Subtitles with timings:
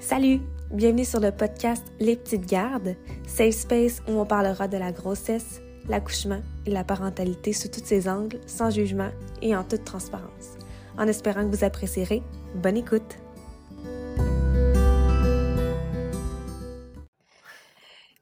[0.00, 0.40] Salut!
[0.70, 5.60] Bienvenue sur le podcast Les Petites Gardes, safe space où on parlera de la grossesse,
[5.88, 9.10] l'accouchement et la parentalité sous tous ses angles, sans jugement
[9.42, 10.56] et en toute transparence.
[10.96, 12.22] En espérant que vous apprécierez,
[12.54, 13.18] bonne écoute!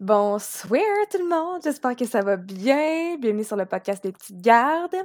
[0.01, 0.83] Bonsoir
[1.13, 3.17] tout le monde, j'espère que ça va bien.
[3.19, 4.97] Bienvenue sur le podcast des petites gardes.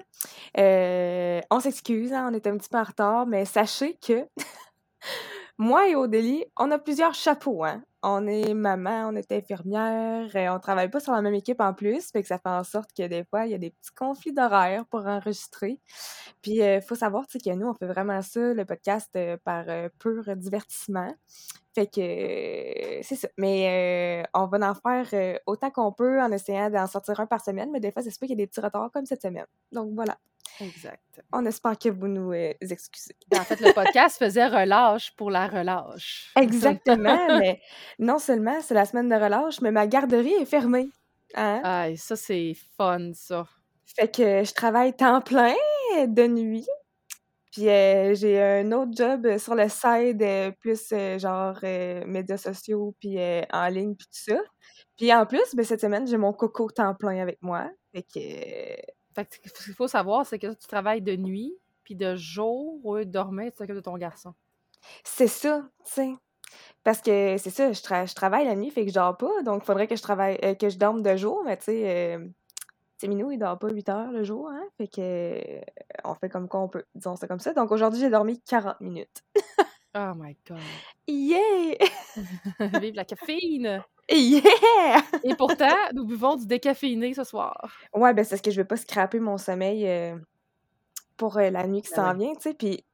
[0.58, 4.26] Euh, on s'excuse, hein, on est un petit peu en retard, mais sachez que
[5.58, 7.64] moi et Odélie, on a plusieurs chapeaux.
[7.64, 7.84] Hein.
[8.02, 11.74] On est maman, on est infirmière, et on travaille pas sur la même équipe en
[11.74, 13.94] plus, fait que ça fait en sorte que des fois, il y a des petits
[13.96, 15.80] conflits d'horaire pour enregistrer.
[16.42, 19.66] Puis, il euh, faut savoir que nous, on fait vraiment ça, le podcast, euh, par
[19.70, 21.14] euh, pur divertissement.
[21.74, 23.30] Fait que c'est ça.
[23.38, 27.72] Mais on va en faire autant qu'on peut en essayant d'en sortir un par semaine,
[27.72, 29.48] mais des fois, c'est pas qu'il y a des petits retards comme cette semaine.
[29.72, 30.18] Donc voilà.
[30.60, 31.22] Exact.
[31.32, 33.16] On espère que vous nous excusez.
[33.30, 36.32] Ben, en fait, le podcast faisait relâche pour la relâche.
[36.36, 37.62] Exactement, mais
[38.00, 40.90] non seulement c'est la semaine de relâche, mais ma garderie est fermée.
[41.36, 41.62] Hein?
[41.64, 43.46] Ah, ça, c'est fun, ça.
[43.96, 45.56] Fait que je travaille temps plein
[46.08, 46.68] de nuit.
[47.52, 51.60] Puis euh, j'ai un autre job sur le side, euh, plus euh, genre
[52.08, 53.18] médias sociaux, puis
[53.52, 54.40] en ligne, puis tout ça.
[54.98, 57.70] Puis en plus, ben, cette semaine, j'ai mon coco temps plein avec moi.
[57.94, 58.94] Fait que.
[59.14, 62.80] Fait que ce qu'il faut savoir, c'est que tu travailles de nuit, puis de jour,
[62.84, 64.34] ou dormir, tu t'occupes de ton garçon.
[65.04, 66.14] C'est ça, tu sais.
[66.84, 69.42] Parce que c'est ça, je, je, travaille la nuit, fait que je dors pas.
[69.44, 72.20] Donc, il faudrait que je travaille que je dorme de jour, mais tu sais,
[73.08, 74.64] Minou, il dort pas 8 heures le jour, hein?
[74.78, 75.62] Fait que euh,
[76.04, 76.84] on fait comme quoi on peut.
[76.96, 77.54] Disons ça comme ça.
[77.54, 79.24] Donc aujourd'hui, j'ai dormi 40 minutes.
[79.96, 80.60] oh my god.
[81.08, 81.76] Yeah!
[82.80, 83.84] Vive la caféine!
[84.10, 85.02] Yeah!
[85.24, 87.72] Et pourtant, nous buvons du décaféiné ce soir.
[87.94, 90.16] Ouais, ben c'est parce que je veux pas scraper mon sommeil euh,
[91.18, 92.54] pour euh, la nuit qui ben s'en vient, tu sais.
[92.54, 92.86] Puis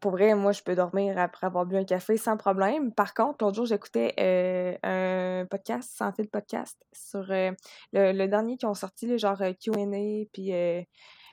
[0.00, 2.92] pour vrai, moi, je peux dormir après avoir bu un café sans problème.
[2.92, 7.52] Par contre, l'autre jour, j'écoutais euh, un podcast, sans fil podcast, sur euh,
[7.92, 10.52] le, dernier qui ont sorti, le genre euh, QA, puis.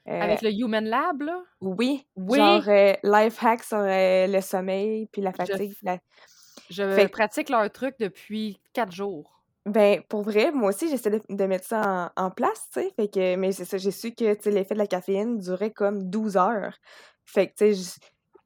[0.05, 1.41] Avec le Human Lab, là?
[1.61, 2.37] Oui, oui.
[2.37, 2.63] Genre
[3.03, 5.73] life hack sur le sommeil, puis la fatigue.
[6.69, 9.39] Je, pratique leur truc depuis quatre jours.
[9.65, 12.93] Ben, pour vrai, moi aussi, j'essaie de, mettre ça en, place, tu sais.
[12.95, 16.37] Fait que, mais c'est ça, j'ai su que, l'effet de la caféine durait comme 12
[16.37, 16.77] heures.
[17.25, 17.99] Fait que, tu sais,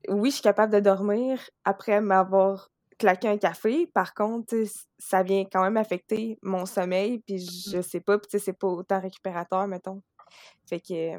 [0.09, 3.87] oui, je suis capable de dormir après m'avoir claqué un café.
[3.93, 4.55] Par contre,
[4.97, 8.99] ça vient quand même affecter mon sommeil, puis je sais pas, puis c'est pas autant
[8.99, 10.01] récupérateur, mettons.
[10.65, 11.17] Fait que,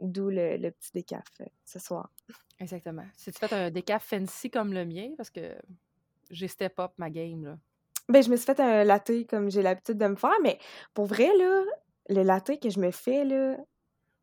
[0.00, 2.10] d'où le, petit décaf euh, ce soir.
[2.58, 3.04] Exactement.
[3.16, 5.54] Si tu fais un décaf fancy comme le mien, parce que
[6.30, 7.58] j'ai step up ma game, là.
[8.08, 10.58] Ben, je me suis fait un latte comme j'ai l'habitude de me faire, mais
[10.94, 11.64] pour vrai, là,
[12.08, 13.56] le latte que je me fais, là,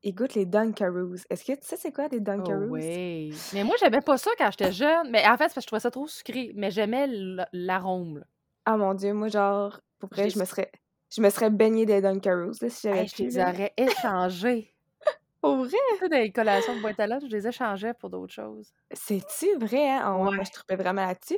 [0.03, 1.25] il goûte les Dunkaroos.
[1.29, 2.67] Est-ce que tu sais c'est quoi des oh Dunkaroos?
[2.69, 3.33] oui.
[3.53, 5.09] Mais moi, j'aimais pas ça quand j'étais jeune.
[5.09, 6.51] Mais en fait, c'est parce que je trouvais ça trop sucré.
[6.55, 7.07] Mais j'aimais
[7.51, 8.23] l'arôme.
[8.65, 10.71] Ah mon Dieu, moi, genre, pour vrai, je me serais,
[11.15, 14.73] je me serais baignée des Dunkaroos là, si j'avais hey, Je les aurais échangés.
[15.41, 15.77] Pour vrai?
[15.99, 18.71] Tu des collations de boîte à je les échangeais pour d'autres choses.
[18.93, 20.15] C'est-tu vrai, hein?
[20.17, 21.37] Oh, moi, je trouvais vraiment là-dessus.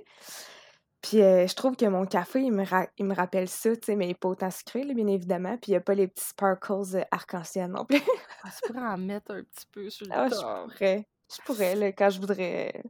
[1.02, 2.64] Puis euh, je trouve que mon café, il me,
[2.98, 5.58] il me rappelle ça, tu sais, mais il n'est pas autant sucré, bien évidemment.
[5.58, 8.00] Puis il n'y a pas les petits sparkles euh, arc-en-ciel non plus.
[8.44, 11.08] ah, tu pourrais en mettre un petit peu sur le ah, Je pourrais.
[11.32, 12.84] Je pourrais, là, quand je voudrais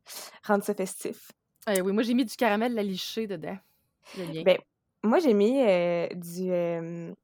[0.43, 1.31] rendre ça festif.
[1.69, 3.57] Eh oui, moi, j'ai mis du caramel la liché dedans.
[4.17, 4.57] Ben,
[5.05, 7.15] moi, j'ai mis euh, du,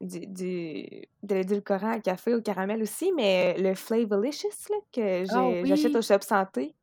[0.00, 5.64] du, du, de l'édulcorant à café au caramel aussi, mais le Flavolicious, là, que ah
[5.64, 6.74] j'achète au Shop Santé,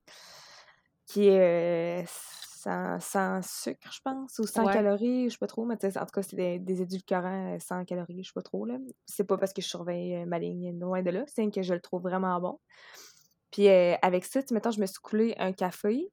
[1.05, 2.05] qui est
[2.99, 6.21] sans, sucre, je pense, ou sans calories, je sais pas trop, mais en tout cas,
[6.21, 8.65] c'est des, édulcorants euh, sans calories, je sais pas trop.
[8.65, 8.77] là.
[9.05, 11.73] C'est pas parce que je surveille euh, ma ligne, loin de là, c'est que je
[11.73, 12.59] le trouve vraiment bon.
[13.51, 16.09] Puis euh, avec ça, mettons, je me suis coulé un café,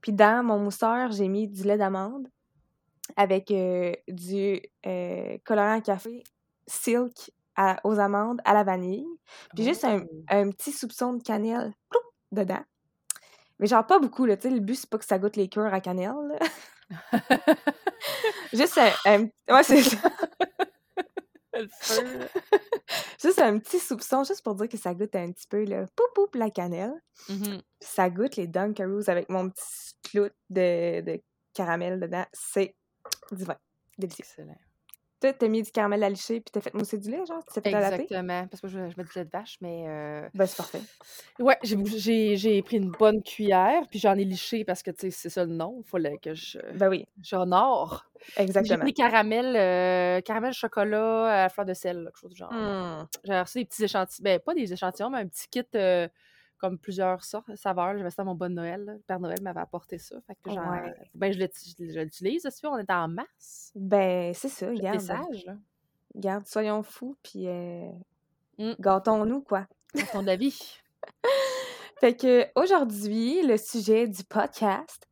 [0.00, 2.28] puis dans mon mousseur, j'ai mis du lait d'amande
[3.16, 3.52] avec
[4.08, 4.60] du
[5.44, 6.22] colorant café
[6.66, 7.32] silk
[7.84, 9.06] aux amandes à la vanille,
[9.54, 10.24] puis juste un, oh!
[10.28, 11.72] un, petit soupçon de cannelle
[12.30, 12.62] dedans.
[13.58, 14.36] Mais genre pas beaucoup, là.
[14.36, 16.14] Tu sais, le but, c'est pas que ça goûte les cœurs à cannelle,
[18.52, 19.96] Juste un, Ouais, c'est ça.
[23.22, 26.02] juste un petit soupçon, juste pour dire que ça goûte un petit peu le pou
[26.14, 26.94] pou la cannelle.
[27.28, 31.20] Mmh ça goûte les Dunkaroos avec mon petit clou de, de
[31.52, 32.24] caramel dedans.
[32.32, 32.76] C'est
[33.30, 33.56] divin.
[33.98, 34.24] Délicieux.
[34.24, 34.58] Excellent.
[35.22, 37.44] Toi, t'as mis du caramel à licher puis t'as fait mousser du lait, genre?
[37.46, 38.48] Tu fait Exactement.
[38.48, 39.84] Parce que je, je mets du lait de vache, mais.
[39.86, 40.28] Euh...
[40.34, 40.80] Ben, c'est parfait.
[41.38, 45.30] Ouais, j'ai pris une bonne cuillère puis j'en ai liché parce que, tu sais, c'est
[45.30, 45.76] ça le nom.
[45.78, 46.58] Il fallait que je.
[46.76, 47.06] Ben oui.
[47.22, 48.04] J'honore.
[48.36, 48.74] Exactement.
[48.74, 52.52] J'ai pris caramel, euh, caramel chocolat à fleur de sel, quelque chose du genre.
[52.52, 53.06] Mmh.
[53.22, 54.24] J'ai reçu des petits échantillons.
[54.24, 55.62] Ben, pas des échantillons, mais un petit kit.
[55.76, 56.08] Euh,
[56.62, 57.98] comme plusieurs sortes, saveurs.
[57.98, 58.84] J'avais ça à mon bon Noël.
[58.86, 60.14] Le Père Noël m'avait apporté ça.
[60.28, 60.50] Fait que
[61.12, 62.48] ben, je l'utilise.
[62.62, 63.72] On est en mars.
[63.74, 65.00] Ben, c'est ça, regarde.
[65.00, 65.56] sage, là.
[66.14, 67.90] Regarde, soyons fous, puis euh,
[68.58, 68.74] mmh.
[68.78, 69.66] gâtons-nous, quoi.
[70.12, 70.78] ton avis.
[72.00, 75.08] fait que aujourd'hui, le sujet du podcast,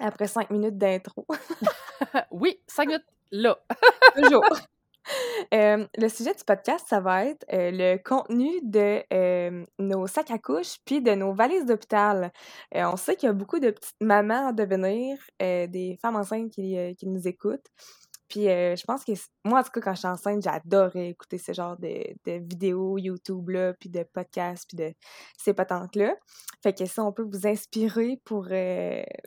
[0.00, 1.24] après cinq minutes d'intro.
[2.32, 3.58] oui, cinq minutes là.
[4.16, 4.42] Toujours.
[5.52, 9.02] le sujet du podcast, ça va être le contenu de
[9.78, 12.32] nos sacs à couches puis de nos valises d'hôpital.
[12.74, 16.96] on sait qu'il y a beaucoup de petites mamans à devenir, des femmes enceintes qui
[17.06, 17.70] nous écoutent.
[18.30, 19.12] Puis je pense que
[19.44, 23.74] moi, en tout cas, quand j'étais enceinte, j'adorais écouter ce genre de, de vidéos YouTube-là,
[23.74, 24.94] puis de podcasts, puis de
[25.36, 26.14] ces patentes-là.
[26.62, 28.46] Fait que ça, on peut vous inspirer pour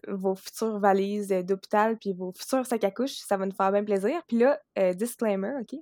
[0.08, 3.84] vos futures valises d'hôpital, puis vos futurs sacs à couches, ça va nous faire bien
[3.84, 4.22] plaisir.
[4.28, 4.60] Puis là,
[4.94, 5.78] disclaimer, OK?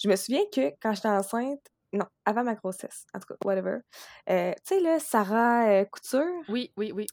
[0.00, 1.60] Je me souviens que quand j'étais enceinte,
[1.92, 3.78] non, avant ma grossesse, en tout cas, whatever.
[4.26, 6.42] tu sais, là, Sarah Couture?
[6.48, 7.06] Oui, oui, oui.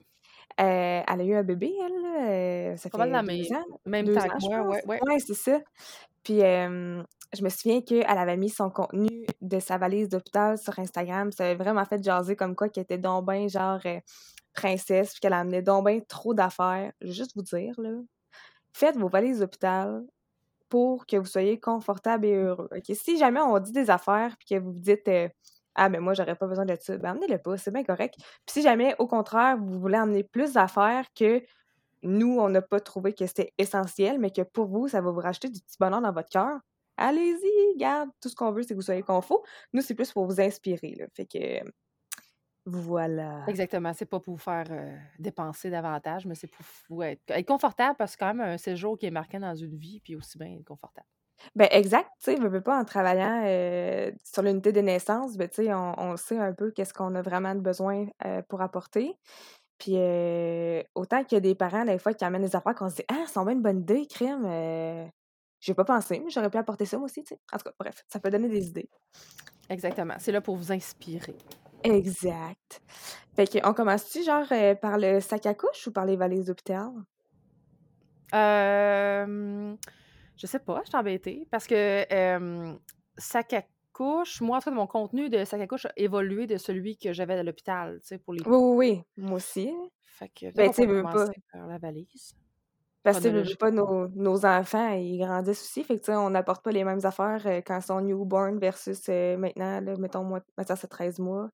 [0.59, 3.63] Euh, elle a eu un bébé, elle, euh, ça fait deux ans.
[3.85, 5.00] Même temps que moi, ouais, ouais.
[5.03, 5.59] Ouais, c'est ça.
[6.23, 6.41] Puis
[7.33, 11.31] je me souviens qu'elle avait mis son contenu de sa valise d'hôpital sur Instagram.
[11.31, 14.00] Ça avait vraiment fait jaser comme quoi qu'elle était donc bien genre euh,
[14.53, 16.91] princesse, puis qu'elle amenait donc bien trop d'affaires.
[17.01, 17.89] Je vais juste vous dire, là,
[18.71, 20.05] faites vos valises d'hôpital
[20.69, 22.69] pour que vous soyez confortable et heureux.
[22.94, 25.09] Si jamais on dit des affaires, puis que vous vous dites
[25.75, 26.97] ah, mais moi, j'aurais pas besoin de ça.
[26.97, 28.15] Ben, amenez-le pas, c'est bien correct.
[28.17, 31.41] Puis si jamais, au contraire, vous voulez amener plus d'affaires que
[32.03, 35.19] nous, on n'a pas trouvé que c'était essentiel, mais que pour vous, ça va vous
[35.19, 36.59] racheter du petit bonheur dans votre cœur,
[36.97, 38.09] allez-y, garde.
[38.21, 39.41] Tout ce qu'on veut, c'est que vous soyez confort.
[39.73, 40.95] Nous, c'est plus pour vous inspirer.
[40.95, 41.05] Là.
[41.13, 41.63] Fait que
[42.65, 43.43] voilà.
[43.47, 43.93] Exactement.
[43.93, 48.15] C'est pas pour vous faire euh, dépenser davantage, mais c'est pour vous être, confortable parce
[48.15, 50.65] que quand même un séjour qui est marqué dans une vie, puis aussi bien être
[50.65, 51.07] confortable.
[51.56, 53.44] Ben exact, tu sais, veux pas en travaillant
[54.24, 57.21] sur l'unité de naissance, ben tu sais, on, on, sait un peu qu'est-ce qu'on a
[57.21, 58.07] vraiment besoin
[58.47, 59.18] pour apporter.
[59.77, 59.97] Puis
[60.95, 63.06] autant qu'il y a des parents, des fois, qui amènent des affaires qu'on se dit
[63.09, 65.12] Ah, c'est une bonne idée, crime.
[65.59, 67.39] J'ai pas pensé, mais j'aurais pu apporter ça moi aussi, tu sais.
[67.53, 68.89] En tout cas, bref, ça peut donner des idées.
[69.69, 70.15] Exactement.
[70.19, 71.38] C'est là pour vous inspirer.
[71.83, 72.81] Exact.
[73.36, 74.45] Fait qu'on commence-tu, genre,
[74.81, 76.91] par le sac à couche ou par les valises d'hôpital?
[78.33, 79.75] Euh.
[80.38, 82.06] Je sais pas, je suis embêtée parce que
[83.18, 83.63] sac à
[83.94, 87.13] couche, moi, en fait, mon contenu de sac à couche a évolué de celui que
[87.13, 88.41] j'avais à l'hôpital, tu sais, pour les.
[88.45, 89.74] Oui, oui, oui, moi aussi.
[90.01, 91.27] Fait que, ben, tu veux pas.
[91.51, 92.35] Par la valise?
[93.03, 95.83] Parce que pas, nos, nos, enfants, ils grandissent aussi.
[95.83, 99.07] Fait que, tu sais, on n'apporte pas les mêmes affaires quand ils sont newborn versus
[99.09, 101.50] maintenant, là, mettons, moi, maintenant, c'est 13 mois.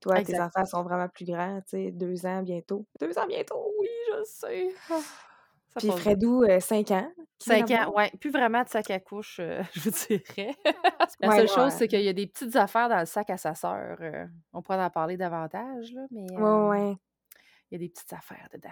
[0.00, 2.86] Toi, tes enfants sont vraiment plus grands, tu sais, deux ans bientôt.
[3.00, 4.68] Deux ans bientôt, oui, je sais.
[5.76, 5.78] Ah.
[5.78, 7.12] Puis Fredou, 5 ans.
[7.40, 8.04] 5 ans, oui.
[8.18, 10.54] Plus vraiment de sac à couche, euh, je vous dirais.
[11.20, 13.54] La seule chose, c'est qu'il y a des petites affaires dans le sac à sa
[13.54, 13.96] sœur.
[14.00, 16.94] Euh, on pourrait en parler davantage, là, mais euh,
[17.70, 18.68] il y a des petites affaires dedans.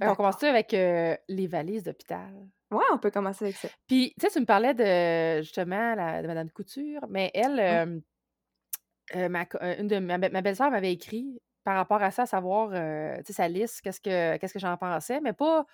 [0.00, 2.32] on commence avec les valises d'hôpital?
[2.70, 3.68] Oui, on peut commencer avec ça.
[3.86, 8.02] Puis, tu sais, tu me parlais de, justement, la, de Mme Couture, mais elle,
[9.14, 9.46] ma,
[9.78, 13.80] une de, ma, ma belle-sœur m'avait écrit par rapport à ça, savoir, euh, sa liste,
[13.82, 15.66] qu'est-ce que, qu'est-ce que j'en pensais, mais pas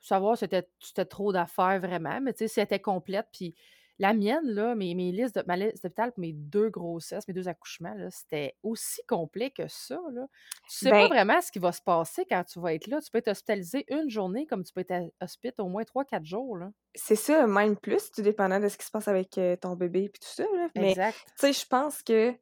[0.00, 0.46] savoir si
[0.80, 3.28] c'était, trop d'affaires vraiment, mais si elle était complète.
[3.32, 3.54] Puis
[3.98, 7.34] la mienne, là, mes, mes listes de, ma liste d'hôpital pour mes deux grossesses, mes
[7.34, 10.26] deux accouchements, là, c'était aussi complet que ça, là.
[10.68, 13.00] Tu sais pas ben vraiment ce qui va se passer quand tu vas être là.
[13.00, 16.24] Tu peux être hospitalisé une journée comme tu peux être hospitalisé au moins trois, quatre
[16.24, 16.72] jours, là.
[16.94, 20.04] C'est ça, même plus, tout dépendant de ce qui se passe avec euh, ton bébé
[20.04, 20.68] et tout ça, là.
[20.74, 21.00] Mais, tu
[21.36, 22.34] sais, je pense que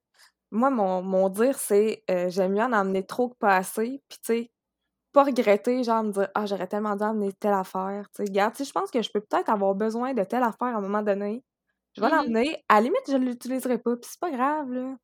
[0.51, 4.03] moi, mon, mon dire, c'est euh, j'aime mieux en emmener trop que pas assez.
[4.09, 4.51] Puis, tu sais,
[5.13, 8.09] pas regretter, genre me dire Ah, j'aurais tellement dû emmener telle affaire.
[8.15, 10.79] Tu sais, regarde, je pense que je peux peut-être avoir besoin de telle affaire à
[10.79, 11.45] un moment donné.
[11.95, 12.65] Je vais mmh l'emmener.
[12.69, 13.97] À la limite, je ne l'utiliserai pas.
[13.97, 14.97] Puis, c'est pas grave, là.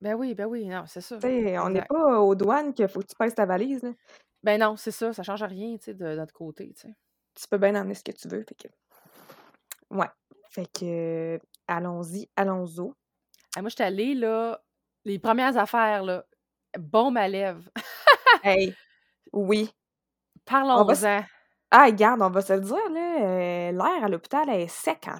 [0.00, 1.16] Ben oui, ben oui, non, c'est ça.
[1.16, 3.92] Tu sais, on n'est pas aux douanes qu'il faut que tu pèses ta valise, là.
[4.42, 5.12] Ben non, c'est ça.
[5.12, 6.94] Ça change rien, tu sais, de, notre côté, tu sais.
[7.34, 8.44] Tu peux bien emmener ce que tu veux.
[8.44, 8.68] Fait que.
[9.90, 10.08] Ouais.
[10.50, 11.40] Fait que.
[11.66, 12.90] Allons-y, allons-y.
[13.56, 14.63] Ah, moi, je suis allée, là,
[15.04, 16.24] les premières affaires, là,
[16.78, 17.68] bombe à lèvres.
[18.42, 18.74] hey,
[19.32, 19.70] oui.
[20.44, 21.24] Parlons-en.
[21.70, 25.18] Ah, regarde, on va se le dire, là, euh, l'air à l'hôpital est sec en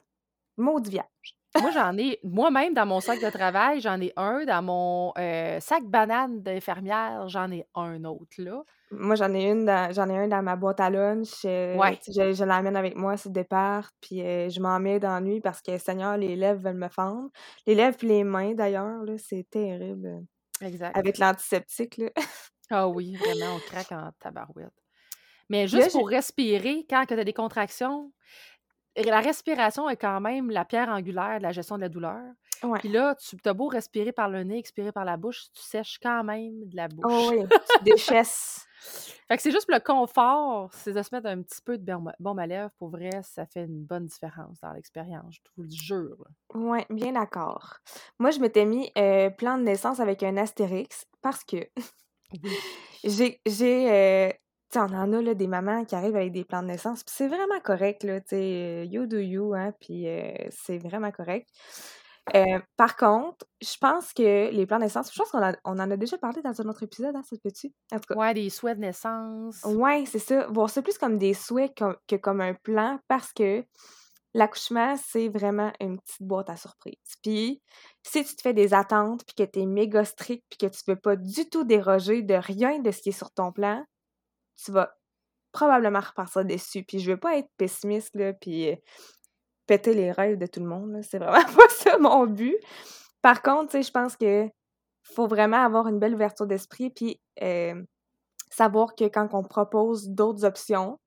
[0.57, 1.37] maudit vierge.
[1.61, 4.45] Moi, j'en ai, moi-même, dans mon sac de travail, j'en ai un.
[4.45, 8.63] Dans mon euh, sac banane d'infirmière, j'en ai un autre, là.
[8.91, 11.45] Moi, j'en ai une j'en ai un dans ma boîte à lunch.
[11.45, 11.99] Euh, ouais.
[12.07, 15.41] Je, je l'amène avec moi ce départ, puis euh, je m'en mets dans la nuit
[15.41, 17.29] parce que, Seigneur, les lèvres veulent me fendre.
[17.67, 20.21] Les lèvres et les mains, d'ailleurs, là, c'est terrible.
[20.61, 20.97] Exact.
[20.97, 22.11] Avec l'antiseptique, là.
[22.71, 24.73] Ah oui, vraiment, on craque en tabarouette.
[25.51, 28.11] Mais juste pour respirer, quand tu as des contractions,
[28.97, 32.23] la respiration est quand même la pierre angulaire de la gestion de la douleur.
[32.63, 32.79] Ouais.
[32.79, 35.99] Puis là, tu as beau respirer par le nez, expirer par la bouche, tu sèches
[36.03, 37.31] quand même de la Oh bouche.
[37.33, 38.65] oui, tu déchesses.
[39.29, 42.39] Fait que c'est juste le confort, c'est de se mettre un petit peu de bombe
[42.39, 42.71] à lèvres.
[42.79, 46.27] Pour vrai, ça fait une bonne différence dans l'expérience, je vous le jure.
[46.55, 47.79] Ouais, bien d'accord.
[48.19, 51.57] Moi, je m'étais mis euh, plan de naissance avec un astérix parce que
[52.43, 52.59] Oui.
[53.05, 54.29] j'ai, j'ai, euh,
[54.71, 57.05] tu sais, on en a là, des mamans qui arrivent avec des plans de naissance,
[57.05, 60.79] puis c'est vraiment correct, là, tu sais, euh, you do you, hein, puis euh, c'est
[60.79, 61.49] vraiment correct.
[62.35, 65.79] Euh, par contre, je pense que les plans de naissance, je pense qu'on a- on
[65.79, 67.73] en a déjà parlé dans un autre épisode, hein, ça peut-tu?
[67.93, 69.63] En tout cas, Ouais, des souhaits de naissance.
[69.65, 70.47] Ouais, c'est ça.
[70.49, 71.75] Voir ça plus comme des souhaits
[72.09, 73.65] que comme un plan parce que
[74.33, 76.95] l'accouchement, c'est vraiment une petite boîte à surprise.
[77.23, 77.63] Puis,
[78.03, 80.81] si tu te fais des attentes, puis que tu es méga strict, puis que tu
[80.89, 83.85] veux pas du tout déroger de rien de ce qui est sur ton plan,
[84.65, 84.95] tu vas
[85.53, 86.85] probablement repartir déçu.
[86.85, 88.77] Puis, je veux pas être pessimiste, là, puis euh,
[89.67, 91.01] péter les rêves de tout le monde.
[91.03, 92.57] C'est vraiment pas ça mon but.
[93.23, 94.49] Par contre, tu sais, je pense que
[95.03, 97.83] faut vraiment avoir une belle ouverture d'esprit, puis euh,
[98.51, 100.99] savoir que quand on propose d'autres options,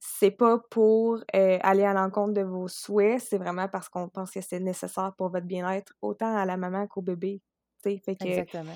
[0.00, 4.30] c'est pas pour euh, aller à l'encontre de vos souhaits, c'est vraiment parce qu'on pense
[4.30, 7.40] que c'est nécessaire pour votre bien-être, autant à la maman qu'au bébé.
[7.82, 8.72] Fait que, Exactement.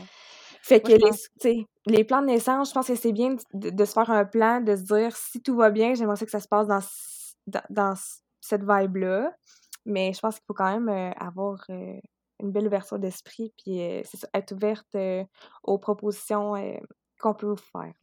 [0.62, 1.28] fait que les, pense-
[1.86, 4.60] les plans de naissance, je pense que c'est bien de, de se faire un plan,
[4.60, 6.80] de se dire si tout va bien, j'aimerais que ça se passe dans,
[7.46, 7.94] dans, dans
[8.40, 9.32] cette vibe-là.
[9.86, 11.98] Mais je pense qu'il faut quand même euh, avoir euh,
[12.40, 14.02] une belle ouverture d'esprit, puis euh,
[14.34, 14.96] être ouverte
[15.62, 16.54] aux propositions
[17.18, 17.94] qu'on peut vous faire.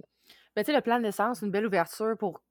[0.55, 2.41] Ben, tu sais, le plan de naissance, une belle ouverture pour,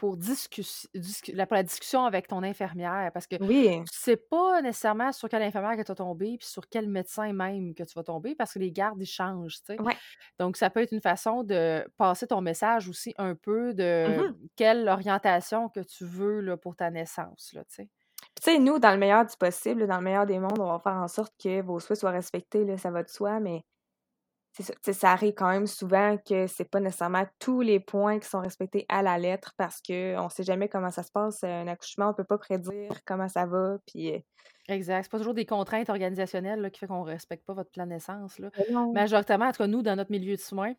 [0.00, 3.10] pour, discus- discu- la, pour la discussion avec ton infirmière.
[3.14, 6.46] Parce que Oui, tu sais pas nécessairement sur quelle infirmière que tu vas tomber, puis
[6.48, 9.74] sur quel médecin même que tu vas tomber, parce que les gardes, ils changent, tu
[9.74, 9.80] sais.
[9.80, 10.00] ouais.
[10.38, 14.34] Donc, ça peut être une façon de passer ton message aussi un peu de Mhm.
[14.56, 17.88] quelle orientation que tu veux là, pour ta naissance, là, tu sais.
[18.34, 20.66] Puis, Tu sais, nous, dans le meilleur du possible, dans le meilleur des mondes, on
[20.72, 23.62] va faire en sorte que vos souhaits soient respectés, là, ça va de soi, mais
[24.52, 28.40] ça, ça arrive quand même souvent que c'est pas nécessairement tous les points qui sont
[28.40, 32.10] respectés à la lettre parce que on sait jamais comment ça se passe, un accouchement,
[32.10, 34.14] on peut pas prédire comment ça va, puis...
[34.14, 34.18] euh,
[34.68, 35.02] Exact.
[35.04, 37.90] C'est pas toujours des contraintes organisationnelles là, qui fait qu'on respecte pas votre plan de
[37.90, 38.38] naissance.
[38.38, 38.50] Là.
[38.70, 38.92] non.
[38.92, 40.74] Majoritairement, en tout cas, nous, dans notre milieu de soins,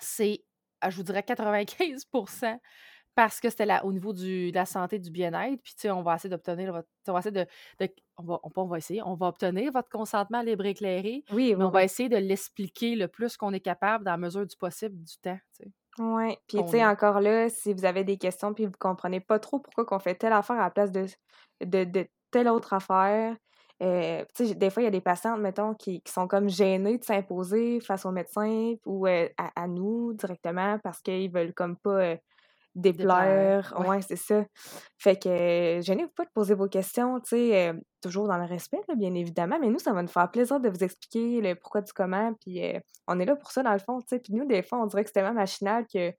[0.00, 0.44] c'est,
[0.80, 2.04] ah, je vous dirais, 95
[3.14, 5.60] parce que c'était là au niveau du, de la santé, du bien-être.
[5.62, 6.88] Puis, tu sais, on va essayer d'obtenir votre.
[7.08, 7.46] On va essayer de.
[7.84, 11.54] de- on, va, on, on va essayer, on va obtenir votre consentement libre éclairé, Oui,
[11.56, 11.84] mais oui, on va oui.
[11.84, 15.38] essayer de l'expliquer le plus qu'on est capable dans la mesure du possible du temps.
[15.56, 16.38] tu sais, Ouais.
[16.48, 19.58] Puis, tu sais, encore là, si vous avez des questions puis vous comprenez pas trop
[19.58, 21.06] pourquoi qu'on fait telle affaire à la place de,
[21.64, 23.36] de, de telle autre affaire,
[23.82, 26.48] euh, tu sais, des fois, il y a des patientes, mettons, qui, qui sont comme
[26.48, 31.52] gênées de s'imposer face au médecin ou euh, à, à nous directement parce qu'ils veulent
[31.52, 32.16] comme pas euh,
[32.74, 33.74] Déplaire.
[33.78, 33.88] Ouais.
[33.88, 34.44] Ouais, c'est ça.
[34.98, 38.46] Fait que euh, gênez-vous pas de poser vos questions, tu sais, euh, toujours dans le
[38.46, 41.54] respect, là, bien évidemment, mais nous, ça va nous faire plaisir de vous expliquer le
[41.54, 44.18] pourquoi du comment, puis euh, on est là pour ça, dans le fond, tu sais.
[44.20, 46.12] Puis nous, des fois, on dirait que c'est tellement machinal que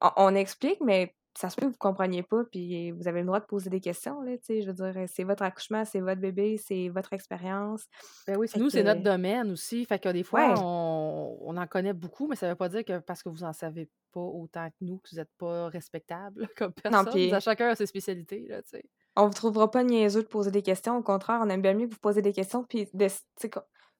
[0.00, 3.26] on, on explique, mais ça se peut que vous compreniez pas, puis vous avez le
[3.26, 4.60] droit de poser des questions, là, tu sais.
[4.60, 7.86] Je veux dire, c'est votre accouchement, c'est votre bébé, c'est votre expérience.
[8.26, 9.86] Ben oui, nous, c'est notre domaine aussi.
[9.86, 12.84] Fait que des fois, ouais, on, on en connaît beaucoup, mais ça veut pas dire
[12.84, 16.46] que parce que vous en savez pas autant que nous, que vous n'êtes pas respectable
[16.58, 17.32] comme non, personne.
[17.32, 18.84] À chacun a ses spécialités, là, tu sais.
[19.16, 20.98] on vous trouvera pas niaiseux de poser des questions.
[20.98, 23.06] Au contraire, on aime bien mieux que vous posez des questions, puis de,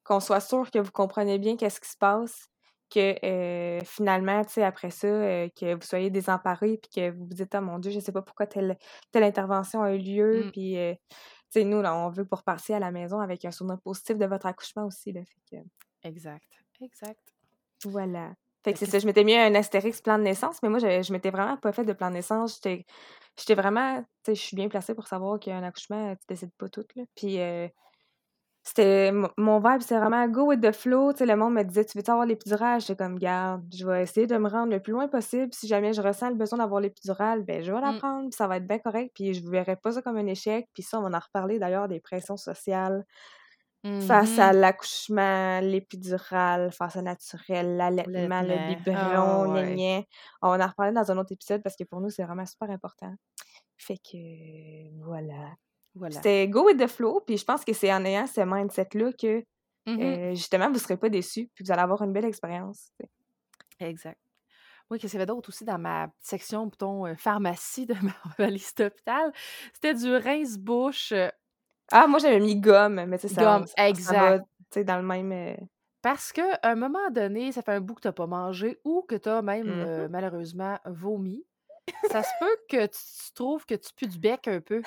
[0.04, 2.49] qu'on soit sûr que vous comprenez bien qu'est-ce qui se passe,
[2.90, 7.24] que euh, finalement, tu sais, après ça, euh, que vous soyez désemparés, puis que vous
[7.26, 8.76] vous dites, ah mon Dieu, je sais pas pourquoi telle,
[9.12, 10.50] telle intervention a eu lieu, Mm.
[10.52, 13.44] puis, euh, tu sais, nous, là, on veut que vous repartiez à la maison avec
[13.44, 15.20] un souvenir positif de votre accouchement aussi, là.
[15.50, 15.62] Fait que,
[16.08, 16.44] Exact.
[16.82, 17.18] Exact.
[17.86, 18.32] voilà.
[18.62, 21.02] Fait que c'est ça, je m'étais mis un astérix plan de naissance, mais moi, je,
[21.02, 22.56] je m'étais vraiment pas fait de plan de naissance.
[22.56, 22.84] J'étais
[23.38, 26.68] j'étais vraiment, tu sais, je suis bien placée pour savoir qu'un accouchement, tu décides pas
[26.68, 27.04] tout, là.
[27.16, 27.38] Puis,
[28.74, 31.12] c'était mon vibe, c'était vraiment go with the flow.
[31.12, 32.80] Tu sais, le monde me disait, tu veux avoir l'épidural?
[32.80, 35.52] J'étais comme, garde, je vais essayer de me rendre le plus loin possible.
[35.54, 38.00] Si jamais je ressens le besoin d'avoir l'épidural, ben, je vais la Mm.
[38.00, 39.12] prendre, ça va être bien correct.
[39.14, 40.68] Puis, je verrai pas ça comme un échec.
[40.74, 43.04] Puis, ça, on va en reparler d'ailleurs des pressions sociales
[43.98, 44.54] face à Mhm.
[44.54, 49.74] l'accouchement, l'épidural, face au naturel, l'allaitement, le biberon, gna ouais.
[49.74, 50.02] gna.
[50.42, 52.70] On va en reparler dans un autre épisode parce que pour nous, c'est vraiment super
[52.70, 53.14] important.
[53.78, 54.18] Fait que,
[55.04, 55.54] voilà.
[55.94, 56.14] Voilà.
[56.14, 59.44] C'était go with the flow, puis je pense que c'est en ayant ce mindset-là que,
[59.86, 60.00] Mhm.
[60.00, 62.92] euh, justement, vous serez pas déçus, puis vous allez avoir une belle expérience.
[63.80, 64.18] Exact.
[64.90, 67.94] Oui, qu'est-ce qu'il y avait d'autre aussi dans ma section, bouton euh, pharmacie de
[68.38, 69.32] ma, liste hôpital?
[69.72, 71.12] C'était du rince-bouche.
[71.12, 71.28] euh,
[71.92, 74.44] Ah, moi, j'avais mis gomme, mais sais, ça, Gomme, ça, exact.
[74.44, 75.32] tu sais, dans le même...
[75.32, 75.56] euh,
[76.02, 79.02] Parce qu'à un moment donné, ça fait un bout que tu n'as pas mangé ou
[79.08, 79.84] que tu as même mhm.
[79.86, 81.44] euh, malheureusement vomi.
[82.10, 84.82] Ça se peut que tu trouves que tu pues du bec un peu.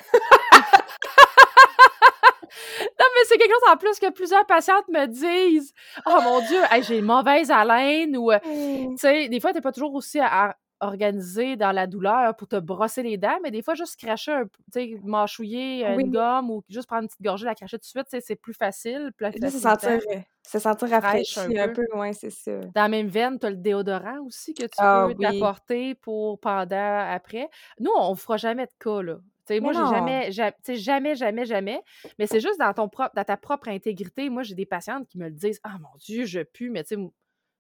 [3.00, 5.74] Non, mais c'est quelque chose en plus que plusieurs patientes me disent.
[6.06, 8.92] Oh mon Dieu, j'ai une mauvaise haleine ou, Mmh.
[8.92, 12.56] tu sais, des fois, t'es pas toujours aussi à- organisé dans la douleur pour te
[12.60, 16.04] brosser les dents, mais des fois, juste cracher un peu, tu sais, mâchouiller Oui.
[16.04, 18.54] une gomme ou juste prendre une petite gorgée, la cracher tout de suite, c'est plus
[18.54, 19.12] facile.
[19.18, 21.74] Plus se sentir, euh, se sentir Fraîche rafraîchi un un peu.
[21.74, 22.60] peu, ouais, c'est ça.
[22.76, 25.16] Dans la même veine, tu as le déodorant aussi que tu Ah peux oui.
[25.22, 27.50] t'apporter pour pendant, après.
[27.80, 29.18] Nous, on ne fera jamais de cas, là.
[29.62, 31.82] Moi, j'ai jamais, ja- tu sais, jamais, jamais, jamais.
[32.18, 34.30] Mais c'est juste dans ton propre, dans ta propre intégrité.
[34.30, 35.60] Moi, j'ai des patientes qui me le disent.
[35.64, 37.02] Ah mon Dieu, je pue, mais tu sais,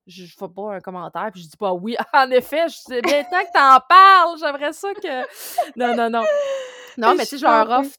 [0.07, 1.95] je fais pas un commentaire, puis je dis pas oui.
[2.13, 4.37] En effet, je sais bien temps que t'en parles.
[4.39, 5.23] J'aimerais ça que.
[5.75, 6.23] Non, non, non.
[6.97, 7.95] Non, mais tu sais, je leur offre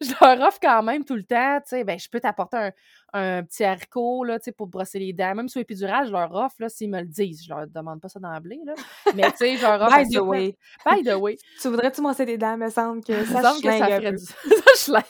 [0.00, 2.72] je leur offre quand même tout le temps, tu sais, ben, je peux t'apporter un,
[3.12, 5.34] un petit haricot, là, pour brosser les dents.
[5.34, 7.44] Même sous épidural, je leur offre, là, s'ils me le disent.
[7.44, 8.74] Je leur demande pas ça d'emblée, là.
[9.14, 9.96] Mais, tu sais, je leur offre...
[9.96, 10.56] By the way.
[10.86, 11.36] By the way.
[11.60, 12.56] Tu voudrais-tu brosser tes dents?
[12.56, 14.24] me semble que ça semble que ça ferait du...
[14.74, 15.02] ça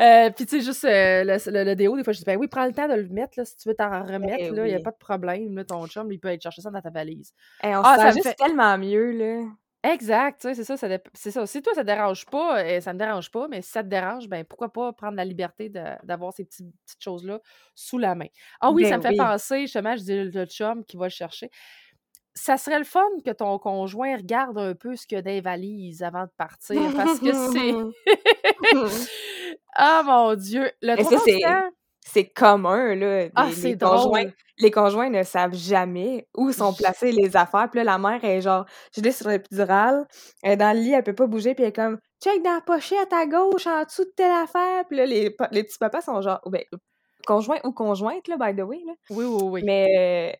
[0.00, 2.36] euh, Puis, tu sais, juste euh, le, le, le déo, des fois, je dis, ben
[2.38, 4.66] oui, prends le temps de le mettre, là, si tu veux t'en remettre, Eh là,
[4.66, 6.80] il n'y a pas de problème, là, ton chum, il peut aller chercher ça dans
[6.80, 7.32] ta valise.
[7.62, 9.42] On Ah, se ça sent juste fait- tellement mieux, là.
[9.84, 11.44] Exact, tu sais, c'est ça, ça c'est ça.
[11.44, 13.88] Si toi, ça te dérange pas, euh, ça me dérange pas, mais si ça te
[13.88, 15.68] dérange, ben pourquoi pas prendre la liberté
[16.04, 17.40] d'avoir ces petits- petites choses-là
[17.74, 18.28] sous la main.
[18.60, 19.16] Ah oui, ça Ben me fait oui.
[19.16, 21.50] penser, justement, je dis le, chum qui va le chercher.
[22.34, 25.30] Ça serait le fun que ton conjoint regarde un peu ce qu'il y a dans
[25.30, 27.74] les valises avant de partir, parce que c'est...
[29.74, 30.70] ah mon Dieu!
[30.80, 31.04] Le Mais
[32.04, 33.28] c'est- commun, là.
[33.34, 34.32] Ah, les- conjoints, drôle!
[34.58, 37.68] les conjoints ne savent jamais où sont placées les affaires.
[37.70, 40.06] Puis là, la mère est genre, je l'ai sur l'épidural,
[40.42, 42.54] elle est dans le lit, elle peut pas bouger, puis elle est comme, check dans
[42.54, 44.84] la pochette à gauche, en dessous de telle affaire.
[44.88, 46.62] Puis là, les, les petits papas sont genre, ben,
[47.26, 48.92] conjoints ou conjointes, là, by the way, là.
[49.10, 49.62] Oui, oui, oui.
[49.64, 50.36] Mais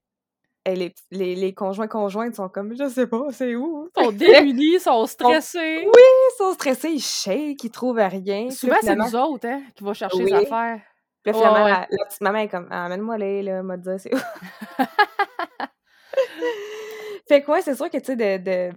[0.69, 3.89] euh, les, les, les conjoints conjointes sont comme, je sais pas, c'est où?
[3.97, 5.81] Ils sont démunis, ils sont stressés.
[5.85, 8.51] Oui, ils sont stressés, ils shake, ils trouvent rien.
[8.51, 10.81] Souvent, c'est nous autres hein, qui vont chercher les affaires.
[11.23, 11.71] Puis là, ouais.
[11.71, 14.19] La, la petite maman est comme, ah, amène-moi les, là, m'a dit, c'est où?
[17.29, 18.73] fait que ouais, c'est sûr que, tu sais, de, de,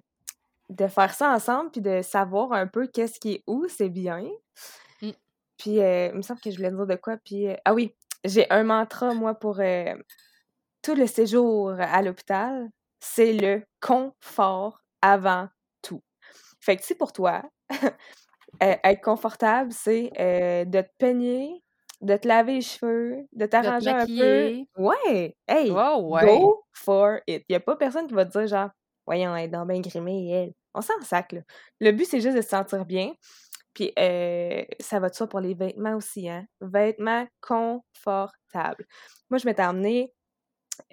[0.69, 4.23] de faire ça ensemble, puis de savoir un peu qu'est-ce qui est où, c'est bien.
[5.01, 5.11] Mm.
[5.57, 7.47] Puis, euh, il me semble que je voulais dire de quoi, puis...
[7.49, 9.93] euh, ah oui, j'ai un mantra, moi, pour euh,
[10.81, 15.47] tout le séjour à l'hôpital, c'est le confort avant
[15.81, 16.01] tout.
[16.61, 17.43] Fait que, sais, pour toi,
[18.61, 20.11] être confortable, c'est
[20.67, 21.63] de te peigner,
[22.01, 24.65] de te laver les cheveux, de t'arranger un peu.
[24.77, 25.35] Ouais!
[25.47, 25.71] Hey!
[25.71, 26.25] Oh, ouais.
[26.25, 27.43] Go for it!
[27.47, 28.69] Il a pas personne qui va te dire genre,
[29.05, 30.53] voyons, elle est donc bien grimée, elle.
[30.73, 31.41] On s'en sac, là.
[31.79, 33.13] Le but, c'est juste de se sentir bien.
[33.73, 36.45] Puis, euh, ça va de soi pour les vêtements aussi, hein.
[36.61, 38.85] Vêtements confortables.
[39.29, 40.13] Moi, je m'étais emmené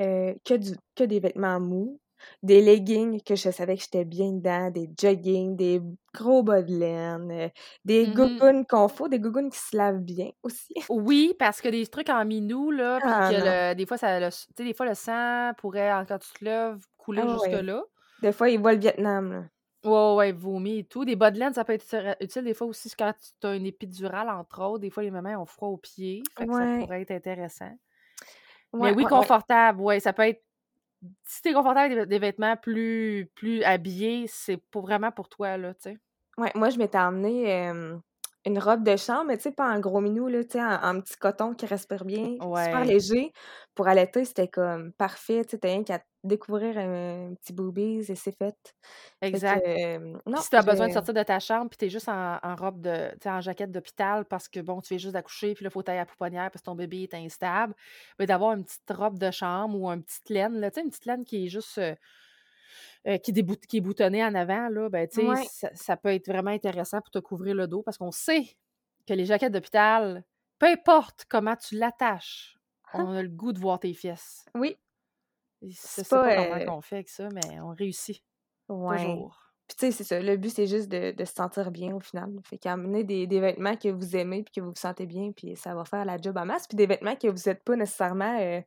[0.01, 2.01] euh, que, du, que des vêtements mous,
[2.43, 5.81] des leggings que je savais que j'étais bien dedans, des joggings, des
[6.15, 7.49] gros bas de laine, euh,
[7.85, 8.09] des Mhm.
[8.09, 10.75] gougounes confort, des gougounes qui se lavent bien aussi.
[10.89, 13.33] Oui, parce que des trucs en minou, là, puis Ah, que
[13.71, 17.23] le- des fois, ça, le, des fois, le sang pourrait, quand tu te lèves, couler
[17.23, 17.63] Ah ouais.
[17.63, 17.85] jusque-là.
[18.21, 19.51] Des fois, ils voient le Vietnam, là.
[19.85, 21.05] Ouais, ouais, vomi et tout.
[21.05, 23.67] Des bas de laine, ça peut être utile- des fois aussi quand tu as une
[23.67, 24.79] épidurale, entre autres.
[24.79, 26.31] Des fois, les mamans ont froid aux pieds.
[26.39, 27.73] Fait que ça pourrait être intéressant.
[28.73, 30.43] Ouais, Mais oui, confortable, ouais, ça peut être.
[31.25, 35.75] Si t'es confortable avec des, vêtements plus, plus habillés, c'est pour, vraiment pour toi, là,
[35.75, 35.99] tu sais?
[36.38, 37.97] Ouais, moi, je m'étais emmené euh,
[38.45, 40.83] une robe de chambre, mais tu sais, pas en gros minou, là, tu sais, en,
[40.83, 43.33] en petit coton qui respire bien, super léger.
[43.75, 48.15] Pour allaiter, c'était comme parfait, tu sais, t'as rien qu'à découvrir un, petit boobies et
[48.15, 48.57] c'est fait.
[49.21, 49.67] Fait que, Exact.
[49.67, 51.89] euh, non, Puis si tu as besoin de sortir de ta chambre, puis tu es
[51.89, 54.99] juste en, en robe de, tu sais, en jaquette d'hôpital parce que bon, tu viens
[54.99, 57.75] juste d'accoucher, puis là, faut tailler à la pouponnière parce que ton bébé est instable,
[58.19, 60.91] mais d'avoir une petite robe de chambre ou une petite laine, là, tu sais, une
[60.91, 61.95] petite laine qui est juste, euh,
[63.09, 65.45] euh, qui, débout- qui est boutonnée en avant, là, ben, Ouais.
[65.51, 68.57] ça, ça peut être vraiment intéressant pour te couvrir le dos parce qu'on sait
[69.07, 70.25] que les jaquettes d'hôpital,
[70.59, 72.57] peu importe comment tu l'attaches,
[72.95, 74.45] on a le goût de voir tes fesses.
[74.55, 74.77] Oui,
[75.73, 78.23] C'est sais pas, pas, comment euh, on fait avec ça, mais on réussit
[78.69, 78.97] ouais.
[78.97, 79.38] toujours.
[79.69, 82.01] Puis tu sais, c'est ça, le but, c'est juste de, de se sentir bien au
[82.01, 82.31] final.
[82.45, 85.57] Fait qu'amener des, des vêtements que vous aimez puis que vous vous sentez bien, puis
[85.57, 86.67] ça va faire la job en masse.
[86.67, 88.61] Puis des vêtements que vous n'êtes pas nécessairement euh,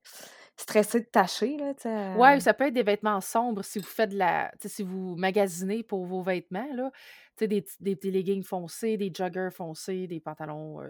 [0.57, 1.73] stressé de tâcher, là.
[2.17, 4.51] Ouais, euh, ça peut être des vêtements sombres si vous faites de la.
[4.63, 6.91] si vous magasinez pour vos vêtements, là.
[7.37, 10.87] Tu sais, des, des, des leggings foncés, des joggers foncés, des pantalons, euh,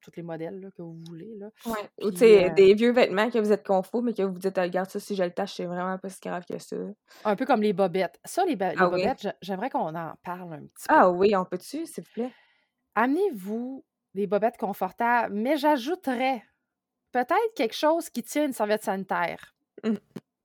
[0.00, 1.50] tous les modèles là, que vous voulez, là.
[1.66, 1.90] Ouais.
[2.02, 4.62] Ou Puis, euh, des vieux vêtements que vous êtes confort, mais que vous dites, Ah,
[4.62, 6.76] regarde ça, si je le tâche, c'est vraiment pas si grave que ça.
[7.24, 8.20] un peu comme les bobettes.
[8.24, 9.00] Ça, les, ba- les Ah oui?
[9.00, 10.94] bobettes, j'a- j'aimerais qu'on en parle un petit peu.
[10.94, 12.32] Ah oui, on peut-tu, s'il vous plaît?
[12.94, 16.42] Amenez-vous des bobettes confortables, mais j'ajouterais
[17.16, 19.54] peut-être quelque chose qui tient une serviette sanitaire.
[19.84, 19.96] Mmh.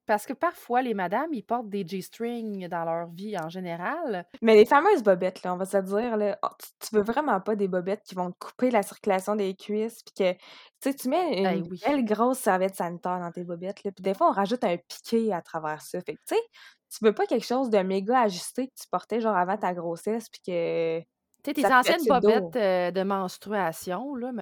[0.06, 4.26] parce que parfois, les madames, ils portent des G-strings dans leur vie en général.
[4.42, 7.56] Mais les fameuses bobettes, là, on va se dire, là, oh, tu, veux vraiment pas
[7.56, 10.40] des bobettes qui vont te couper la circulation des cuisses, puis que, tu
[10.82, 11.80] sais, tu mets Ben une oui.
[11.86, 15.32] belle grosse serviette sanitaire dans tes bobettes, là, puis des fois, on rajoute un piqué
[15.32, 16.02] à travers ça.
[16.02, 16.42] Fait que, tu sais,
[16.90, 20.28] tu veux pas quelque chose de méga ajusté que tu portais, genre, avant ta grossesse,
[20.28, 21.06] puis que Tu
[21.46, 24.34] sais, tes anciennes bobettes euh, de menstruation, là,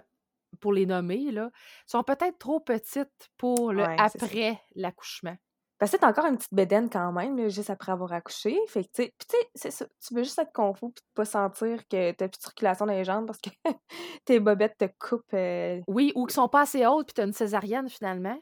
[0.59, 1.49] pour les nommer, là,
[1.87, 5.35] sont peut-être trop petites pour le Ouais, après l'accouchement.
[5.77, 8.57] Parce que t'as encore une petite bédaine quand même, là, juste après avoir accouché.
[8.67, 9.85] Fait que, tu sais, tu sais, c'est ça.
[10.05, 13.05] Tu veux juste être confort puis pas sentir que t'as plus de circulation dans les
[13.05, 13.49] jambes parce que
[14.25, 15.33] tes bobettes te coupent.
[15.33, 18.37] euh, Oui, ou qui sont pas assez hautes, puis tu as une césarienne finalement,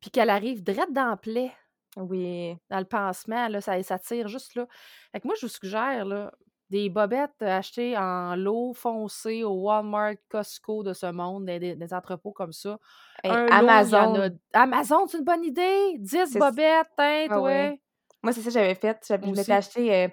[0.00, 1.52] puis qu'elle arrive direct dans plaie,
[1.96, 2.54] Oui.
[2.68, 4.66] dans le pansement, là, ça, ça tire juste là.
[5.12, 6.32] Fait que moi, je vous suggère, là,
[6.70, 11.94] des bobettes achetées en lot foncé au Walmart, Costco de ce monde, des, des- des
[11.94, 12.78] entrepôts comme ça.
[13.22, 14.38] Hey, Un lot, il y en a- Amazon.
[14.52, 15.94] Amazon, c'est une bonne idée!
[15.98, 17.80] 10 C'est bobettes, hein, Ah ouais.
[18.22, 18.98] Moi, c'est ça que j'avais fait.
[19.08, 20.08] Je m'étais acheté euh,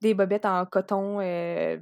[0.00, 1.78] des bobettes en coton euh,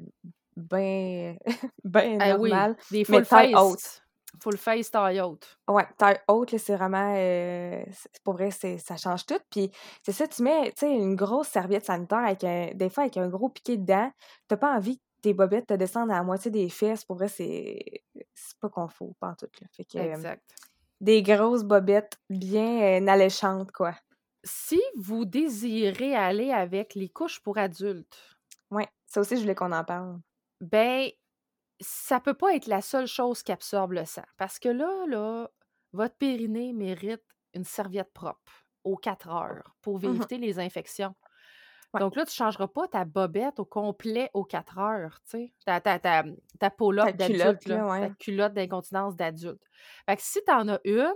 [0.56, 1.36] ben,
[1.84, 2.76] ben oui, normal.
[2.90, 4.02] des full face.
[4.42, 5.58] Full face, taille haute.
[5.68, 7.14] Ouais, taille haute, là, c'est vraiment.
[7.16, 7.82] euh,
[8.24, 9.38] pour vrai, c'est, ça change tout.
[9.50, 9.70] Puis
[10.02, 13.16] c'est ça, tu mets, tu sais, une grosse serviette sanitaire avec un, des fois avec
[13.16, 14.10] un gros piqué dedans.
[14.48, 17.04] T'as pas envie que tes bobettes te descendent à la moitié des fesses.
[17.04, 18.02] Pour vrai, c'est,
[18.34, 19.48] c'est pas confort, pas en tout.
[19.60, 19.66] Là.
[19.72, 20.42] Fait que, euh, Exact.
[21.00, 23.94] des grosses bobettes bien euh, alléchantes, quoi.
[24.44, 28.16] Si vous désirez aller avec les couches pour adultes,
[28.70, 30.20] Ouais, ça aussi, je voulais qu'on en parle.
[30.60, 31.08] ben,
[31.80, 34.24] ça peut pas être la seule chose qui absorbe le sang.
[34.36, 35.50] Parce que là, là,
[35.92, 37.22] votre périnée mérite
[37.54, 40.16] une serviette propre aux 4 heures pour Mhm.
[40.16, 41.14] éviter les infections.
[41.94, 42.00] Ouais.
[42.00, 45.52] Donc là, tu ne changeras pas ta bobette au complet aux 4 heures, tu sais.
[45.64, 46.24] Ta, ta, ta,
[46.58, 46.70] ta
[47.16, 47.60] d'adulte,
[48.08, 49.62] ta culotte d'incontinence d'adulte.
[50.06, 51.12] Fait que si tu en as une,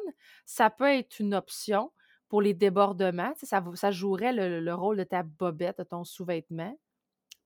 [0.47, 1.93] ça peut être une option
[2.29, 3.33] pour les débordements.
[3.43, 6.79] Ça, ça jouerait le, le rôle de ta bobette, de ton sous-vêtement.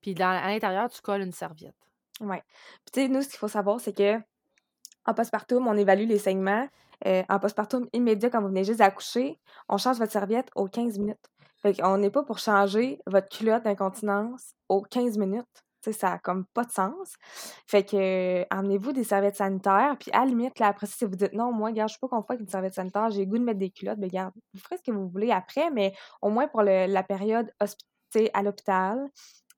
[0.02, 1.74] Puis dans- à l'intérieur, tu colles une serviette.
[2.20, 2.42] Ouais.
[2.84, 4.18] Puis tu sais, nous, ce qu'il faut savoir, c'est que
[5.06, 6.68] en postpartum, on évalue les saignements.
[7.06, 10.98] Euh, en postpartum immédiat, quand vous venez juste d'accoucher, on change votre serviette aux 15
[10.98, 11.18] minutes.
[11.60, 15.46] Fait qu'on n'est pas pour changer votre culotte d'incontinence aux 15 minutes.
[15.82, 17.14] Tu sais, ça n'a comme pas de sens.
[17.66, 19.96] Fait que, emmenez-vous des serviettes sanitaires.
[19.98, 22.08] Puis à la limite, là, après, si vous dites non, moi, regarde, je suis pas
[22.08, 24.60] confortable avec une serviette sanitaire, j'ai le goût de mettre des culottes, ben, regarde, vous
[24.60, 27.50] ferez ce que vous voulez après, mais au moins pour le- la période
[28.32, 29.10] à l'hôpital,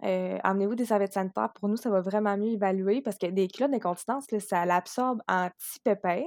[0.04, 1.52] euh, emmenez-vous des serviettes sanitaires.
[1.54, 5.48] Pour nous, ça va vraiment mieux évaluer parce que des culottes d'incontinence, ça l'absorbe en
[5.50, 6.24] petits pépères.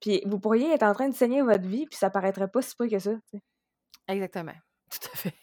[0.00, 2.74] Puis vous pourriez être en train de saigner votre vie, puis ça paraîtrait pas si
[2.76, 3.12] peu que ça.
[4.08, 4.52] Exactement.
[4.90, 5.34] Tout à fait.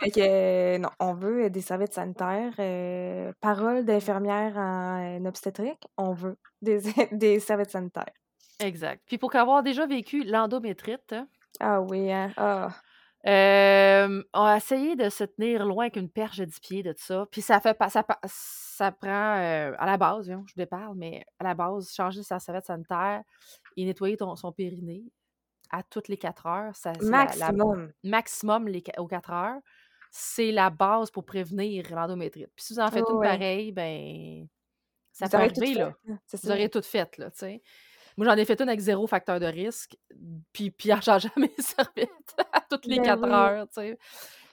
[0.00, 2.52] Fait que euh, non, on veut des serviettes sanitaires.
[2.58, 6.80] euh, parole d'infirmière en, en obstétrique, on veut des,
[7.12, 8.12] des serviettes sanitaires.
[8.60, 9.02] exact.
[9.06, 11.14] Puis pour avoir déjà vécu l'endométrite,
[11.60, 12.34] Ah oui, hein?
[12.36, 12.70] Ah.
[13.26, 17.26] Euh, on a essayé de se tenir loin qu'une perche de 10 pieds de ça.
[17.30, 17.88] Puis ça fait pas.
[17.88, 18.02] Ça,
[18.92, 23.22] prend euh, à la base, je déparle, mais à la base, changer sa serviette sanitaire
[23.76, 25.04] et nettoyer ton, son périnée
[25.70, 26.74] à toutes les 4 heures.
[26.76, 27.92] Ça, c'est la- la, Maximum.
[28.02, 29.60] maximum les, aux 4 heures.
[30.10, 32.50] C'est la base pour prévenir l'endométrite.
[32.56, 33.28] Puis si vous en faites Oh, une ouais.
[33.28, 34.46] pareille, ben
[35.12, 35.94] ça Vous peut tout arriver, là.
[36.10, 37.62] hein, Vous aurez tout fait, là, tu sais.
[38.16, 39.96] Moi, j'en ai fait une avec zéro facteur de risque,
[40.52, 43.30] puis, puis en changeant mes serviettes à toutes les Ben 4 oui.
[43.30, 43.98] heures, tu sais.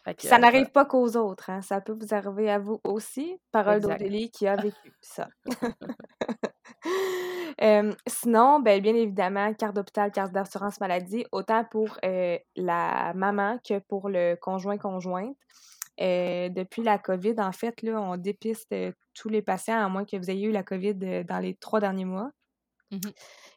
[0.05, 1.61] Que, ça euh, n'arrive pas qu'aux autres, hein.
[1.61, 3.37] Ça peut vous arriver à vous aussi.
[3.51, 5.27] Parole d'Odélie qui a vécu ça.
[7.61, 13.59] Euh, sinon, ben, bien évidemment, carte d'hôpital, carte d'assurance maladie, autant pour euh, la maman
[13.67, 15.35] que pour le conjoint-conjointe.
[15.99, 18.73] Euh, depuis la COVID, en fait, là, on dépiste
[19.13, 22.05] tous les patients, à moins que vous ayez eu la COVID dans les trois derniers
[22.05, 22.31] mois.
[22.91, 23.13] Mhm.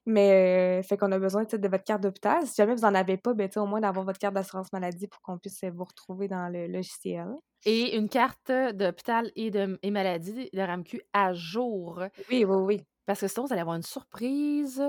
[0.06, 2.46] Mais euh, fait qu'on a besoin de votre carte d'hôpital.
[2.46, 4.72] Si jamais vous n'en avez pas, ben, tu sais, au moins d'avoir votre carte d'assurance
[4.72, 7.28] maladie pour qu'on puisse vous retrouver dans le logiciel.
[7.64, 12.02] Et une carte d'hôpital et de et maladie de RAMQ à jour.
[12.28, 12.86] Oui, oui, oui.
[13.06, 14.82] Parce que sinon, vous allez avoir une surprise,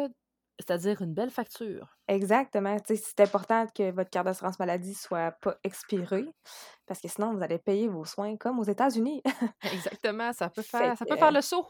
[0.60, 1.98] c'est-à-dire une belle facture.
[2.08, 2.78] Exactement.
[2.80, 6.26] Tu sais, c'est important que votre carte d'assurance maladie soit pas expirée,
[6.86, 9.22] parce que sinon, vous allez payer vos soins comme aux États-Unis.
[9.72, 11.68] Exactement, ça peut Fait faire, ça peut faire le saut.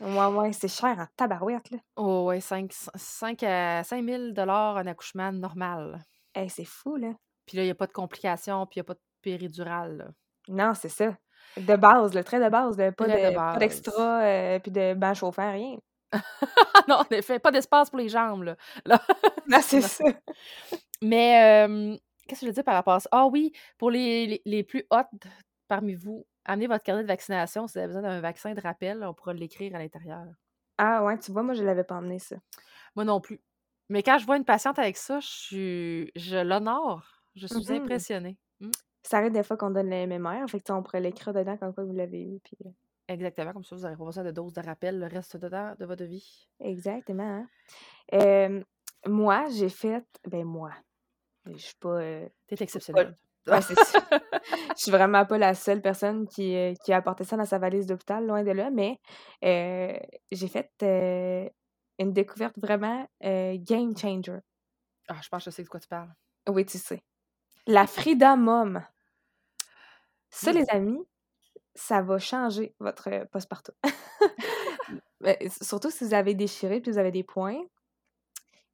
[0.00, 1.78] Ouais, ouais, c'est cher en tabarouette, là.
[1.96, 6.02] Oh, ouais, 5, 5 à 5 000 un accouchement normal.
[6.34, 7.12] Hey, c'est fou, là.
[7.46, 9.96] Puis là, il n'y a pas de complications, puis il n'y a pas de péridurale.
[9.98, 10.04] là.
[10.48, 11.16] Non, c'est ça.
[11.56, 15.14] De base, le très de base, pas de de- pas d'extra, euh, puis de banc
[15.14, 15.76] chauffant, rien.
[16.88, 18.42] Non, en effet, pas d'espace pour les jambes.
[18.42, 18.56] Là.
[18.84, 19.00] Là.
[19.48, 20.04] Non, c'est ça.
[21.02, 23.08] Mais euh, qu'est-ce que je veux dire par rapport à ça?
[23.12, 25.06] Ah oui, pour les, les, les plus hautes
[25.68, 27.66] parmi vous, amenez votre carnet de vaccination.
[27.66, 30.26] Si vous avez besoin d'un vaccin de rappel, on pourra l'écrire à l'intérieur.
[30.78, 32.36] Ah ouais, tu vois, moi, je l'avais pas emmené, ça.
[32.96, 33.40] Moi non plus.
[33.88, 37.72] Mais quand je vois une patiente avec ça, je, suis- je l'honore Je suis Mmh
[37.72, 38.38] impressionnée.
[38.60, 38.70] Mmh.
[39.04, 41.72] Ça arrive des fois qu'on donne le MMR, fait que, on pourrait l'écrire dedans comme
[41.74, 42.70] quoi vous l'avez eu, puis euh
[43.08, 45.74] Exactement, comme ça, vous n'aurez pas besoin de dose de rappel le reste de temps
[45.78, 46.48] de votre vie.
[46.60, 47.46] Exactement,
[48.12, 48.62] hein.
[49.06, 50.72] moi, j'ai fait ben moi,
[51.46, 53.16] je suis pas, euh, Tu es exceptionnelle.
[53.46, 53.74] Ouais, c'est.
[54.76, 57.58] Je suis vraiment pas la seule personne qui, euh, qui a apporté ça dans sa
[57.58, 59.00] valise d'hôpital, loin de là, mais
[59.44, 59.98] euh,
[60.32, 61.48] j'ai fait euh,
[61.98, 64.38] une découverte vraiment game changer.
[65.08, 66.12] Ah, je pense que je sais de quoi tu parles.
[66.48, 67.02] Oui, tu sais.
[67.66, 68.82] La Frida Mom.
[70.30, 71.00] Ça, les amis,
[71.74, 73.74] ça va changer votre postpartum.
[75.62, 77.60] surtout si vous avez déchiré puis vous avez des points.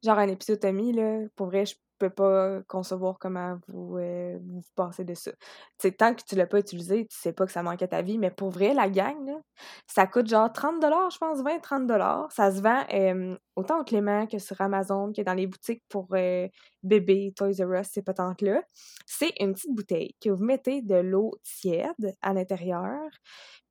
[0.03, 5.03] Genre une épisotomie, là, pour vrai, je peux pas concevoir comment vous, euh, vous passez
[5.03, 5.31] de ça.
[5.97, 8.17] tant que tu l'as pas utilisé, tu sais pas que ça manque à ta vie,
[8.17, 9.39] mais pour vrai, la gang,
[9.87, 12.83] ça coûte genre 30 je pense, 20-30 Ça se vend
[13.55, 16.47] autant au Clément que sur Amazon, que dans les boutiques pour euh,
[16.83, 18.63] bébés, Toys R Us, ces patentes-là.
[19.05, 23.09] C'est une petite bouteille que vous mettez de l'eau tiède à l'intérieur,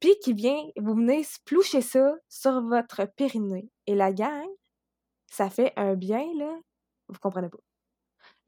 [0.01, 3.71] puis qui vient, vous venez sploucher ça sur votre périnée.
[3.87, 4.49] Et la gang,
[5.31, 6.57] ça fait un bien, là,
[7.09, 7.70] vous comprenez pas.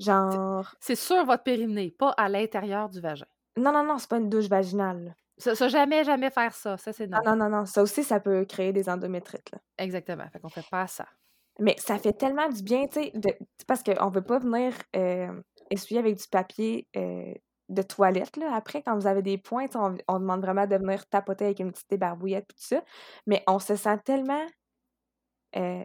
[0.00, 0.74] Genre.
[0.80, 3.26] C'est sur votre périnée, pas à l'intérieur du vagin.
[3.56, 5.14] Non, non, non, c'est pas une douche vaginale.
[5.38, 6.76] Ça, ça, jamais, jamais faire ça.
[6.76, 7.18] Ça, c'est non.
[7.24, 9.50] Non, non, non, Ça aussi, ça peut créer des endométrites.
[9.50, 9.58] Là.
[9.78, 10.24] Exactement.
[10.32, 11.06] Fait qu'on fait pas ça.
[11.58, 13.12] Mais ça fait tellement du bien, tu sais,
[13.66, 17.34] parce qu'on veut pas venir euh, essuyer avec du papier euh,
[17.68, 18.54] de toilette, là.
[18.54, 21.72] Après, quand vous avez des points, on, on, demande vraiment de venir tapoter avec une
[21.72, 22.82] petite débarbouillette et tout ça.
[23.26, 24.46] Mais on se sent tellement
[25.56, 25.84] euh,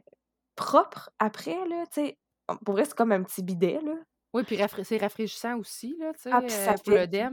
[0.56, 2.18] propre après, là, tu sais
[2.66, 3.94] pour vrai, c'est comme un petit bidet, là.
[4.34, 7.32] Oui, puis c'est rafraîchissant aussi, là, tu sais, ah, ça euh, fait le bien.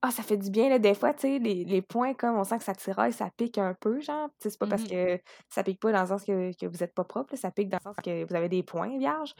[0.00, 2.42] Ah, ça fait du bien, là, des fois, tu sais, les, les, points, comme on
[2.42, 4.88] sent que ça tiraille, ça pique un peu, genre, tu sais, c'est pas parce mmh
[4.88, 7.68] que ça pique pas dans le sens que, que vous êtes pas propre, ça pique
[7.68, 9.34] dans le sens que vous avez des points vierges.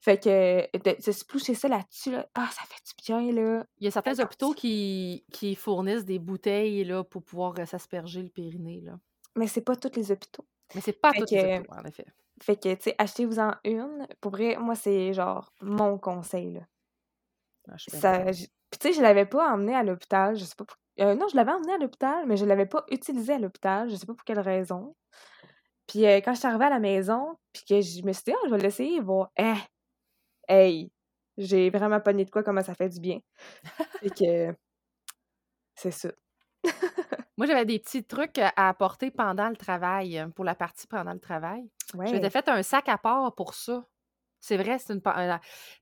[0.00, 3.64] Fait que, de, se sploucher ça là-dessus, là, ah, ça fait du bien, là.
[3.78, 8.22] Il y a certains hôpitaux qui, qui fournissent des bouteilles, là, pour pouvoir euh, s'asperger
[8.22, 8.98] le périnée, là.
[9.36, 10.46] Mais c'est pas tous les hôpitaux.
[10.74, 12.06] Mais c'est pas tous les hôpitaux, en effet.
[12.42, 14.06] Fait que, tu sais, achetez-vous-en une.
[14.20, 16.60] Pour vrai, moi, c'est genre mon conseil, là.
[17.68, 18.24] Ah, ça,
[18.70, 20.36] puis, tu sais, je l'avais pas emmené à l'hôpital.
[20.36, 20.64] Je sais pas
[21.00, 23.88] euh, non, je l'avais emmené à l'hôpital, mais je l'avais pas utilisé à l'hôpital.
[23.88, 24.94] Je sais pas pour quelle raison.
[25.86, 28.34] Puis euh, quand je suis arrivée à la maison, puis que je me suis dit,
[28.34, 29.30] oh, je vais l'essayer et voir.
[29.36, 29.54] Eh!
[30.48, 30.92] Hey!
[31.38, 33.18] J'ai vraiment pas de quoi, comment ça fait du bien.
[34.00, 34.56] fait que.
[35.74, 36.10] C'est ça.
[37.38, 41.20] Moi, j'avais des petits trucs à apporter pendant le travail, pour la partie pendant le
[41.20, 41.70] travail.
[41.94, 42.06] Ouais.
[42.06, 43.84] Je m'étais fait un sac à part pour ça.
[44.42, 45.02] C'est vrai, c'est une.
[45.02, 45.10] Tu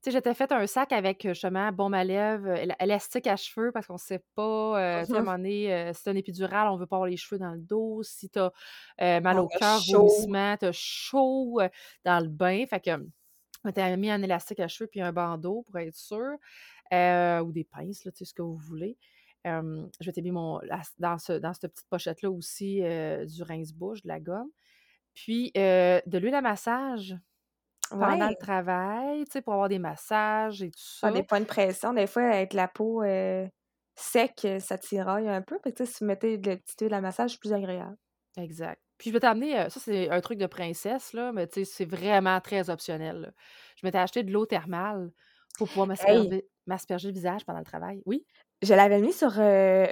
[0.02, 3.94] sais, j'étais fait un sac avec justement bombe à lèvres, élastique à cheveux, parce qu'on
[3.94, 7.08] ne sait pas, à un moment donné, si t'as un épidural, on veut pas avoir
[7.08, 8.02] les cheveux dans le dos.
[8.02, 8.50] Si t'as
[8.98, 11.60] as mal au cœur, vomissement, t'as chaud
[12.04, 12.64] dans le bain.
[12.68, 12.90] Fait que,
[13.64, 16.34] on t'a mis un élastique à cheveux puis un bandeau pour être sûr.
[16.90, 18.98] ou des pinces, là, tu sais, ce que vous voulez.
[19.44, 20.60] je vais mis mon,
[20.98, 24.50] dans, ce, dans cette petite pochette-là aussi du rince-bouche, de la gomme.
[25.24, 27.16] Puis de l'huile à massage
[27.90, 31.10] pendant le travail, tu sais, pour avoir des massages et tout ça.
[31.10, 33.02] des points de pression, des fois, avec la peau
[33.96, 35.58] sec, ça tiraille un peu.
[35.64, 37.96] Tu sais, si vous mettez de la petite huile à massage, c'est plus agréable.
[38.36, 38.80] Exact.
[38.98, 41.84] Puis je vais t'amener, ça c'est un truc de princesse, là, mais tu sais, c'est
[41.84, 43.32] vraiment très optionnel.
[43.76, 45.10] Je m'étais acheté de l'eau thermale
[45.56, 45.88] pour pouvoir
[46.66, 48.02] m'asperger le visage pendant le travail.
[48.06, 48.24] Oui?
[48.62, 49.32] Je l'avais mis sur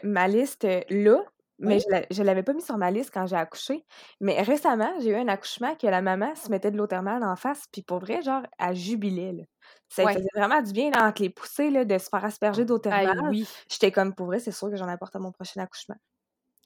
[0.03, 1.25] ma liste là,
[1.59, 3.85] mais je ne l'avais pas mis sur ma liste quand j'ai accouché.
[4.21, 7.37] Mais récemment, j'ai eu un accouchement que la maman se mettait de l'eau thermale en
[7.37, 9.49] face, puis pour vrai, genre, elle jubilait.
[9.89, 13.21] Ça faisait vraiment du bien entre les poussées là, de se faire asperger d'eau thermale.
[13.31, 13.47] oui.
[13.69, 15.97] J'étais comme, pour vrai, c'est sûr que j'en apporte à mon prochain accouchement.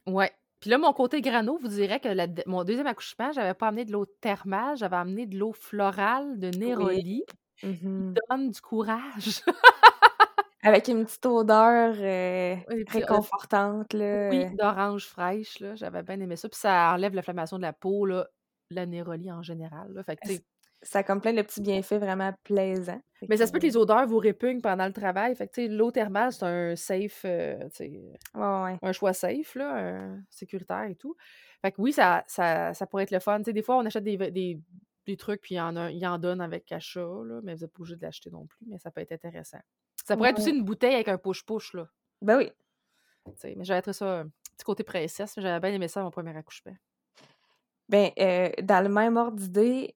[0.07, 0.33] Ouais.
[0.61, 3.93] Puis là, mon côté grano vous dirait que mon deuxième accouchement, j'avais pas amené de
[3.93, 7.25] l'eau thermale, j'avais amené de l'eau florale de Néroli.
[7.57, 9.43] qui mmh donne du courage.
[10.63, 12.57] Avec une petite odeur euh,
[12.89, 13.93] réconfortante.
[13.93, 14.29] Là.
[14.31, 15.59] Oui, d'orange fraîche.
[15.61, 15.75] Là.
[15.75, 16.49] J'avais bien aimé ça.
[16.49, 18.29] Puis ça enlève l'inflammation de la peau, là,
[18.71, 19.93] la nérolie en général.
[19.93, 20.03] Là.
[20.03, 20.29] Fait que,
[20.83, 23.01] ça a comme plein de petits bienfaits vraiment plaisants.
[23.29, 25.35] Mais ça se peut que les odeurs vous répugnent pendant le travail.
[25.35, 27.59] Fait que, l'eau thermale, c'est un safe, euh,
[28.35, 31.17] ouais, un choix safe, là, sécuritaire et tout.
[31.63, 33.41] Fait que oui, ça, ça, ça pourrait être le fun.
[33.41, 34.59] des fois, on achète des, des,
[35.07, 37.73] des trucs, puis il y en, a, en donne avec achat, là, mais vous n'êtes
[37.73, 38.65] pas obligé de l'acheter non plus.
[38.67, 39.61] Mais ça peut être intéressant.
[40.05, 41.89] Ça pourrait être aussi une bouteille avec un push-push, là.
[42.23, 42.51] Ben oui.
[43.45, 44.25] mais j'avais trouvé ça un
[44.57, 45.35] petit côté princesse.
[45.37, 46.75] J'avais bien aimé ça à mon premier accouchement.
[47.91, 49.93] Ben, euh, dans le même ordre d'idée,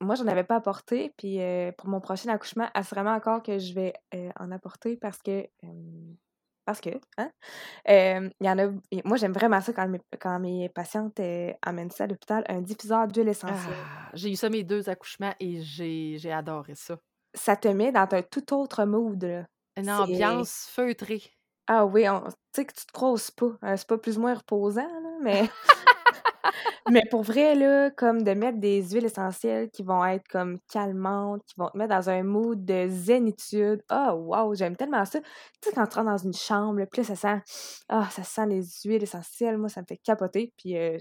[0.00, 1.12] moi, j'en avais pas apporté.
[1.18, 5.18] Puis euh, pour mon prochain accouchement, assurément encore que je vais euh, en apporter parce
[5.18, 5.46] que.
[6.64, 7.30] parce que, hein?
[7.86, 8.68] Il y en a.
[9.04, 11.20] Moi, j'aime vraiment ça quand mes, quand mes patientes
[11.60, 13.74] amènent ça à l'hôpital, un diffuseur d'huile essentielle.
[13.74, 16.98] Ah, j'ai eu ça mes deux accouchements et j'ai adoré ça.
[17.36, 19.46] Ça te met dans un tout autre mood, là.
[19.76, 21.22] Une ambiance feutrée.
[21.68, 23.58] Ah oui, tu sais que tu te crois pas.
[23.62, 25.42] Hein, c'est pas plus ou moins reposant, là, mais
[26.90, 31.42] mais pour vrai, là, comme de mettre des huiles essentielles qui vont être comme calmantes,
[31.46, 33.82] qui vont te mettre dans un mood de zénitude.
[33.88, 35.20] Ah, wow, j'aime tellement ça.
[35.20, 35.26] Tu
[35.64, 37.42] sais, quand tu rentres dans une chambre, puis là, ça sent
[37.88, 39.58] ah, ça sent les huiles essentielles.
[39.58, 40.52] Moi, ça me fait capoter.
[40.56, 40.98] Puis euh,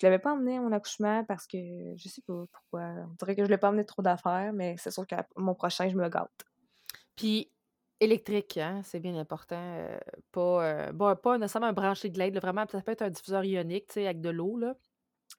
[0.00, 1.58] je l'avais pas emmené à mon accouchement parce que
[1.96, 2.82] je sais pas pourquoi.
[2.82, 5.88] On dirait que je l'ai pas emmené trop d'affaires, mais c'est sûr que mon prochain,
[5.88, 6.44] je me gâte.
[7.16, 7.50] Puis
[8.00, 9.56] électrique, hein, c'est bien important.
[9.60, 9.98] Euh,
[10.30, 13.44] pas, euh, bon, pas nécessairement un branché de l'aide, vraiment, ça peut être un diffuseur
[13.44, 14.74] ionique, tu sais, avec de l'eau, là.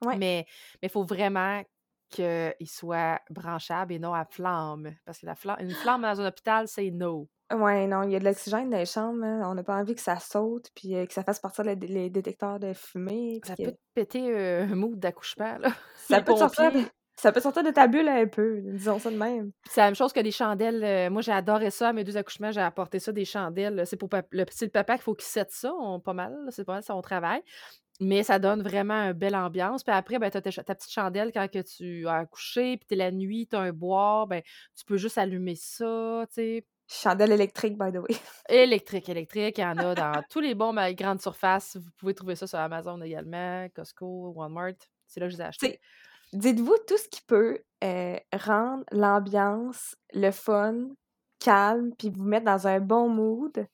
[0.06, 0.18] Ouais.
[0.18, 0.46] Mais
[0.82, 1.64] il faut vraiment
[2.10, 4.94] qu'il soit branchable et non à flamme.
[5.06, 7.30] Parce que la flamme, une flamme dans un hôpital, c'est no.
[7.52, 9.24] Ouais, non, il y a de l'oxygène dans les chambres.
[9.24, 9.42] Hein.
[9.46, 12.60] On n'a pas envie que ça saute puis euh, que ça fasse partir les, détecteurs
[12.60, 13.42] de fumée.
[13.44, 15.70] Ça peut péter un mood d'accouchement, là.
[15.96, 16.82] Ça peut, sortir de,
[17.20, 19.52] ça peut sortir de ta bulle un peu, disons ça de même.
[19.70, 20.82] C'est la même chose que les chandelles.
[20.84, 21.90] Euh, moi, j'ai adoré ça.
[21.90, 23.84] À mes deux accouchements, j'ai apporté ça, des chandelles.
[23.86, 25.74] C'est pour le, petit papa qu'il faut qu'il sette ça,
[26.06, 26.34] pas mal.
[26.52, 27.42] C'est pas mal son travail.
[28.00, 29.84] Mais ça donne vraiment une belle ambiance.
[29.84, 32.94] Puis après, ben, tu as ta, petite chandelle quand que tu as accouché, puis tu
[32.94, 34.42] es la nuit, tu as un bois, ben,
[34.78, 36.66] tu peux juste allumer ça, tu sais.
[36.92, 38.18] Chandelle électrique, by the way.
[38.50, 39.60] Électrique, électrique.
[39.60, 41.76] Il y en a dans tous les bons grandes surfaces.
[41.76, 44.74] Vous pouvez trouver ça sur Amazon également, Costco, Walmart.
[45.06, 45.80] C'est là que je les ai achetés.
[46.34, 50.90] Dites-vous tout ce qui peut euh, rendre l'ambiance, le fun,
[51.40, 53.68] calme, puis vous mettre dans un bon mood.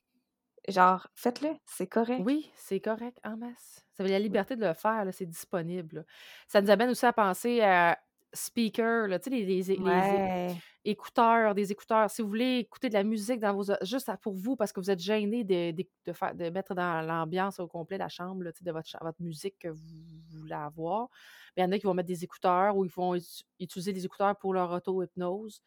[0.68, 2.22] Genre, faites-le, c'est correct.
[2.26, 3.86] Oui, c'est correct en masse.
[3.94, 6.06] Ça veut dire la liberté de le faire, c'est disponible.
[6.48, 7.98] Ça nous amène aussi à penser à
[8.36, 9.72] speaker, tu sais, les,
[10.84, 12.10] écouteurs, des écouteurs.
[12.10, 14.92] Si vous voulez écouter de la musique dans vos juste pour vous, parce que vous
[14.92, 18.90] êtes gêné de, de, faire, de mettre dans l'ambiance au complet la chambre de votre,
[19.02, 21.10] votre musique que vous voulez avoir,
[21.58, 23.16] il y en a qui vont mettre des écouteurs ou ils vont
[23.60, 25.62] utiliser des écouteurs pour leur auto-hypnose.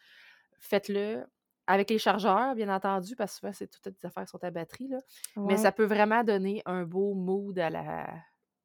[0.60, 1.24] Faites-le
[1.66, 4.50] avec les chargeurs, bien entendu, parce que souvent, c'est toutes des affaires qui sont à
[4.50, 4.88] batterie.
[4.88, 4.98] Là.
[5.36, 8.06] Mais ça peut vraiment donner un beau mood à la,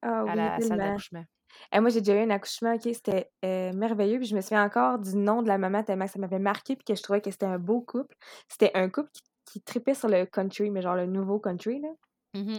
[0.02, 1.26] ah à la salle d'accouchement.
[1.72, 4.20] Et moi, j'ai déjà eu un accouchement, OK, c'était euh, merveilleux.
[4.20, 6.76] Puis je me souviens encore du nom de la maman tellement que ça m'avait marqué
[6.76, 8.16] puis que je trouvais que c'était un beau couple.
[8.48, 11.90] C'était un couple qui, qui tripait sur le country, mais genre le nouveau country, là.
[12.36, 12.58] Mmh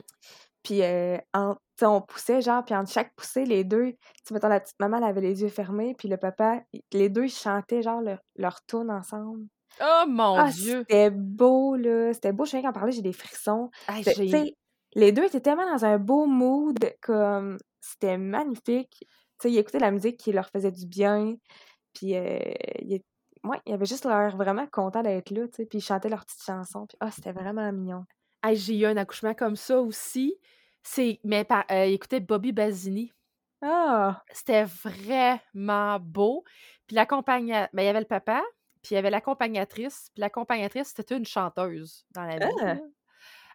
[0.64, 1.18] puis euh,
[1.82, 3.92] on poussait, genre, puis entre chaque poussée, les deux,
[4.26, 7.28] tu mettons, la petite maman, elle avait les yeux fermés, puis le papa, les deux,
[7.28, 9.46] chantaient, genre, leur, leur ensemble.
[9.80, 10.84] Oh mon ah, Dieu!
[10.88, 12.12] C'était beau, là.
[12.14, 12.44] C'était beau.
[12.44, 13.70] Je viens qu'en parler, j'ai des frissons.
[14.94, 19.06] les deux étaient tellement dans un beau mood, comme c'était magnifique.
[19.44, 21.36] Ils écoutaient la musique qui leur faisait du bien.
[21.92, 22.38] Puis, euh,
[22.80, 23.02] ils,
[23.66, 25.66] avaient juste l'air vraiment contents d'être là, tu sais.
[25.66, 26.86] Puis, ils chantaient leurs petites chansons.
[26.86, 28.04] Puis, ah, c'était vraiment mignon.
[28.52, 30.34] j'ai eu un accouchement comme ça aussi.
[30.82, 33.12] C'est, mais euh, écoutez Bobby Basini.
[33.62, 34.22] Ah!
[34.30, 36.44] C'était vraiment beau.
[36.86, 38.42] Puis ben, il y avait le papa,
[38.82, 40.10] puis il y avait l'accompagnatrice.
[40.14, 42.54] Puis l'accompagnatrice, c'était une chanteuse dans la vie.
[42.62, 42.76] Ah!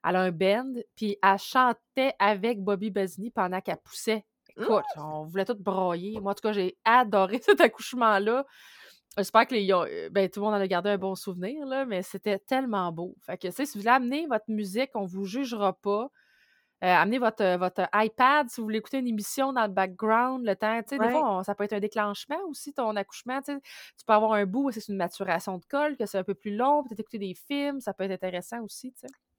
[0.08, 4.26] Elle a un band, puis elle chantait avec Bobby Basini pendant qu'elle poussait.
[4.58, 5.02] Écoute, mmh!
[5.02, 6.20] on voulait tout broyer.
[6.20, 8.46] Moi, en tout cas, j'ai adoré cet accouchement-là.
[9.18, 11.86] J'espère que les, euh, ben, tout le monde en a gardé un bon souvenir, là,
[11.86, 13.16] mais c'était tellement beau.
[13.26, 16.10] Fait que, si vous voulez amener votre musique, on ne vous jugera pas.
[16.82, 20.46] Euh, amenez votre, euh, votre iPad si vous voulez écouter une émission dans le background,
[20.46, 20.80] le temps.
[20.90, 23.42] Des fois, ça peut être un déclenchement aussi, ton accouchement.
[23.42, 23.60] Tu
[24.08, 26.84] peux avoir un bout, c'est une maturation de colle, que c'est un peu plus long,
[26.84, 28.94] peut-être écouter des films, ça peut être intéressant aussi.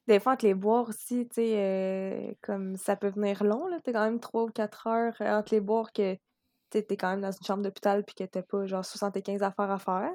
[0.07, 3.79] Des fois, entre les boire aussi, tu sais, euh, comme ça peut venir long, là.
[3.85, 6.17] T'es quand même 3 ou 4 heures entre les boires que
[6.71, 9.79] t'es quand même dans une chambre d'hôpital puis que t'as pas genre 75 affaires à
[9.79, 10.11] faire.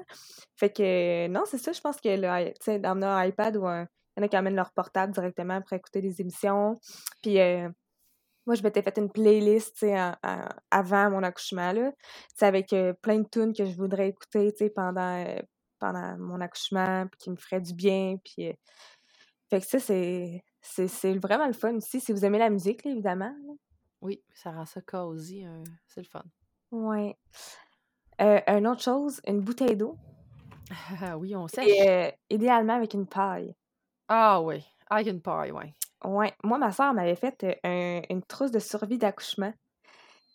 [0.56, 3.82] Fait que non, c'est ça, je pense que tu sais, d'emmener un iPad ou un,
[4.16, 6.80] il y en a qui amènent leur portable directement pour écouter des émissions.
[7.22, 7.68] Puis euh,
[8.46, 9.84] moi, je m'étais fait une playlist
[10.70, 11.92] avant mon accouchement, là,
[12.40, 15.40] avec euh, plein de tunes que je voudrais écouter pendant, euh,
[15.80, 18.16] pendant mon accouchement, puis qui me feraient du bien.
[18.24, 18.54] Puis,
[19.48, 23.34] fait que ça, c'est, c'est, vraiment le fun aussi, si vous aimez la musique, évidemment.
[24.00, 25.44] Oui, ça rend ça cosy,
[25.86, 26.24] c'est le fun.
[26.72, 27.14] Oui.
[28.18, 29.96] une autre chose, une bouteille d'eau.
[31.00, 32.18] Ah oui, on sait.
[32.28, 33.54] idéalement avec une paille.
[34.08, 35.72] Ah oui, avec une paille, oui.
[36.04, 36.34] Ouais.
[36.44, 39.52] Moi, ma soeur m'avait fait une trousse de survie d'accouchement.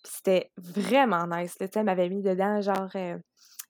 [0.04, 1.58] Puis c'était vraiment nice.
[1.60, 1.68] Là.
[1.76, 2.90] Elle m'avait mis dedans, genre,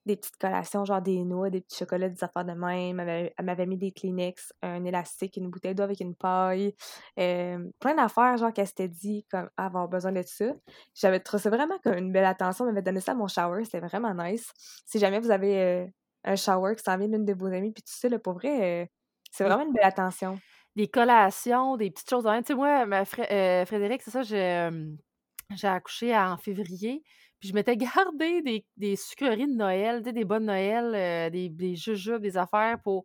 [0.05, 2.99] des petites collations, genre des noix, des petits chocolats, des affaires de même.
[2.99, 6.75] Elle m'avait mis des Kleenex, un élastique, une bouteille d'eau avec une paille.
[7.15, 10.45] plein d'affaires, genre, qu'elle s'était dit, comme, avoir besoin de ça.
[10.95, 12.65] J'avais trouvé ça vraiment comme une belle attention.
[12.65, 13.63] Elle m'avait donné ça à mon shower.
[13.65, 14.51] C'était vraiment nice.
[14.85, 15.91] Si jamais vous avez
[16.23, 18.89] un shower qui s'en vient d'une de vos amies, puis tu sais, là, pour vrai
[19.31, 20.39] c'est vraiment une belle attention.
[20.75, 22.23] Des collations, des petites choses.
[22.23, 27.03] Tu sais, moi, ma euh, Frédéric, c'est ça, j'ai accouché en février.
[27.41, 31.75] Puis je m'étais gardé des, des sucreries de Noël, des bonnes Noël, euh, des, des
[31.75, 33.03] jujubes, des affaires pour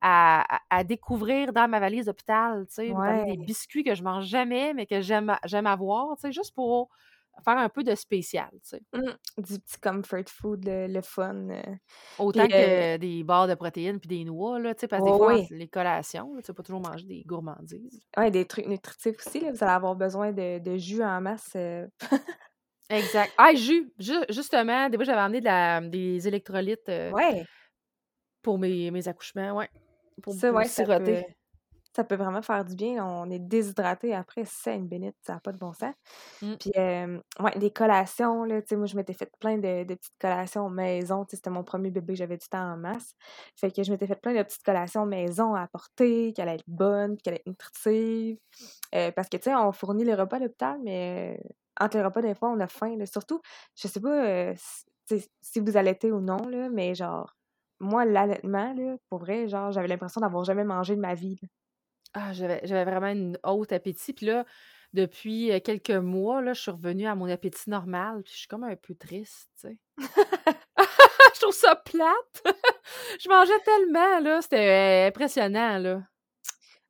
[0.00, 2.92] à, à, découvrir dans ma valise d'hôpital, tu sais,
[3.24, 6.90] des biscuits que je mange jamais, mais que j'aime j'aime avoir, tu sais, juste pour
[7.42, 8.82] faire un peu de spécial, tu sais.
[8.92, 11.48] Mmh, du petit comfort food, le, fun.
[11.50, 11.62] Euh.
[12.18, 15.16] Autant que des barres de protéines puis des noix, là, tu sais, parce que des
[15.16, 18.00] fois, les collations, tu sais, pas toujours manger des gourmandises.
[18.16, 21.52] Oui, des trucs nutritifs aussi, là, vous allez avoir besoin de, de jus en masse.
[21.56, 21.86] Euh.
[22.90, 23.32] exact.
[23.36, 23.92] Ah, jus!
[24.28, 27.44] justement, des fois, j'avais amené de la, des électrolytes euh, ouais.
[28.42, 29.68] pour mes, mes accouchements, ouais.
[30.22, 31.32] Pour, ça, ouais, siroter ça peut
[32.02, 33.04] vraiment faire du bien.
[33.04, 35.94] On est déshydraté après, c'est une bénite, ça n'a pas de bon sens.
[36.42, 36.54] Mmh.
[36.58, 40.68] Puis, ouais, des collations, là, tu sais, moi, je m'étais fait plein de, petites collations
[40.70, 43.14] maison, tu sais, c'était mon premier bébé, j'avais du temps en masse.
[43.56, 46.64] Fait que je m'étais fait plein de petites collations maison à apporter, qu'elle allait être
[46.68, 48.38] bonne, qu'elle allait être nutritive.
[49.14, 51.40] parce que, tu sais, on fournit les repas à l'hôpital, mais
[51.80, 53.40] entre les repas, des fois, on a faim, Surtout,
[53.76, 54.54] je sais pas
[55.40, 57.34] si vous allaitez ou non, là, mais genre,
[57.80, 61.38] moi, l'allaitement, là, pour vrai, genre, j'avais l'impression d'avoir jamais mangé de ma vie.
[62.14, 64.12] Ah, j'avais vraiment une haute appétit.
[64.12, 64.44] Puis là,
[64.92, 68.22] depuis quelques mois, là, je suis revenue à mon appétit normal.
[68.22, 69.78] Puis je suis comme un peu triste, tu sais.
[71.34, 72.44] je trouve ça plate.
[73.20, 74.40] je mangeais tellement, là.
[74.40, 76.02] C'était impressionnant, là.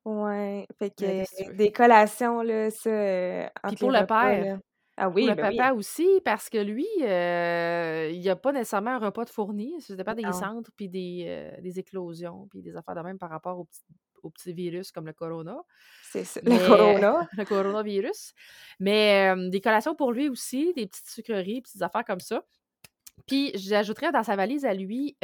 [0.04, 0.66] Ouais.
[0.78, 3.50] Fait que des collations, là, ça.
[3.68, 4.58] Puis pour le père.
[4.96, 8.98] Ah oui, le ben papa aussi, parce que lui, il n'y a pas nécessairement un
[8.98, 9.80] repas de fourni.
[9.80, 13.58] Ça dépend des centres, puis des, des éclosions, puis des affaires de même par rapport
[13.58, 13.80] aux petits
[14.24, 15.56] aux petits virus comme le corona.
[16.02, 17.28] C'est ça, le corona.
[17.36, 18.32] le coronavirus.
[18.80, 22.42] Mais des collations pour lui aussi, des petites sucreries, petites affaires comme ça.
[23.26, 25.16] Puis j'ajouterais dans sa valise à lui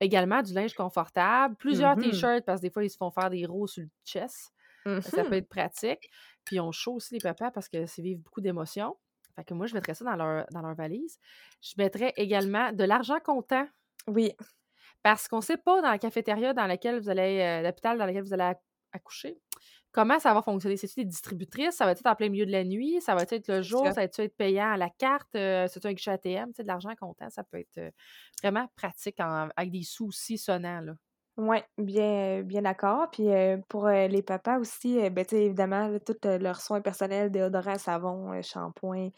[0.00, 3.30] également du linge confortable, plusieurs mmh t-shirts, parce que des fois, ils se font faire
[3.30, 4.52] des rows sur le chest.
[4.84, 6.10] Ça peut mmh être pratique.
[6.44, 8.96] Puis on chaud aussi les papas parce que c'est vivre beaucoup d'émotions.
[9.36, 11.18] Fait que moi, je mettrais ça dans leur, dans leur valise.
[11.60, 13.66] Je mettrais également de l'argent comptant.
[14.06, 14.32] Oui.
[15.02, 18.06] Parce qu'on ne sait pas dans la cafétéria dans laquelle vous allez, euh, l'hôpital dans
[18.06, 18.52] lequel vous allez
[18.92, 19.38] accoucher,
[19.92, 20.76] comment ça va fonctionner?
[20.76, 21.76] C'est-tu des distributrices?
[21.76, 23.00] Ça va être en plein milieu de la nuit?
[23.00, 23.86] Ça va être le jour?
[23.86, 25.34] Ça, va être payant à la carte?
[25.36, 26.52] Euh, c'est un guichet ATM?
[26.58, 27.90] de l'argent comptant, ça peut être euh,
[28.42, 30.80] vraiment pratique avec des soucis sonnants.
[30.80, 30.92] Là.
[31.38, 33.10] Oui, bien, bien d'accord.
[33.10, 33.28] Puis
[33.68, 39.08] pour les papas aussi, ben, évidemment, tous leurs soins personnels, déodorant, savon, shampoing,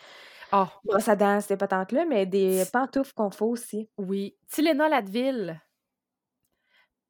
[0.52, 0.66] oh.
[0.84, 3.90] brosse à dents, pas tant que là, mais des pantoufles qu'on fait aussi.
[3.98, 4.36] Oui.
[4.48, 5.60] Tylenol Advil.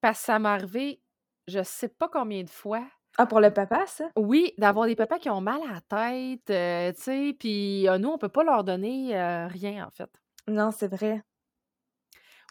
[0.02, 1.02] Parce que ça m'est arrivé,
[1.48, 2.86] je sais pas combien de fois.
[3.16, 4.10] Ah, pour le papa, ça?
[4.16, 8.08] Oui, d'avoir des papas qui ont mal à la tête, euh, tu sais, puis nous,
[8.10, 10.10] on peut pas leur donner euh, rien, en fait.
[10.46, 11.22] Non, c'est vrai.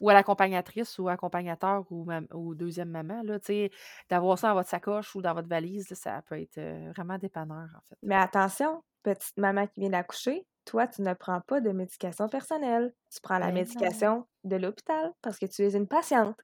[0.02, 3.72] Ou à l'accompagnatrice ou accompagnateur ou, ou deuxième maman, là, tu sais,
[4.10, 7.68] d'avoir ça dans votre sacoche ou dans votre valise, ça peut être euh, vraiment dépanneur,
[7.78, 7.98] en fait.
[8.04, 12.94] Mais attention, petite maman qui vient d'accoucher, toi, tu ne prends pas de médication personnelle.
[13.12, 16.40] Tu prends la ben médication de l'hôpital parce que tu es une patiente.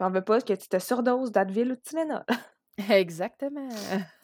[0.00, 2.24] On veut pas que tu te surdoses d'Advil ou de Tylenol.
[2.90, 3.68] Exactement.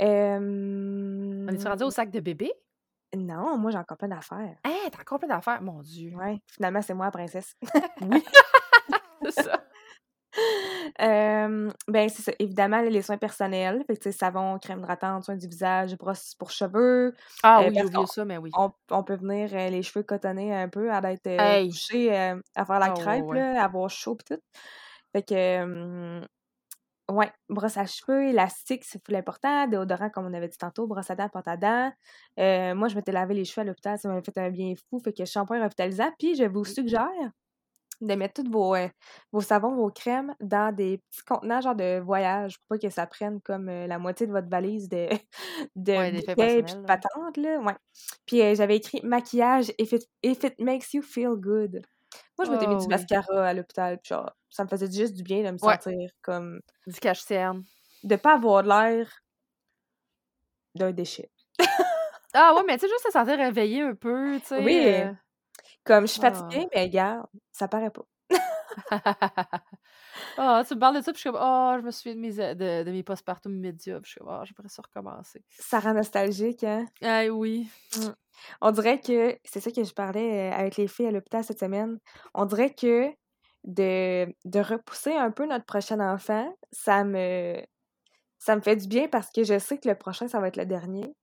[0.00, 2.52] On est rendu au sac de bébé?
[3.16, 4.56] Non, moi j'ai encore plein d'affaires.
[4.64, 6.12] Hé, t'as encore plein d'affaires, mon Dieu.
[6.16, 7.54] Ouais, finalement c'est moi la princesse.
[8.00, 8.24] oui.
[9.22, 9.64] c'est ça.
[10.98, 12.32] ben, c'est ça.
[12.40, 13.84] Évidemment, les soins personnels.
[13.86, 17.14] Fait que, savon, crème hydratante, soins du visage, brosse pour cheveux.
[17.44, 18.50] Ah oui, j'ai oublié ça, mais oui.
[18.90, 22.90] On, peut venir les cheveux cotonnés un peu, à être euh, couché, à faire la
[22.90, 24.42] oh, crêpe, là, avoir chaud et tout.
[25.14, 26.20] Fait que,
[27.10, 29.66] ouais, brosse à cheveux, élastique, c'est plus important.
[29.68, 31.92] Déodorant, comme on avait dit tantôt, brosse à dents, pâte à dents.
[32.40, 34.98] Euh, moi, je m'étais lavé les cheveux à l'hôpital, ça m'avait fait un bien fou.
[35.00, 36.10] Fait que shampoing revitalisant.
[36.18, 37.30] Puis, je vous suggère
[38.00, 38.88] de mettre tous vos, euh,
[39.30, 43.06] vos savons, vos crèmes dans des petits contenants genre de voyage pour pas que ça
[43.06, 45.08] prenne comme la moitié de votre valise de,
[45.76, 47.36] de ouais, bouteilles de patentes.
[47.36, 47.60] Là.
[47.60, 47.76] Ouais.
[48.26, 51.82] Puis j'avais écrit maquillage if it, if it makes you feel good.
[52.38, 55.22] Moi, je m'étais mis du oh, mascara à l'hôpital, genre, ça me faisait juste du
[55.22, 56.60] bien de me sentir comme.
[56.86, 57.62] Du cache-cerne.
[58.02, 59.08] De pas avoir l'air
[60.74, 61.30] d'un déchet.
[62.34, 64.64] ah ouais, mais tu sais, juste se sentir réveillé un peu, tu sais.
[64.64, 64.84] Oui.
[64.86, 65.12] Euh.
[65.84, 66.68] Comme je suis fatiguée, ah.
[66.74, 68.04] mais regarde, ça paraît pas.
[70.36, 72.20] Ah, tu me parles de ça, puis je suis comme, oh, je me souviens de
[72.20, 75.44] mes, de, de mes postpartum immédiats, puis je suis comme, oh, j'aimerais ça recommencer.
[75.58, 76.86] Ça rend nostalgique, hein?
[77.02, 77.68] Ah oui.
[77.96, 78.08] Mmh.
[78.60, 81.60] On dirait que, c'est ça que je parlais euh, avec les filles à l'hôpital cette
[81.60, 81.98] semaine,
[82.32, 83.10] on dirait que
[83.64, 87.60] de, de repousser un peu notre prochain enfant, ça me,
[88.38, 90.56] ça me fait du bien parce que je sais que le prochain, ça va être
[90.56, 91.14] le dernier.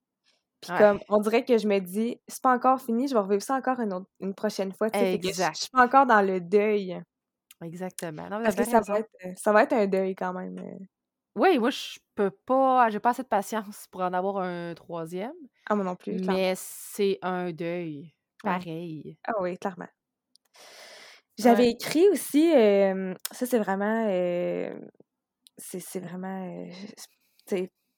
[0.62, 3.42] Puis comme, on dirait que je me dis, c'est pas encore fini, je vais revivre
[3.42, 4.90] ça encore une, autre, une prochaine fois.
[4.94, 5.56] Exact.
[5.56, 7.02] Je suis pas encore dans le deuil.
[7.62, 8.28] Exactement.
[8.30, 10.58] Parce que ça va, être, euh, ça va être un deuil quand même.
[10.60, 10.86] Euh.
[11.36, 15.34] Oui, moi, je peux pas, j'ai pas assez de patience pour en avoir un troisième.
[15.70, 16.20] Ah, moi non plus.
[16.26, 18.14] Mais c'est un deuil.
[18.44, 19.18] pareil.
[19.26, 19.88] Ah oui, clairement.
[21.38, 24.06] J'avais écrit aussi, ça c'est vraiment,
[25.58, 26.68] c'est vraiment,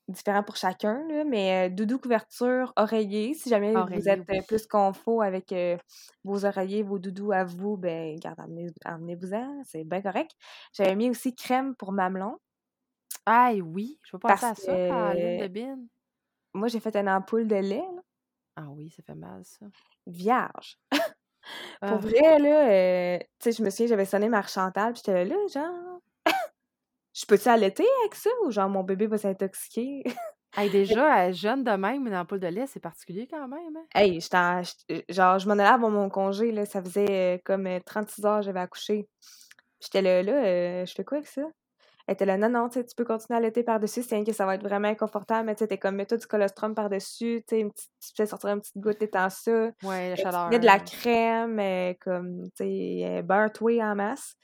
[0.07, 5.53] différent pour chacun, là, mais doudou, couverture, oreiller, si jamais vous êtes plus confort avec
[6.23, 8.39] vos oreillers, vos doudous à vous, ben, garde,
[8.85, 10.31] emmenez-vous-en, c'est bien correct.
[10.73, 12.37] J'avais mis aussi crème pour mamelon.
[13.25, 14.73] Ah oui, je veux penser à ça,
[15.15, 15.87] de bine.
[16.53, 17.87] Moi, j'ai fait une ampoule de lait,
[18.55, 19.65] Ah oui, ça fait mal, ça.
[20.05, 20.77] Vierge.
[21.81, 21.97] pour ah.
[21.97, 25.99] vrai, là, tu sais, je me souviens, j'avais sonné Marc Chantal, puis j'étais là, genre,
[27.13, 30.03] je peux-tu allaiter avec ça ou genre mon bébé va s'intoxiquer?
[30.57, 33.77] hey, déjà, jeune de même, une ampoule de lait, c'est particulier quand même.
[33.77, 33.85] Hein?
[33.93, 38.41] Hey, j'étais genre, je m'en allais avant mon congé, là, ça faisait comme 36 heures
[38.41, 39.07] j'avais accouché.
[39.79, 41.43] J'étais là, là, je fais quoi avec ça?
[42.05, 44.55] Elle était là, non, non, tu peux continuer à allaiter par-dessus, c'est que ça va
[44.55, 48.59] être vraiment inconfortable, mais tu sais, comme, mets-toi du colostrum par-dessus, tu sais, sortir une
[48.59, 49.69] petite goutte étant ça.
[49.83, 50.49] Ouais, la chaleur.
[50.49, 54.35] Mets de la crème, comme, tu sais, beurre-toué en masse.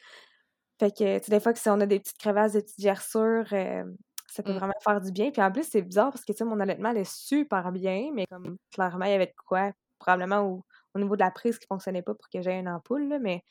[0.79, 3.47] Fait que, tu des fois, que si on a des petites crevasses, des petites gerçures,
[3.51, 3.83] euh,
[4.27, 4.57] ça peut mmh.
[4.57, 5.31] vraiment faire du bien.
[5.31, 8.25] Puis en plus, c'est bizarre parce que, tu sais, mon allaitement allait super bien, mais
[8.27, 10.65] comme clairement, il y avait de quoi, probablement au,
[10.95, 13.43] au niveau de la prise qui fonctionnait pas pour que j'aie une ampoule, là, mais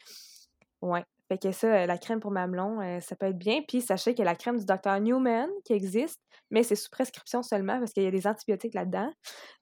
[0.83, 1.05] ouais.
[1.29, 3.61] Fait que ça, la crème pour mamelon, euh, ça peut être bien.
[3.68, 6.89] Puis sachez qu'il y a la crème du Dr Newman qui existe, mais c'est sous
[6.89, 9.12] prescription seulement parce qu'il y a des antibiotiques là-dedans.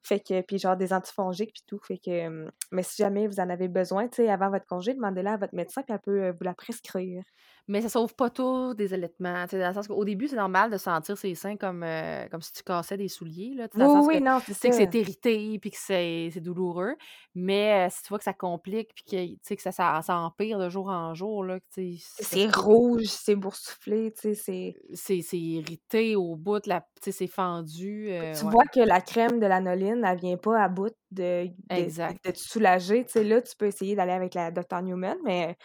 [0.05, 1.81] Fait que, puis genre des antifongiques puis tout.
[1.83, 5.33] Fait que, mais si jamais vous en avez besoin, tu sais, avant votre congé, demandez-la
[5.33, 7.25] à votre médecin puis elle peut euh, vous la prescrire.
[7.69, 9.45] Mais ça sauve pas tout des allaitements.
[9.51, 12.53] Dans le sens qu'au début, c'est normal de sentir ses seins comme, euh, comme si
[12.53, 13.55] tu cassais des souliers.
[13.55, 16.95] Là, oui, oui, non, c'est que c'est irrité puis que c'est douloureux.
[17.35, 20.59] Mais euh, si tu vois que ça complique puis que, que ça, ça, ça, empire
[20.59, 24.75] de jour en jour, là, c'est rouge, c'est boursouflé, c'est...
[24.95, 26.63] C'est irrité au bout,
[27.01, 28.09] c'est fendu.
[28.11, 32.25] Euh, tu vois que la crème de l'anoline, elle vient pas à bout de, de,
[32.25, 33.07] de te soulager.
[33.15, 34.83] là, tu peux essayer d'aller avec la Dr.
[34.83, 35.57] Newman, mais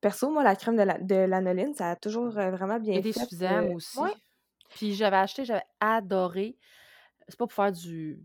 [0.00, 3.12] Perso, moi, la crème de l'anoline, ça a toujours vraiment bien fait.
[3.12, 3.98] suffisant euh, aussi.
[4.70, 6.56] Puis j'avais acheté, j'avais adoré.
[7.28, 8.24] C'est pas pour faire du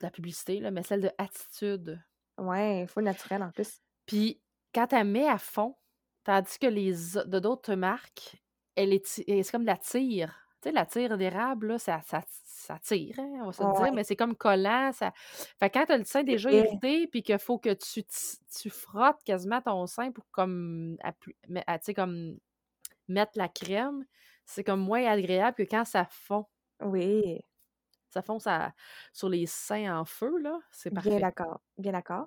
[0.00, 2.02] de la publicité, là, mais celle de Attitude.
[2.38, 3.80] Ouais, faut naturel en plus.
[4.06, 4.40] Puis
[4.74, 5.76] quand elle met à fond,
[6.24, 6.92] tandis que les
[7.26, 8.36] de d'autres marques,
[8.76, 10.34] elle est, c'est comme de la tire.
[10.60, 13.92] Tu sais, la tire d'érable, là, ça, ça, ça tire, hein, on va se dire,
[13.94, 14.90] mais c'est comme collant.
[14.92, 15.12] Ça...
[15.58, 19.22] Fait quand tu as le sein déjà irrité, puis qu'il faut que tu, tu frottes
[19.24, 20.98] quasiment ton sein pour comme,
[21.96, 22.38] comme
[23.08, 24.04] mettre la crème,
[24.44, 26.46] c'est comme moins agréable que quand ça fond.
[26.80, 27.40] Oui.
[28.10, 28.72] Ça fond ça,
[29.12, 30.58] sur les seins en feu, là.
[30.72, 31.10] C'est parfait.
[31.10, 31.60] Bien d'accord.
[31.78, 32.26] Bien d'accord.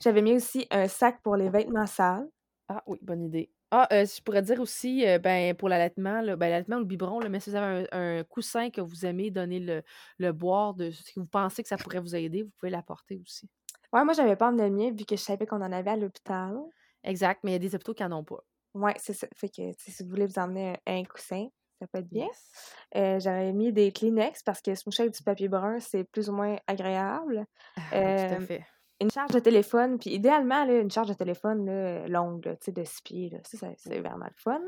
[0.00, 2.28] J'avais mis aussi un sac pour les vêtements sales.
[2.68, 3.50] Ah oui, bonne idée.
[3.72, 7.20] Ah, euh, je pourrais dire aussi, euh, ben, pour l'allaitement, ben, l'allaitement ou le biberon,
[7.28, 9.82] mais si vous avez un, coussin que vous aimez donner le,
[10.18, 13.20] le boire, de ce que vous pensez que ça pourrait vous aider, vous pouvez l'apporter
[13.22, 13.48] aussi.
[13.92, 15.96] Ouais, moi, j'avais pas emmené le mien vu que je savais qu'on en avait à
[15.96, 16.58] l'hôpital.
[17.04, 18.42] Exact, mais il y a des hôpitaux qui n'en ont pas.
[18.74, 19.26] Ouais, c'est ça.
[19.36, 21.48] Fait que si vous voulez vous emmener un, coussin,
[21.80, 22.28] ça peut être bien.
[22.96, 26.28] Euh, j'avais mis des Kleenex parce que se moucher avec du papier brun, c'est plus
[26.28, 27.46] ou moins agréable.
[27.76, 28.64] Ah, tout à fait
[29.00, 32.72] une charge de téléphone, puis idéalement, là, une charge de téléphone là, longue, tu sais,
[32.72, 33.30] de six pieds.
[33.30, 33.38] Là.
[33.44, 34.60] Ça, c'est vraiment le fun.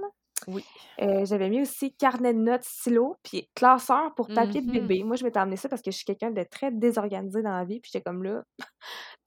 [0.48, 0.64] Oui.
[1.00, 4.72] Euh, j'avais mis aussi carnet de notes, stylo, puis classeur pour papier de mm-hmm.
[4.72, 5.04] bébé.
[5.04, 7.64] Moi, je m'étais emmené ça parce que je suis quelqu'un de très désorganisé dans la
[7.64, 8.42] vie, puis j'étais comme là,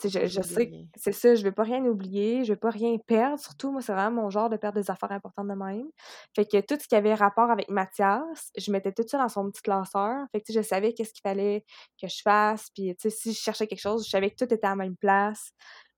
[0.04, 3.40] je, je sais, c'est ça, je veux pas rien oublier, je veux pas rien perdre.
[3.40, 5.88] Surtout, moi, c'est vraiment mon genre de perdre des affaires importantes de même.
[6.36, 9.50] Fait que tout ce qui avait rapport avec Mathias, je mettais tout ça dans son
[9.52, 10.26] petit classeur.
[10.32, 11.64] Fait que, je savais qu'est-ce qu'il fallait
[12.02, 14.72] que je fasse, puis, si je cherchais quelque chose, je savais que tout était à
[14.72, 15.52] la même place.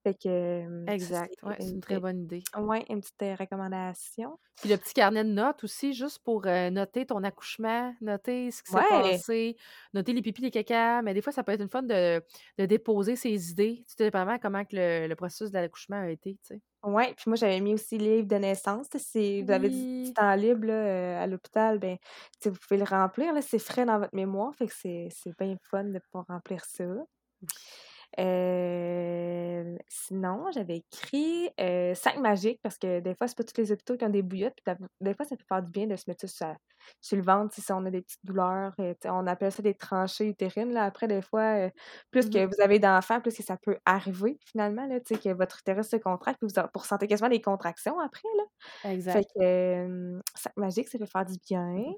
[0.07, 0.89] Fait que.
[0.89, 1.33] Exact.
[1.43, 2.43] Ouais, c'est une très bonne idée.
[2.57, 4.39] Ouais, une petite recommandation.
[4.61, 8.71] Puis le petit carnet de notes aussi, juste pour noter ton accouchement, noter ce qui
[8.71, 9.57] s'est passé,
[9.93, 11.01] noter les pipis, les caca.
[11.01, 12.23] Mais des fois, ça peut être une fun de,
[12.57, 16.35] de déposer ses idées, tout dépendamment comment que le, le processus de l'accouchement a été,
[16.35, 16.61] tu sais.
[16.83, 18.87] Oui, puis moi, j'avais mis aussi le livre de naissance.
[18.95, 21.97] Si vous avez du temps libre là, à l'hôpital, ben,
[22.45, 23.33] vous pouvez le remplir.
[23.41, 26.85] C'est frais dans votre mémoire, fait que c'est bien fun de pouvoir remplir ça.
[28.19, 33.71] Euh, sinon, j'avais écrit euh, sac magique parce que des fois, c'est pas tous les
[33.71, 34.57] hôpitaux qui ont des bouillottes.
[35.01, 36.55] des fois, ça peut faire du bien de se mettre ça
[37.01, 38.73] sur, le ventre si on a des petites douleurs.
[38.79, 40.73] Euh, on appelle ça des tranchées utérines.
[40.73, 40.85] Là.
[40.85, 41.69] Après, des fois,
[42.11, 45.59] plus mmh que vous avez d'enfants, plus que ça peut arriver finalement, là, que votre
[45.59, 48.29] utérus se contracte, puis vous, sentir quasiment des contractions après.
[48.37, 48.91] Là.
[48.91, 49.13] Exact.
[49.13, 51.93] Fait que sac magique, ça peut faire du bien.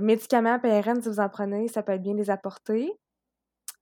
[0.00, 2.92] médicaments PRN, si vous en prenez, ça peut être bien les apporter.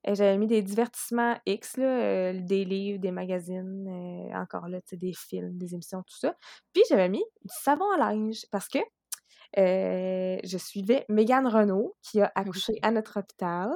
[0.07, 5.13] J'avais mis des divertissements X, là, euh, des livres, des magazines, euh, encore là, des
[5.13, 6.35] films, des émissions, tout ça.
[6.73, 8.79] Puis j'avais mis du savon à linge parce que
[9.59, 13.71] euh, je suivais Mégane Renault, qui a accouché à notre hôpital.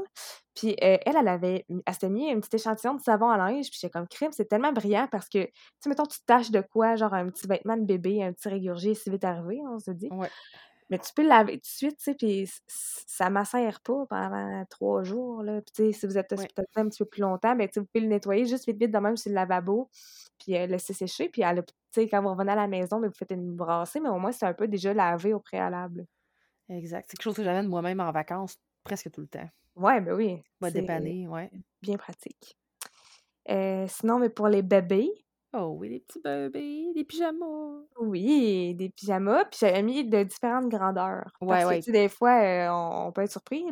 [0.55, 3.70] Puis euh, elle, elle avait, elle s'était mis un petit échantillon de savon à linge,
[3.70, 6.61] puis j'étais comme crime, c'est tellement brillant parce que, tu sais, mettons, tu tâches de
[6.61, 9.93] quoi, genre un petit vêtement de bébé, un petit régurgé, si vite arrivé, on se
[9.93, 10.09] dit.
[10.11, 10.31] Ouais.
[10.91, 14.64] Mais tu peux le laver tout de suite, tu sais, puis ça macère pas pendant
[14.68, 15.61] trois jours, là.
[15.62, 18.05] Puis, tu sais, si vous êtes peut-être un petit peu plus longtemps, mais vous pouvez
[18.05, 19.88] le nettoyer juste vite, vite de même sur le lavabo,
[20.38, 21.28] puis euh, laisser sécher.
[21.28, 21.62] Puis, tu
[21.93, 24.32] sais, quand vous revenez à la maison, mais vous faites une brassée, mais au moins,
[24.32, 26.07] c'est un peu déjà lavé au préalable.
[26.68, 27.07] Exact.
[27.09, 29.49] C'est quelque chose que j'amène moi-même en vacances presque tout le temps.
[29.76, 30.43] Ouais, ben oui.
[30.61, 31.51] Va dépanner, ouais.
[31.82, 32.57] Bien pratique.
[33.49, 35.11] Euh, sinon, mais pour les bébés,
[35.53, 37.82] Oh oui, des petits bébés, des pyjamas.
[37.98, 41.32] Oui, des pyjamas, puis j'avais mis de différentes grandeurs.
[41.40, 43.64] Ouais, parce que, des fois, euh, on, peut être surpris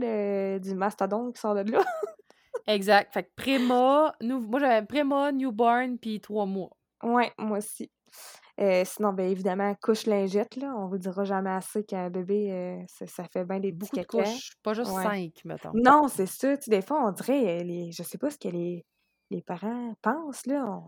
[0.60, 1.84] du mastodon qui sort de là.
[2.66, 3.14] exact.
[3.14, 6.70] Fait que Préma, nous, moi j'avais Préma, Newborn, puis trois mois.
[7.04, 7.90] Ouais, moi aussi.
[8.60, 10.74] Euh, sinon, bien évidemment, couche lingette, là.
[10.76, 14.24] On vous dira jamais assez qu'un bébé, euh, ça, fait bien des petits Beaucoup de
[14.24, 15.70] couches, pas juste cinq, mettons.
[15.74, 16.56] Non, c'est ça.
[16.56, 18.84] Tu des fois, on dirait, les, je sais pas ce que les,
[19.30, 20.82] les parents pensent, là.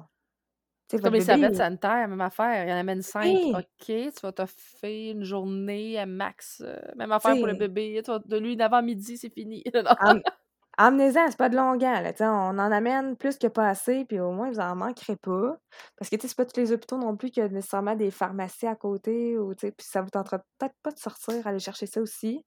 [0.99, 2.64] Comme les serviettes sanitaires, même affaire.
[2.64, 3.36] Il y en amène cinq.
[3.55, 6.62] OK, tu vas t'offrir une journée à max.
[6.64, 8.03] Euh, même affaire pour le bébé.
[8.03, 9.62] de lui, d'avant midi, c'est fini.
[10.78, 12.01] Amenez-en, c'est pas de longueur.
[12.01, 15.59] Là, on en amène plus que pas assez, puis au moins, vous en manquerez pas.
[15.99, 18.76] Parce que c'est pas tous les hôpitaux non plus qui ont nécessairement des pharmacies à
[18.76, 22.47] côté, ou puis ça vous tentera peut-être pas de sortir, aller chercher ça aussi.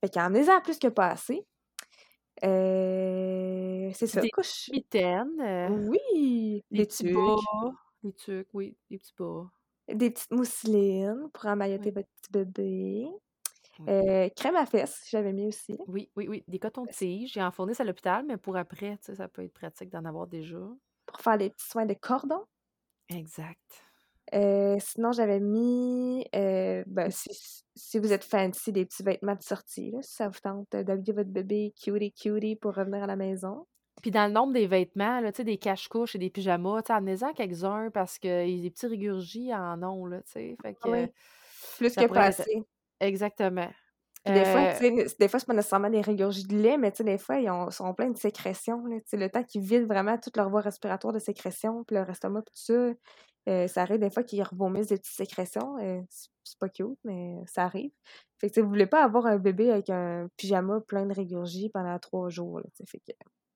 [0.00, 1.46] Fait qu'emmenez-en plus que pas assez.
[2.44, 4.20] Euh, c'est ça.
[4.20, 5.40] Des couches mitaines.
[5.40, 6.64] Euh, oui!
[6.70, 7.36] Des, petits bas.
[8.02, 9.50] Des oui, des petits bas.
[9.92, 13.08] Des petites mousselines pour emmailloter votre petit bébé.
[13.88, 15.78] Euh, crème à fesses, j'avais mis aussi.
[15.86, 16.44] Oui, oui, oui.
[16.48, 17.32] Des cotons-tiges.
[17.32, 20.58] J'ai enfourné ça à l'hôpital, mais pour après, ça peut être pratique d'en avoir déjà.
[21.06, 22.44] Pour faire les petits soins de cordon.
[23.08, 23.89] Exact.
[24.34, 29.90] Euh, sinon, j'avais mis, euh, ben, si, vous êtes fancy, des petits vêtements de sortie,
[29.90, 33.66] là, si ça vous tente d'habiller votre bébé cutie cutie pour revenir à la maison.
[34.02, 38.18] Puis dans le nombre des vêtements, là, des cache-couches et des pyjamas, amenez-en quelques-uns parce
[38.18, 40.56] que des petits régurgis en ont, là, tu sais.
[40.62, 41.06] Fait que,
[41.76, 42.64] Plus que pas assez.
[43.00, 43.68] Exactement.
[44.26, 47.38] des fois, euh des fois, c'est pas nécessairement des régurgis de lait, mais des fois,
[47.38, 48.84] ils ont, sont pleins de sécrétions.
[48.86, 52.42] Là, le temps qu'ils vident vraiment toute leur voie respiratoire de sécrétion, puis leur estomac,
[52.42, 52.92] tout ça,
[53.48, 55.78] euh, ça arrive des fois qu'ils revomissent des petites sécrétions.
[55.78, 57.90] Euh, c'est pas cute, mais ça arrive.
[58.38, 61.98] Fait que vous voulez pas avoir un bébé avec un pyjama plein de régurgie pendant
[61.98, 62.60] trois jours.
[62.60, 63.12] Là, fait que...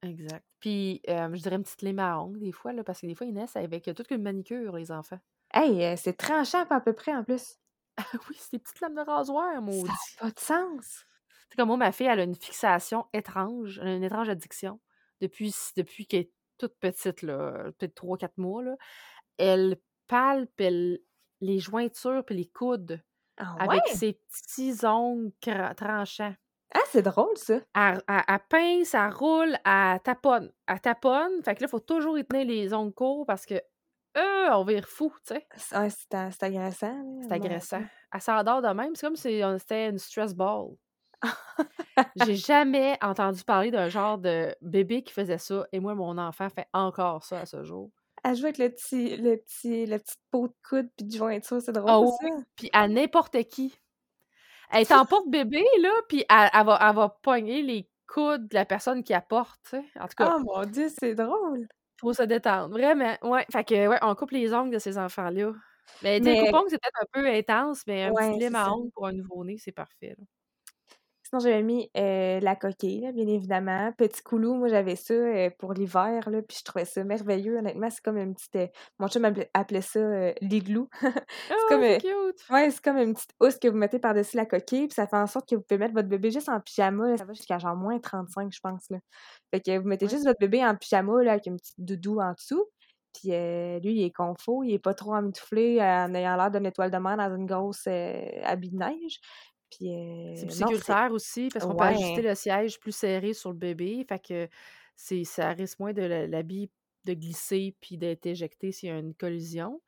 [0.08, 0.44] Exact.
[0.60, 3.26] Puis, je dirais une petite lime à ongles, des fois, là, parce que des fois,
[3.26, 5.18] ils naissent avec toute une manicure, les enfants.
[5.54, 7.56] Hey, euh, c'est tranchant à peu près en plus.
[7.96, 9.86] Ah oui, c'est des petites lames de rasoir, maudit.
[9.86, 11.06] Ça n'a pas de sens.
[11.48, 14.80] C'est comme moi, ma fille, elle a une fixation étrange, une étrange addiction
[15.20, 18.64] depuis, depuis qu'elle est toute petite, là, peut-être 3-4 mois.
[18.64, 18.74] Là
[19.38, 19.76] elle
[20.06, 20.62] palpe
[21.40, 23.02] les jointures puis les coudes
[23.36, 25.32] ah avec ses petits ongles
[25.76, 26.34] tranchants.
[26.74, 27.60] Ah, c'est drôle, ça.
[27.74, 28.02] Elle,
[28.48, 30.52] pince, elle roule, elle taponne.
[30.66, 31.42] Elle taponne.
[31.44, 33.54] Fait que là, il faut toujours y tenir les ongles courts parce que
[34.16, 35.46] eux, on vire fou, tu sais.
[35.72, 37.22] Ah, c'est agressant.
[37.22, 37.82] C'est agressant.
[38.12, 38.94] Elle s'endort de même.
[38.94, 40.76] C'est comme si c'était une stress ball.
[42.16, 45.66] J'ai jamais entendu parler d'un genre de bébé qui faisait ça.
[45.72, 47.90] Et moi, mon enfant fait encore ça à ce jour.
[48.24, 51.60] Elle joue avec le petit, le petit, la petite peau de coude puis de jointure,
[51.60, 52.06] c'est drôle.
[52.06, 52.28] Oh, ça.
[52.56, 53.78] Puis à n'importe qui.
[54.70, 58.64] Elle est en porte-bébé, là, puis elle, va, elle va pogner les coudes de la
[58.64, 59.84] personne qui apporte, tu sais.
[60.00, 60.36] En tout cas.
[60.36, 61.68] Oh mon Dieu, c'est drôle!
[62.00, 63.14] Faut se détendre, vraiment.
[63.22, 65.52] Ouais, fait que, ouais, on coupe les ongles de ces enfants-là.
[66.02, 66.50] Mais, mais...
[66.50, 69.58] coupe c'est peut-être un peu intense, mais un petit lime à ongles pour un nouveau-né,
[69.58, 70.16] c'est parfait.
[70.18, 70.24] Là
[71.38, 73.92] j'avais mis euh, la coquille, bien évidemment.
[73.96, 77.58] Petit coulou, moi, j'avais ça euh, pour l'hiver, là, puis je trouvais ça merveilleux.
[77.58, 78.56] Honnêtement, c'est comme une petite...
[78.56, 78.66] Euh,
[78.98, 79.24] mon chum
[79.54, 80.88] appelait ça l'igloo.
[81.00, 81.08] c'est
[81.52, 82.50] oh, comme, cute!
[82.50, 85.16] Ouais, c'est comme une petite housse que vous mettez par-dessus la coquille, puis ça fait
[85.16, 87.16] en sorte que vous pouvez mettre votre bébé juste en pyjama.
[87.16, 88.90] ça va jusqu'à genre moins 35, je pense.
[88.90, 88.98] Là.
[89.52, 92.32] Fait que vous mettez juste votre bébé en pyjama, là, avec une petite doudou en
[92.32, 92.64] dessous.
[93.12, 96.90] Puis lui, il est confort, il est pas trop emmitouflé en ayant l'air d'une étoile
[96.90, 99.20] de mer dans une grosse habit de neige
[99.78, 104.04] c'est plus sécuritaire aussi parce qu'on peut ajuster le siège plus serré sur le bébé.
[104.08, 104.48] Fait que
[104.96, 106.70] c'est, ça risque moins de l'habit
[107.04, 109.80] de glisser puis d'être éjecté s'il y a une collision.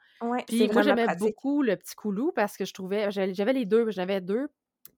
[0.46, 3.10] puis moi, j'aimais beaucoup le petit coulou parce que je trouvais.
[3.10, 4.48] J'avais les deux, j'avais deux.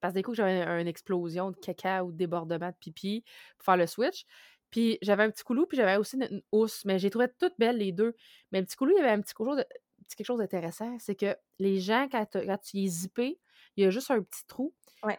[0.01, 3.24] Parce que des coups, j'avais une explosion de caca ou de débordement de pipi
[3.57, 4.26] pour faire le switch.
[4.70, 6.84] Puis j'avais un petit coulou, puis j'avais aussi une, housse.
[6.84, 8.14] Mais j'ai trouvé toutes belles les deux.
[8.53, 10.97] Mais le petit coulou, il y avait un petit, quelque chose d'intéressant.
[11.01, 13.39] C'est que les gens, quand, quand tu les zippais,
[13.79, 14.74] il y a juste un petit trou.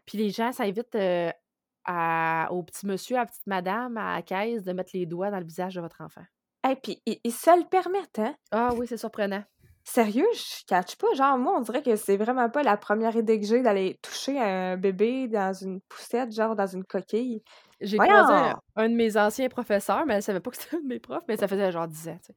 [0.06, 4.64] Puis les gens, ça évite au petit monsieur, à la petite madame, à la caisse,
[4.64, 6.24] de mettre les doigts dans le visage de votre enfant.
[6.70, 8.36] Et puis, ils, se le permettent, hein?
[8.52, 9.44] Ah oui, c'est surprenant.
[9.86, 11.14] Sérieux, je catch pas.
[11.16, 14.38] Genre, moi, on dirait que c'est vraiment pas la première idée que j'ai d'aller toucher
[14.38, 17.42] un bébé dans une poussette, genre dans une coquille.
[17.80, 20.88] J'ai croisé un, de mes anciens professeurs, mais elle savait pas que c'était un de
[20.88, 22.36] mes profs, mais ça faisait genre 10 ans, tu sais.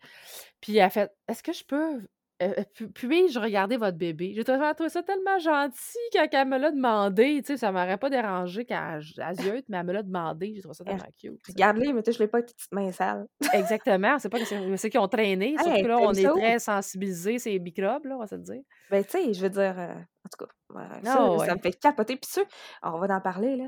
[0.61, 2.01] Puis elle a fait Est-ce que je peux
[2.43, 4.32] euh, euh, puis-je regarder votre bébé?
[4.34, 7.40] J'ai trouvé, ça tellement gentil quand elle me l'a demandé.
[7.43, 10.53] Tu sais, ça m'aurait pas dérangé quand elle mais elle me l'a demandé.
[10.55, 11.40] J'ai trouvé ça tellement cute.
[11.49, 13.26] Regarde-les, mais l'ai pas avec tes petites mains sales.
[13.53, 14.18] Exactement.
[14.18, 15.57] C'est pas que c'est qui ont traîné.
[15.62, 18.62] Surtout là, on est très sensibilisés, ces microbes, là, on va se le dire.
[18.90, 22.16] Ben, tu sais, je veux dire, euh, en tout cas, ça, ça, me fait capoter.
[22.16, 22.45] Puis ceux,
[22.82, 23.66] on va en parler, là.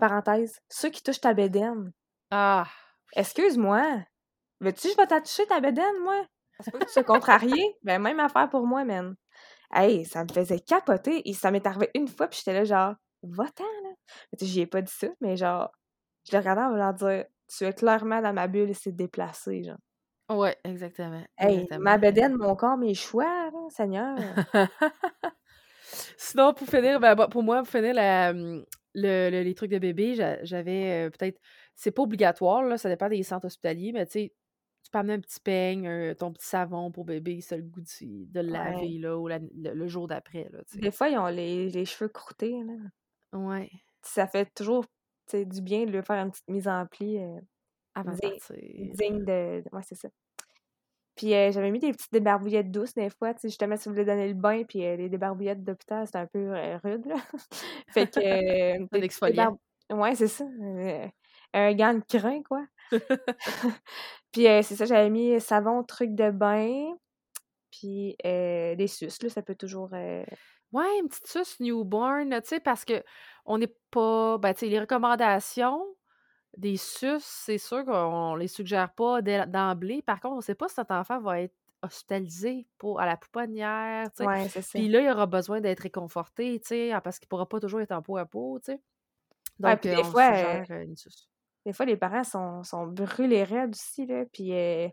[0.00, 1.92] Parenthèse, ceux qui touchent ta bédaine.
[2.30, 2.66] Ah!
[3.14, 3.82] Excuse-moi.
[4.60, 6.24] Veux-tu que je vais t'attoucher ta bédaine, moi?
[6.60, 9.16] Se contrarier, ben même affaire pour moi, man.
[9.72, 12.94] Hey, ça me faisait capoter et ça m'est arrivé une fois, puis j'étais là, genre,
[13.22, 13.90] va-t'en, là.
[14.40, 15.70] J'y ai pas dit ça, mais genre,
[16.26, 19.64] je le regardais en voulant dire, tu es clairement dans ma bulle et c'est déplacé,
[19.64, 19.78] genre.
[20.30, 21.22] Ouais, exactement.
[21.36, 24.16] Hey, ma bedaine, mon corps, mes choix, là, Seigneur.
[26.16, 31.06] Sinon, pour finir, ben, pour moi, pour finir la, le, les trucs de bébé, j'avais
[31.06, 31.38] euh, peut-être.
[31.74, 34.43] C'est pas obligatoire, là, ça dépend des centres hospitaliers, mais tu sais, tu
[34.94, 38.50] peux amener un petit peigne, ton petit savon pour bébé, ça le goût de, le
[38.50, 40.48] laver là, ou le, jour d'après.
[40.74, 42.56] Des fois, ils ont les, les cheveux croûtés.
[42.64, 42.74] Là.
[43.38, 43.70] Ouais.
[44.02, 44.84] Ça fait toujours
[45.32, 47.18] du bien de lui faire une petite mise en pli.
[47.18, 47.40] Euh,
[47.94, 49.62] Avant digne, de.
[49.72, 50.08] Ouais, c'est ça.
[51.16, 53.94] Puis euh, j'avais mis des petites débarbouillettes douces des fois, tu sais, justement, si vous
[53.94, 57.14] voulez donner le bain, puis euh, les débarbouillettes d'hôpital, c'est un peu rude, là.
[57.88, 58.82] fait que...
[58.96, 59.58] un exfoliant.
[59.92, 60.44] Ouais, c'est ça.
[61.52, 62.66] un gant de crin, quoi.
[64.32, 66.94] puis euh, c'est ça, j'avais mis savon, truc de bain,
[67.70, 69.90] puis euh, des suces, là, ça peut toujours...
[69.92, 70.24] Euh
[70.74, 73.02] ouais, une petite suce newborn, tu sais, parce que
[73.46, 74.38] on n'est pas...
[74.38, 75.82] Ben, tu sais, les recommandations
[76.56, 80.02] des suces, c'est sûr qu'on les suggère pas d'emblée.
[80.02, 83.16] Par contre, on ne sait pas si cet enfant va être hospitalisé pour, à la
[83.16, 84.26] pouponnière, tu sais.
[84.26, 84.78] Ouais, c'est ça.
[84.78, 87.80] Puis là, il aura besoin d'être réconforté, tu sais, parce qu'il ne pourra pas toujours
[87.80, 88.80] être en peau à peau, tu sais.
[89.58, 91.28] Donc, des on fois, suggère une suce
[91.64, 94.88] des fois, les parents sont, sont brûlés raides aussi, là, puis euh,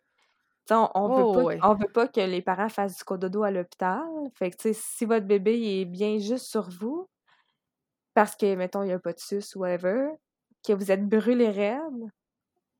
[0.70, 4.04] on, on, veut pas, oh, veut pas que les parents fassent du cododo à l'hôpital.
[4.36, 7.10] Fait que, si votre bébé est bien juste sur vous,
[8.14, 10.10] parce que, mettons, il n'y a pas de suce ou whatever,
[10.66, 12.10] que vous êtes brûlés raides,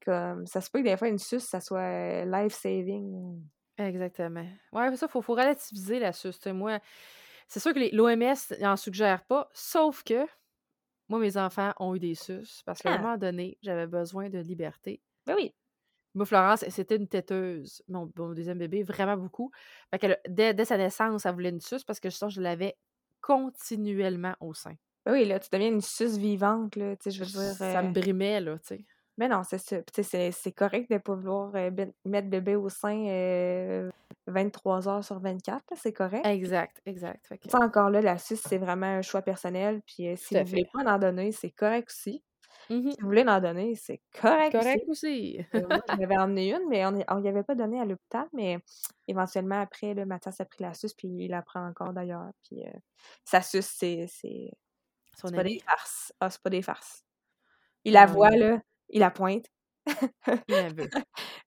[0.06, 3.42] comme, ça se peut que des fois, une suce, ça soit life-saving.
[3.78, 4.46] Exactement.
[4.72, 6.46] Ouais, ça, il faut, faut relativiser la suce.
[6.48, 6.80] Moi,
[7.48, 10.26] c'est sûr que l'OMS n'en suggère pas, sauf que
[11.12, 12.98] moi, mes enfants ont eu des suces parce qu'à un ah!
[13.00, 15.02] moment donné, j'avais besoin de liberté.
[15.26, 15.54] Ben oui.
[16.16, 19.52] Moi, Florence, c'était une têteuse, mon, deuxième bébé, vraiment beaucoup.
[19.90, 22.78] Fait que dès, sa naissance, elle voulait une suce parce que je, je l'avais
[23.20, 24.76] continuellement au sein.
[25.06, 27.56] Ben oui, là, tu deviens une suce vivante, là, tu sais, je veux dire...
[27.56, 28.86] Ça me euh brimait, là, tu sais.
[29.18, 29.78] Mais non, c'est ça.
[30.32, 31.70] C'est correct de ne pas vouloir euh,
[32.06, 33.92] mettre bébé au sein
[34.28, 36.26] 23 euh, heures sur 24, c'est correct.
[36.26, 37.30] Exact, exact.
[37.54, 39.82] encore là, la suce, c'est vraiment un choix personnel.
[39.86, 42.24] Puis euh, si vous ne voulez pas en donner, c'est correct aussi.
[42.70, 45.40] Mmh si vous voulez en donner, c'est correct, correct aussi.
[45.54, 48.28] moi, j'en avais emmené une, mais on n'y avait pas donné à l'hôpital.
[48.34, 48.60] Mais
[49.08, 52.32] éventuellement, après, là, Mathias a pris la suce, puis il la prend encore d'ailleurs.
[52.44, 52.64] Puis
[53.26, 54.06] sa suce, c'est.
[54.10, 56.14] C'est pas des farces.
[56.20, 57.04] Ah, c'est pas des farces.
[57.84, 58.62] Il la voit, là,
[58.92, 59.46] il la pointe.
[60.48, 60.90] Il veut.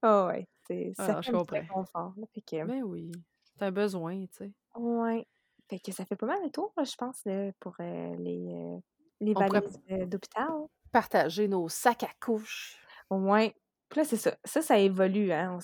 [0.03, 0.49] oh, ouais.
[0.67, 2.15] C'est, ça ah, fait un confort.
[2.17, 2.65] Là, fait que...
[2.65, 3.13] Ben oui.
[3.45, 4.53] C'est un besoin, tu sais.
[4.75, 5.27] Ouais.
[5.69, 7.23] Fait que ça fait pas mal le tour, je pense,
[7.61, 8.79] pour euh, les, euh,
[9.21, 10.51] les valises euh, d'hôpital.
[10.91, 12.79] Partager nos sacs à couches.
[13.11, 13.55] Ouais.
[13.89, 14.37] Puis là, c'est ça.
[14.45, 15.33] Ça, ça évolue.
[15.33, 15.59] Hein?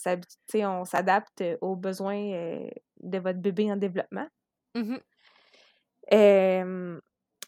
[0.55, 2.69] On, s'adapte aux besoins
[3.01, 4.29] de votre bébé en développement.
[4.75, 4.97] Mmh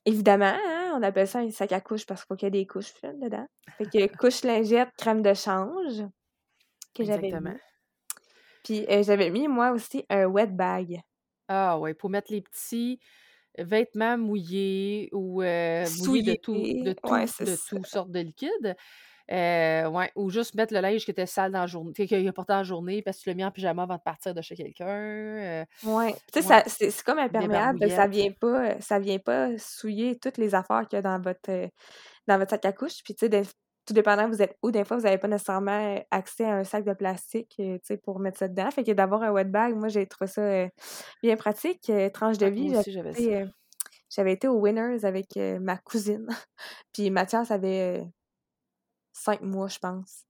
[0.05, 2.63] évidemment, hein, on appelle ça un sac à couches parce qu'il faut qu'il y ait
[2.63, 3.47] des couches dedans.
[3.79, 6.05] Fait que couche lingette, crème de change
[6.95, 7.51] que j'avais mis.
[8.65, 11.01] Puis euh, j'avais mis, moi aussi, un wet bag.
[11.49, 13.01] Ah ouais, pour mettre les petits
[13.59, 18.77] vêtements mouillés ou euh, mouillés de tout, de tout, de toutes sortes de liquides.
[19.31, 22.33] Euh, ouais, ou juste mettre le linge qui était sale dans la journée, qu'il a
[22.33, 24.57] porté en journée parce que tu l'as mis en pyjama avant de partir de chez
[24.57, 24.87] quelqu'un.
[24.87, 26.15] Euh, ouais.
[26.33, 30.87] Tu sais, c'est comme imperméable, ça vient pas, ça vient pas souiller toutes les affaires
[30.89, 31.69] qu'il y a dans votre, euh,
[32.27, 33.03] dans votre sac à couche.
[33.05, 33.43] Puis tu sais,
[33.87, 36.85] tout dépendant vous êtes où, des fois, vous n'avez pas nécessairement accès à un sac
[36.85, 38.71] de plastique sais, pour mettre ça dedans.
[38.71, 40.69] Fait que d'avoir un wet bag, moi, j'ai trouvé ça
[41.23, 41.91] bien pratique.
[42.13, 42.75] tranche de vie,
[44.11, 46.27] j'avais été, au Winners avec ma cousine.
[46.93, 48.05] Puis Mathias avait
[49.13, 50.25] cinq mois, je pense.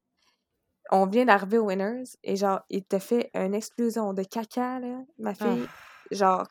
[0.91, 4.99] On vient d'arriver au Winners et genre, il te fait une explosion de caca, là,
[5.19, 5.67] ma fille.
[5.67, 6.15] Ah.
[6.15, 6.47] Genre,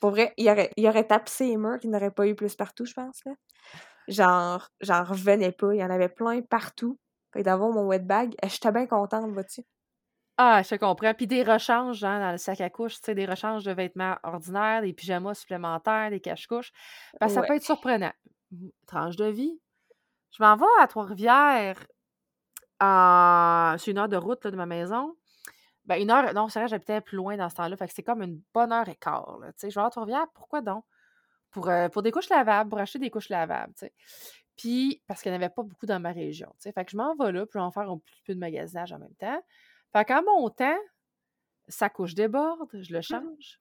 [0.00, 2.84] pour vrai, il aurait, il aurait tapé ses murs qu'il n'aurait pas eu plus partout,
[2.84, 3.32] je pense, là.
[4.08, 5.74] Genre, j'en revenais pas.
[5.74, 6.98] Il y en avait plein partout.
[7.32, 9.62] Fait d'avoir mon wet bag, j'étais bien contente, vois-tu.
[10.36, 11.14] Ah, je comprends.
[11.14, 14.16] Puis des rechanges hein, dans le sac à couche, tu sais, des rechanges de vêtements
[14.22, 16.72] ordinaires, des pyjamas supplémentaires, des cache-couches.
[17.20, 18.12] Que ça peut être surprenant.
[18.50, 19.60] Mmh, tranche de vie.
[20.30, 21.78] Je m'en vais à Trois-Rivières.
[22.80, 25.16] C'est une heure de route de ma maison.
[25.86, 27.76] Ben, une heure, non, c'est vrai, j'habitais plus loin dans ce temps-là.
[27.76, 29.38] Fait que c'est comme une bonne heure et quart.
[29.38, 30.84] Là, je vais à Trois-Rivières, pourquoi donc?
[31.50, 33.72] Pour, euh, pour des couches lavables, pour acheter des couches lavables.
[33.76, 33.92] sais.
[34.56, 36.54] Puis, parce qu'il n'y en avait pas beaucoup dans ma région.
[36.58, 36.70] sais.
[36.70, 38.38] Fait que je m'en vais là, puis je vais en faire un petit peu de
[38.38, 39.42] magasinage en même temps.
[39.92, 40.76] Fait qu'en montant,
[41.66, 43.02] sa couche déborde, je le mmh.
[43.02, 43.60] change.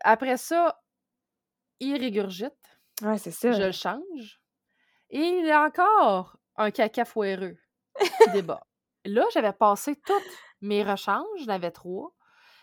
[0.00, 0.80] Après ça,
[1.80, 2.78] il régurgite.
[3.02, 3.52] Ouais, c'est ça.
[3.52, 4.40] Je le change.
[5.10, 7.56] Et il y a encore un caca foireux
[7.98, 8.60] qui déborde.
[9.04, 10.22] Là, j'avais passé toutes
[10.60, 12.12] mes rechanges, j'en avais trois.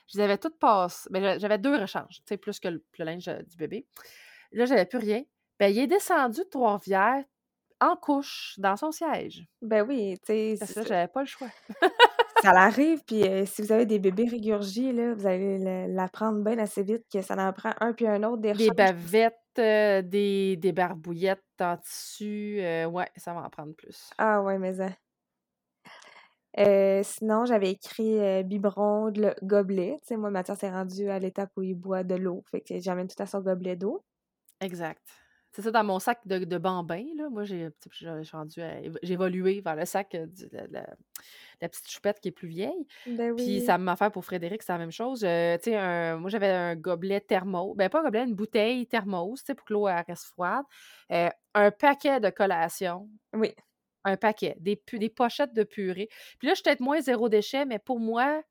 [0.08, 1.10] Je les avais toutes passées.
[1.12, 3.88] Ben, j'avais deux rechanges, tu sais, plus que le, linge euh, du bébé.
[4.52, 5.24] Là, j'avais plus rien.
[5.60, 7.24] Ben, il est descendu de Trois-Rivières
[7.82, 9.46] en couche dans son siège.
[9.62, 10.56] Ben oui, tu sais.
[10.58, 11.50] Ça, j'avais pas le choix.
[12.46, 16.58] Ça l'arrive, puis euh, si vous avez des bébés régurgis, là, vous allez l'apprendre bien
[16.60, 18.42] assez vite que ça en prend un puis un autre.
[18.42, 22.58] Des, des bavettes, euh, des, des, barbouillettes en tissu.
[22.62, 24.10] Euh, ouais, ça va en prendre plus.
[24.18, 24.90] Ah ouais, mais ça.
[27.04, 29.98] sinon, j'avais écrit biberon, le gobelet.
[30.02, 32.44] Tu sais, moi, Mathieu s'est rendu à l'étape où il boit de l'eau.
[32.52, 34.04] Fait que j'amène tout à son gobelet d'eau.
[34.62, 35.25] Exact.
[35.56, 37.72] C'est ça, dans mon sac de, de bambins, là, moi, j'ai
[39.04, 42.86] évolué vers le sac de la, petite choupette qui est plus vieille.
[43.08, 45.24] Ben Puis ça m'a fait pour Frédéric, c'est la même chose.
[45.24, 47.74] Euh, tu sais, moi, j'avais un gobelet thermo.
[47.74, 50.66] Ben, pas un gobelet, une bouteille thermos, tu sais, pour que l'eau reste froide.
[51.14, 53.08] Euh, un paquet de collations.
[53.32, 53.56] Oui.
[54.04, 54.58] Un paquet.
[54.60, 56.10] Des, des pochettes de purée.
[56.38, 58.44] Puis là, je suis peut-être moins zéro déchet, mais pour moi,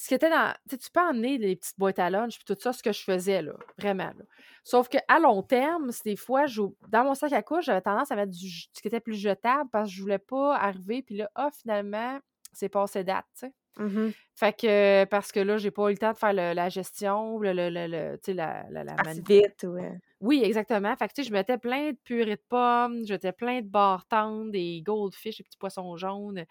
[0.00, 0.54] ce qui était dans.
[0.68, 3.42] Tu peux emmener des petites boîtes à lunch, puis tout ça, ce que je faisais,
[3.42, 4.04] là, vraiment.
[4.16, 4.24] Là.
[4.64, 6.46] Sauf qu'à long terme, des fois,
[6.88, 9.68] dans mon sac à couche, j'avais tendance à mettre du, ce qui était plus jetable
[9.70, 12.18] parce que je voulais pas arriver, puis là, ah, finalement,
[12.52, 13.52] c'est passé date, tu sais.
[13.76, 17.38] Mmh fait que, parce que là, j'ai pas eu le temps de faire la gestion,
[17.38, 19.98] le, le, le, tu sais, la, la, la vite, ouais.
[20.20, 20.94] Oui, exactement.
[20.96, 23.66] Fait que, tu sais, je mettais plein de purées de pommes, je mettais plein de
[23.66, 24.06] barres
[24.50, 26.44] des goldfish, des petits poissons jaunes,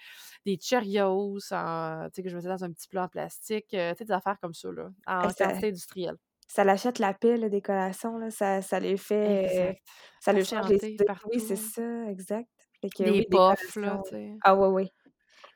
[0.45, 3.99] des Cheerios, tu sais, que je mettais dans un petit plat en plastique, euh, tu
[3.99, 6.17] sais, des affaires comme ça, là, en quantité industrielle.
[6.47, 9.79] Ça l'achète la pile des collations, là, ça, ça les fait...
[10.19, 10.97] ça le change les
[11.31, 12.49] Oui, c'est ça, exact.
[12.81, 14.33] des oui, puffs, là, tu sais.
[14.43, 14.91] Ah, oui, oui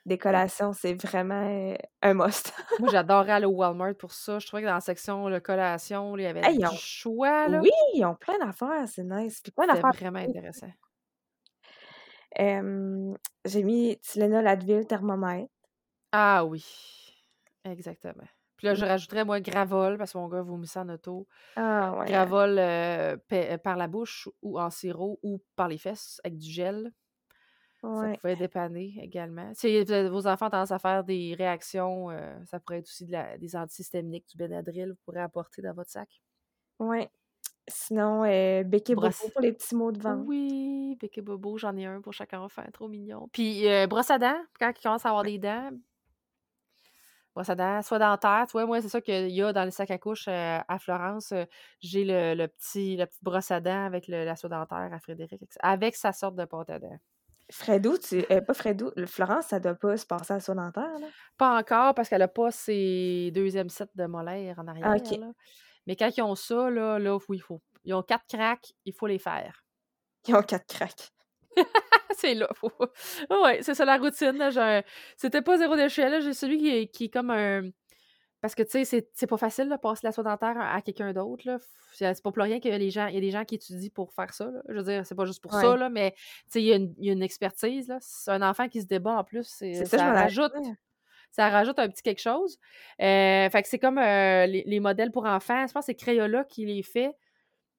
[0.06, 2.54] des collations, c'est vraiment un must.
[2.80, 4.40] Moi, j'adorais aller au Walmart pour ça.
[4.40, 7.48] Je trouvais que dans la section le collation, il y avait du choix.
[7.48, 7.60] Là.
[7.62, 9.42] Oui, ils ont plein d'affaires, c'est nice.
[9.42, 9.94] Puis plein d'affaires.
[9.94, 10.72] vraiment intéressant.
[12.36, 15.52] J'ai mis Tylenol Advil thermomètre.
[16.12, 16.66] Ah oui,
[17.64, 18.28] exactement.
[18.58, 21.28] Puis là, je rajouterais, moi, Gravol, parce que mon gars vomissait en auto.
[21.56, 22.06] Ah ouais.
[22.06, 23.18] Gravol euh,
[23.64, 26.92] par la bouche ou en sirop ou par les fesses avec du gel.
[27.84, 29.52] Ça pouvait dépanner également.
[29.54, 33.56] Si vos enfants ont tendance à faire des réactions, euh, ça pourrait être aussi des
[33.56, 36.10] antisystémiques, du Benadryl, vous pourrez apporter dans votre sac.
[36.80, 37.08] Oui.
[37.68, 40.24] Sinon, euh, Bobo pour les petits mots de ventre.
[40.26, 43.30] Oui, Béquet Bobo, j'en ai un pour chaque enfant, trop mignon.
[43.32, 45.72] Puis, euh, brosse à dents, quand ils commencent à avoir des dents,
[47.34, 48.46] brosse à dents, soit dentaire.
[48.48, 50.78] Tu vois, moi, c'est ça qu'il y a dans les sacs à couche euh, à
[50.78, 51.34] Florence.
[51.80, 55.42] J'ai le, petit, la petite brosse à dents avec le, la soie dentaire à Frédéric,
[55.62, 57.00] avec sa sorte de pâte à dents.
[57.52, 58.26] Fredo, tu...
[58.32, 61.08] Euh, pas Fredo, Florence, ça doit pas se passer à son dentaire, là?
[61.38, 64.90] Pas encore, parce qu'elle a pas ses deuxième sets de molaires en arrière.
[64.92, 65.32] là.
[65.86, 67.62] Mais quand ils ont ça, là, là oui, il faut.
[67.84, 69.64] Ils ont quatre cracks, il faut les faire.
[70.28, 71.10] Ils ont quatre cracks.
[72.18, 72.48] c'est là.
[72.56, 72.72] Faut...
[73.30, 74.42] ouais, c'est ça la routine.
[75.18, 76.10] C'était pas zéro déchet.
[76.10, 76.22] Là.
[76.22, 77.70] J'ai celui qui est, qui est comme un
[78.44, 81.62] parce que, tu sais, c'est pas facile de passer la soie dentaire à quelqu'un d'autre.
[81.94, 83.56] C'est pas pour rien qu'il y a les gens, il y a des gens qui
[83.56, 84.52] étudient pour faire ça.
[84.68, 86.14] Je veux dire, c'est pas juste pour ça, là, mais
[86.54, 87.96] il y, a une, y a une expertise.
[88.02, 89.48] C'est un enfant qui se débat en plus.
[89.48, 90.52] Ça, ça rajoute.
[91.32, 92.60] Ça rajoute un petit quelque chose.
[93.00, 95.66] Euh, fait que c'est comme euh, les, les, modèles pour enfants.
[95.66, 97.16] Je pense que c'est Crayola qui les fait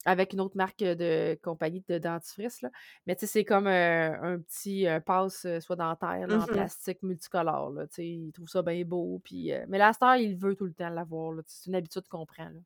[0.04, 2.62] avec une autre marque de compagnie de dentifrice.
[2.62, 2.70] Là.
[3.06, 7.70] Mais tu sais, c'est comme un petit passe soit dentaire en mmh plastique multicolore.
[7.70, 9.20] Là, il trouve ça bien beau.
[9.24, 11.34] Puis, mais la star, il veut tout le temps l'avoir.
[11.46, 12.44] C'est une habitude qu'on prend.
[12.44, 12.60] Là.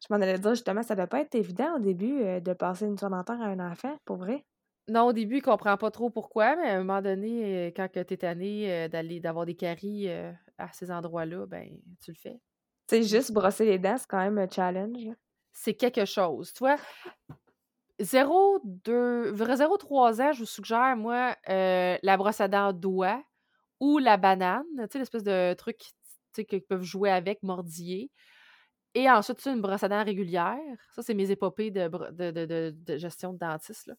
[0.00, 2.98] Je m'en allais dire justement, ça doit pas être évident au début de passer une
[2.98, 4.44] soie dentaire à un enfant, pour vrai?
[4.88, 8.00] Non, au début, il comprend pas trop pourquoi, mais à un moment donné, quand tu
[8.00, 11.68] es tanné d'aller d'avoir des caries à ces endroits-là, ben
[12.04, 12.40] tu le fais.
[12.88, 15.08] Tu sais, juste brosser les dents, c'est quand même un challenge
[15.52, 16.52] c'est quelque chose.
[16.52, 16.76] Tu vois,
[18.00, 23.22] 0, 2, 0, 3 ans, je vous suggère, moi, euh, la brosse à dents doigt
[23.80, 25.78] ou la banane, tu sais, l'espèce de truc
[26.34, 28.10] qu'ils peuvent jouer avec, mordiller.
[28.94, 30.58] Et ensuite, une brosse à dents régulière.
[30.94, 33.90] Ça, c'est mes épopées de, de, gestion de dentiste.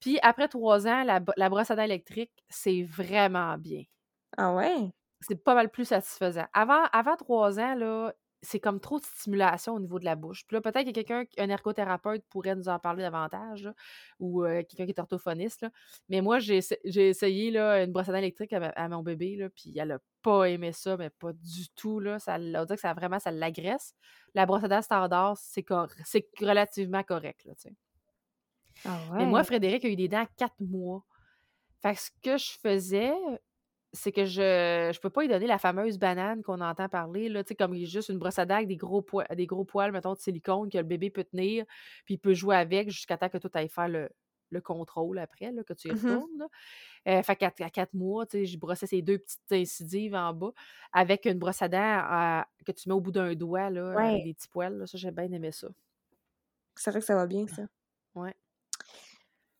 [0.00, 3.84] Puis après trois ans, la, la brosse à dents électrique, c'est vraiment bien.
[4.36, 4.90] Ah ouais?
[5.20, 6.46] C'est pas mal plus satisfaisant.
[6.52, 10.44] Avant, avant trois ans, là, c'est comme trop de stimulation au niveau de la bouche.
[10.46, 13.70] Puis là, peut-être que quelqu'un, un ergothérapeute pourrait nous en parler davantage,
[14.18, 15.66] ou euh, quelqu'un qui est orthophoniste.
[16.08, 19.78] Mais moi, j'ai essayé là, une brosse à dents électrique à, mon bébé, là, puis
[19.78, 22.00] elle a pas aimé ça, mais pas du tout.
[22.00, 22.18] Là.
[22.18, 23.94] Ça, on dirait que ça vraiment, ça l'agresse.
[24.34, 25.64] La brosse à dents standard, c'est
[26.40, 27.44] relativement correct.
[27.44, 27.54] Là,
[28.84, 31.04] ah Mais moi, Frédéric a eu des dents à quatre mois.
[31.80, 33.12] Fait que ce que je faisais,
[33.92, 37.42] c'est que je je peux pas lui donner la fameuse banane qu'on entend parler, là,
[37.58, 40.18] comme juste une brosse à dents avec des gros, poils, des gros poils, mettons, de
[40.18, 41.64] silicone que le bébé peut tenir,
[42.04, 44.08] puis il peut jouer avec jusqu'à temps que toi, tu ailles faire le,
[44.62, 46.46] contrôle après, là, que tu y mmh retournes.
[47.08, 50.52] Euh, fait qu'à à quatre mois, j'ai brossé ces deux petites incisives en bas
[50.92, 54.34] avec une brosse à dents que tu mets au bout d'un doigt, là, avec des
[54.34, 54.76] petits poils.
[54.76, 54.86] Là.
[54.86, 55.68] Ça, j'ai bien aimé ça.
[56.76, 57.62] C'est vrai que ça va bien, ça.
[58.14, 58.34] Ouais.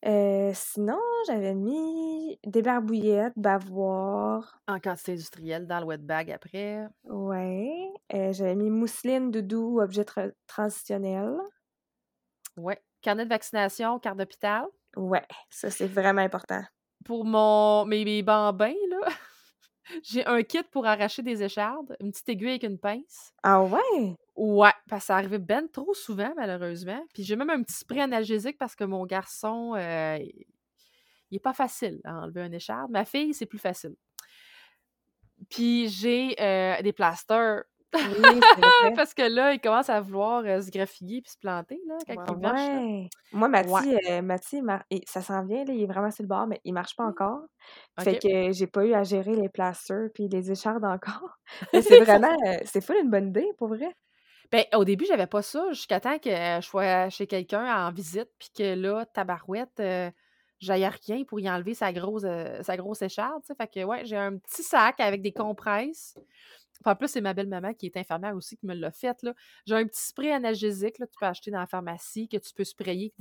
[0.04, 4.60] Euh, sinon, j'avais mis des barbouillettes, bavoir.
[4.66, 6.86] En quantité industrielle dans le wet bag après.
[7.04, 7.92] Ouais.
[8.12, 10.04] Euh, j'avais mis mousseline, doudou, objet
[10.46, 11.36] transitionnel.
[12.56, 12.82] Ouais.
[13.00, 14.66] Carnet de vaccination, carte d'hôpital.
[14.96, 16.62] Ouais, ça c'est vraiment important.
[17.04, 19.08] Pour mon mes, mes bambins, là,
[20.02, 23.32] j'ai un kit pour arracher des échardes, une petite aiguille avec une pince.
[23.42, 24.16] Ah ouais?
[24.34, 27.04] Ouais, parce que ça arrivait ben trop souvent, malheureusement.
[27.12, 30.18] Puis j'ai même un petit spray analgésique parce que mon garçon, euh,
[31.30, 32.90] il est pas facile à enlever un écharde.
[32.90, 33.94] Ma fille, c'est plus facile.
[35.50, 37.64] Puis j'ai euh, des plasters
[38.96, 42.34] Parce que là, il commence à vouloir euh, se graffiller puis se planter là, quand
[42.34, 43.10] il marche.
[43.32, 46.72] Moi, Mathieu, euh, ça s'en vient, là, il est vraiment sur le bord, mais il
[46.72, 47.10] marche pas mmh.
[47.10, 47.40] encore.
[48.00, 51.38] Fait que j'ai pas eu à gérer les plasters puis les échardes encore.
[51.82, 53.94] c'est vraiment, c'est fou une bonne idée, pour vrai.
[54.52, 58.28] Ben, au début, j'avais pas ça jusqu'à temps que je sois chez quelqu'un en visite
[58.38, 60.10] puis que là, tabarouette, euh,
[60.60, 62.26] j'aille rien pour y enlever sa grosse,
[62.60, 63.42] sa grosse écharde.
[63.56, 66.14] Fait que ouais, j'ai un petit sac avec des compresses
[66.84, 69.16] en plus, c'est ma belle-maman qui est infirmière aussi qui me l'a fait.
[69.66, 72.64] J'ai un petit spray analgésique que tu peux acheter dans la pharmacie, que tu peux
[72.64, 73.12] sprayer,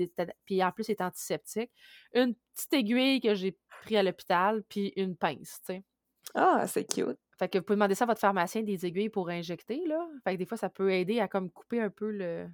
[0.45, 1.71] puis en plus, c'est antiseptique.
[2.13, 5.61] Une petite aiguille que j'ai pris à l'hôpital, puis une pince,
[6.33, 7.19] Ah, c'est cute.
[7.41, 10.07] Fait que vous pouvez demander ça à votre pharmacien des aiguilles pour injecter, là.
[10.23, 12.47] Fait que des fois, ça peut aider à comme couper un peu le,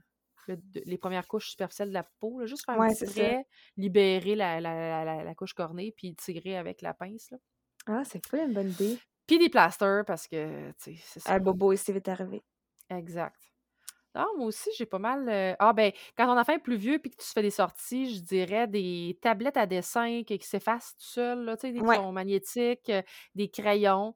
[0.85, 5.53] les premières couches superficielles de la peau, juste faire un petit spray, libérer la, couche
[5.53, 7.37] cornée, puis tirer avec la pince, là.
[7.85, 8.97] Ah, c'est pas une bonne idée.
[9.27, 11.33] Puis des plasters parce que, tu sais, c'est ça.
[11.33, 12.41] Un bobo ici vite arrivé.
[12.89, 13.35] Exact.
[14.13, 15.27] Ah, moi aussi, j'ai pas mal.
[15.27, 18.15] Euh, ah, ben, quand ton enfant est plus vieux puis que tu fais des sorties,
[18.15, 22.13] je dirais des tablettes à dessin qui, s'effacent tout seul, là, tu sais, des crayons
[22.13, 23.01] magnétiques, euh,
[23.35, 24.15] des crayons.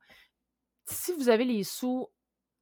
[0.85, 2.07] Si vous avez les sous,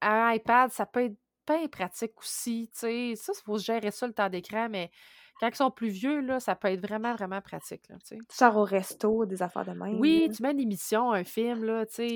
[0.01, 3.13] un iPad, ça peut être pas pratique aussi, tu sais.
[3.15, 4.91] Ça, il faut gérer ça le temps d'écran, mais
[5.39, 7.88] quand ils sont plus vieux, là, ça peut être vraiment, vraiment pratique.
[7.89, 9.99] Là, tu sors au resto, des affaires de même.
[9.99, 12.07] Oui, tu mets une émission, un film, là, tu sais,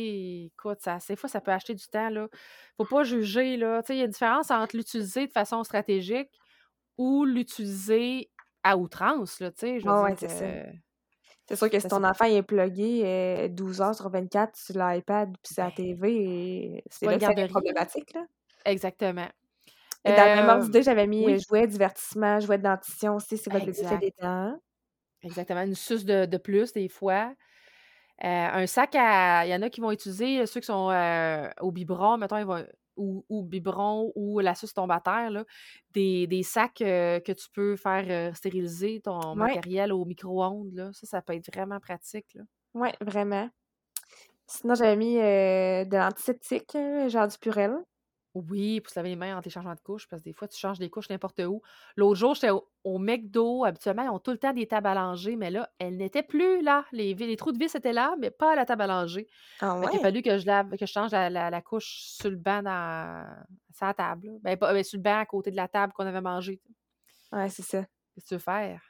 [0.53, 2.27] écoute, ça, des fois, ça peut acheter du temps, là.
[2.77, 3.81] Faut pas juger, là.
[3.81, 6.29] Tu sais, il y a une différence entre l'utiliser de façon stratégique
[6.97, 8.29] ou l'utiliser
[8.63, 9.89] à outrance, là, tu sais.
[9.89, 10.45] ouais, c'est ça.
[11.53, 15.29] C'est sûr que si ton enfant est plugué 12 euh, heures sur 24 sur l'iPad
[15.43, 18.25] puis sur la TV, c'est là que problématique, là.
[18.65, 19.27] Exactement.
[20.05, 21.39] Et dans le même ordre d'idée, j'avais mis oui.
[21.39, 24.57] jouet, divertissement, jouet de dentition aussi, c'est votre bébé des dents.
[25.21, 27.33] Exactement, une suce de, de plus des fois.
[28.23, 29.45] Euh, un sac à.
[29.45, 32.45] Il y en a qui vont utiliser, ceux qui sont euh, au biberon, mettons, ils
[32.45, 32.65] vont,
[32.95, 35.45] ou, ou biberon ou la suce tombe à terre, là,
[35.91, 40.91] des, des sacs euh, que tu peux faire stériliser ton matériel au micro-ondes.
[40.93, 42.37] Ça, ça peut être vraiment pratique.
[42.73, 43.49] Oui, vraiment.
[44.47, 46.77] Sinon, j'avais mis de l'antiseptique,
[47.07, 47.77] genre du purel.
[48.35, 50.47] Oui, pour se laver les mains entre les changements de couches, parce que des fois,
[50.47, 51.61] tu changes des couches n'importe où.
[51.95, 53.63] L'autre jour, j'étais au, McDo.
[53.63, 56.63] Habituellement, ils ont tout le temps des tables à langer, mais là, elles n'étaient plus
[56.63, 56.83] là.
[56.91, 59.27] Les, les trous de vis étaient là, mais pas à la table à langer.
[59.61, 62.63] Ah il a fallu que je lave, que je change la, couche sur le banc
[62.63, 63.23] dans,
[63.71, 64.29] sur la table.
[64.41, 66.59] Ben, pas, ben, sur le banc à côté de la table qu'on avait mangé.
[67.31, 67.83] Ouais, c'est ça.
[68.15, 68.81] Qu'est-ce que tu veux faire?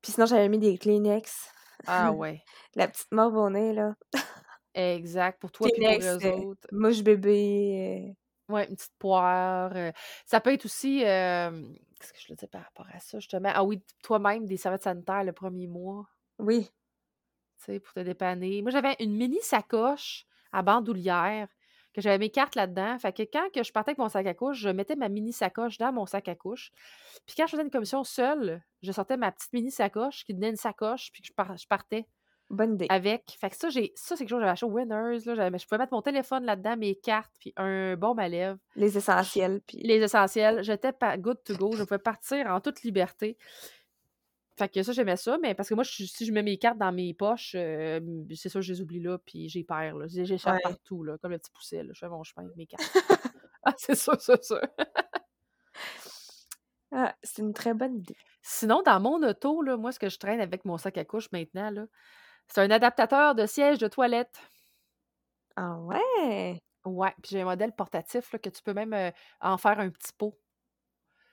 [0.00, 1.50] Puis sinon, j'avais mis des Kleenex.
[1.86, 2.42] Ah ouais.
[2.76, 3.94] la petite mauve au nez, là.
[4.74, 5.38] exact.
[5.38, 6.68] Pour toi et pour eux euh, autres.
[6.72, 8.16] Mouche bébé.
[8.48, 9.72] Ouais, une petite poire.
[10.26, 13.50] ça peut être aussi, qu'est-ce que je le dis par rapport à ça, justement?
[13.54, 16.06] Ah oui, toi-même, des serviettes sanitaires le premier mois.
[16.38, 16.70] Oui.
[17.58, 18.60] Tu sais, pour te dépanner.
[18.62, 21.48] Moi, j'avais une mini sacoche à bandoulière
[21.94, 22.98] que j'avais mes cartes là-dedans.
[22.98, 25.32] Fait que quand que je partais avec mon sac à couche, je mettais ma mini
[25.32, 26.72] sacoche dans mon sac à couche.
[27.24, 30.50] Puis quand je faisais une commission seule, je sortais ma petite mini sacoche qui donnait
[30.50, 32.06] une sacoche, puis que je partais.
[32.50, 32.86] Bonne idée.
[32.90, 33.36] Avec.
[33.40, 35.24] Fait que ça, j'ai ça c'est quelque chose que j'avais acheté au Winners.
[35.24, 38.58] Là, je pouvais mettre mon téléphone là-dedans, mes cartes, puis un bon à lèvres.
[38.76, 39.60] Les essentiels.
[39.66, 39.78] Puis...
[39.78, 40.62] Les essentiels.
[40.62, 41.72] J'étais pas good to go.
[41.72, 43.36] Je pouvais partir en toute liberté.
[44.56, 46.92] Fait que ça, j'aimais ça, mais parce que moi, si je mets mes cartes dans
[46.92, 48.00] mes poches, euh,
[48.36, 50.06] c'est ça, je les oublie là, puis j'ai perds, là.
[50.06, 51.90] J'échappe partout, là, comme le petit pousset, là.
[51.92, 52.84] Je fais mon chemin avec mes cartes.
[53.64, 54.60] ah, c'est ça, c'est ça.
[56.92, 58.16] ah, c'est une très bonne idée.
[58.42, 61.32] Sinon, dans mon auto, là, moi, ce que je traîne avec mon sac à couche
[61.32, 61.86] maintenant, là,
[62.48, 64.40] c'est un adaptateur de siège de toilette.
[65.56, 66.60] Ah ouais?
[66.84, 69.90] Ouais, puis j'ai un modèle portatif là, que tu peux même euh, en faire un
[69.90, 70.38] petit pot.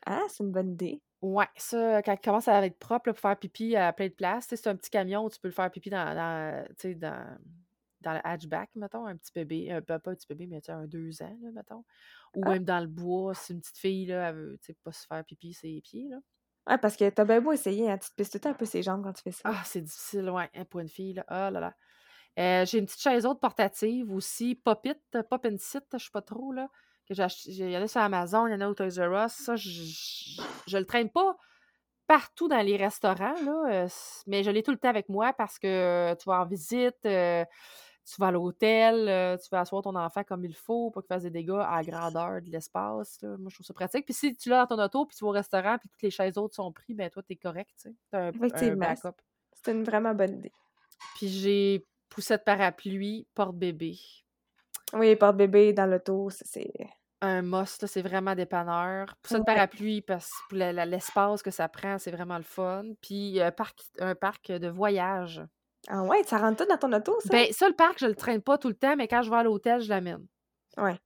[0.05, 1.01] Ah, c'est une bonne idée.
[1.21, 4.47] Ouais, ça, quand il commence à être propre pour faire pipi à plein de place,
[4.49, 7.37] c'est un petit camion où tu peux le faire pipi dans, dans, dans,
[8.01, 11.21] dans le hatchback, mettons, un petit bébé, euh, pas, un petit bébé, mais un deux
[11.21, 11.83] ans, là, mettons.
[12.35, 12.49] Ou ah.
[12.49, 15.53] même dans le bois, si une petite fille, là, elle veut pas se faire pipi
[15.53, 16.17] ses pieds, là.
[16.67, 18.83] Ouais, parce que t'as bien beau essayer, hein, tu te pisses tout un peu ses
[18.83, 19.41] jambes quand tu fais ça.
[19.45, 21.25] Ah, c'est difficile, ouais, hein, pour une fille, là.
[21.27, 21.73] Ah là là.
[22.39, 24.99] Euh, j'ai une petite chaise haute portative aussi, Pop-It,
[25.29, 26.69] Pop and Sit, je sais pas trop, là.
[27.07, 29.25] Que j'ai Il y en a sur Amazon, il y en a au Toys R
[29.25, 29.33] Us.
[29.33, 31.35] Ça, je, le traîne pas
[32.07, 33.87] partout dans les restaurants, là, euh,
[34.27, 37.43] mais je l'ai tout le temps avec moi parce que tu vas en visite, euh,
[38.05, 41.23] tu vas à l'hôtel, tu vas asseoir ton enfant comme il faut pour qu'il fasse
[41.23, 43.19] des dégâts à la grandeur de l'espace.
[43.21, 44.05] Moi, je trouve ça pratique.
[44.05, 46.11] Puis si tu l'as dans ton auto, puis tu vas au restaurant, puis toutes les
[46.11, 47.95] chaises autres sont prises, ben toi, t'es correct, tu sais.
[48.09, 49.21] T'as un, un backup.
[49.53, 50.51] C'est une vraiment bonne idée.
[51.15, 53.97] Puis j'ai poussette parapluie, porte-bébé.
[54.93, 56.71] Oui, porte-bébé dans l'auto, c'est...
[57.23, 59.15] Un must, c'est vraiment dépanneur.
[59.21, 62.83] Poussette parapluie, parce que l'espace que ça prend, c'est vraiment le fun.
[62.99, 65.39] Puis un parc, un parc de voyage.
[65.87, 67.29] Ah ouais, ça rentre tout dans ton auto, ça?
[67.29, 69.37] Ben, ça, le parc, je le traîne pas tout le temps, mais quand je vais
[69.37, 70.25] à l'hôtel, je l'amène.
[70.77, 70.97] Ouais.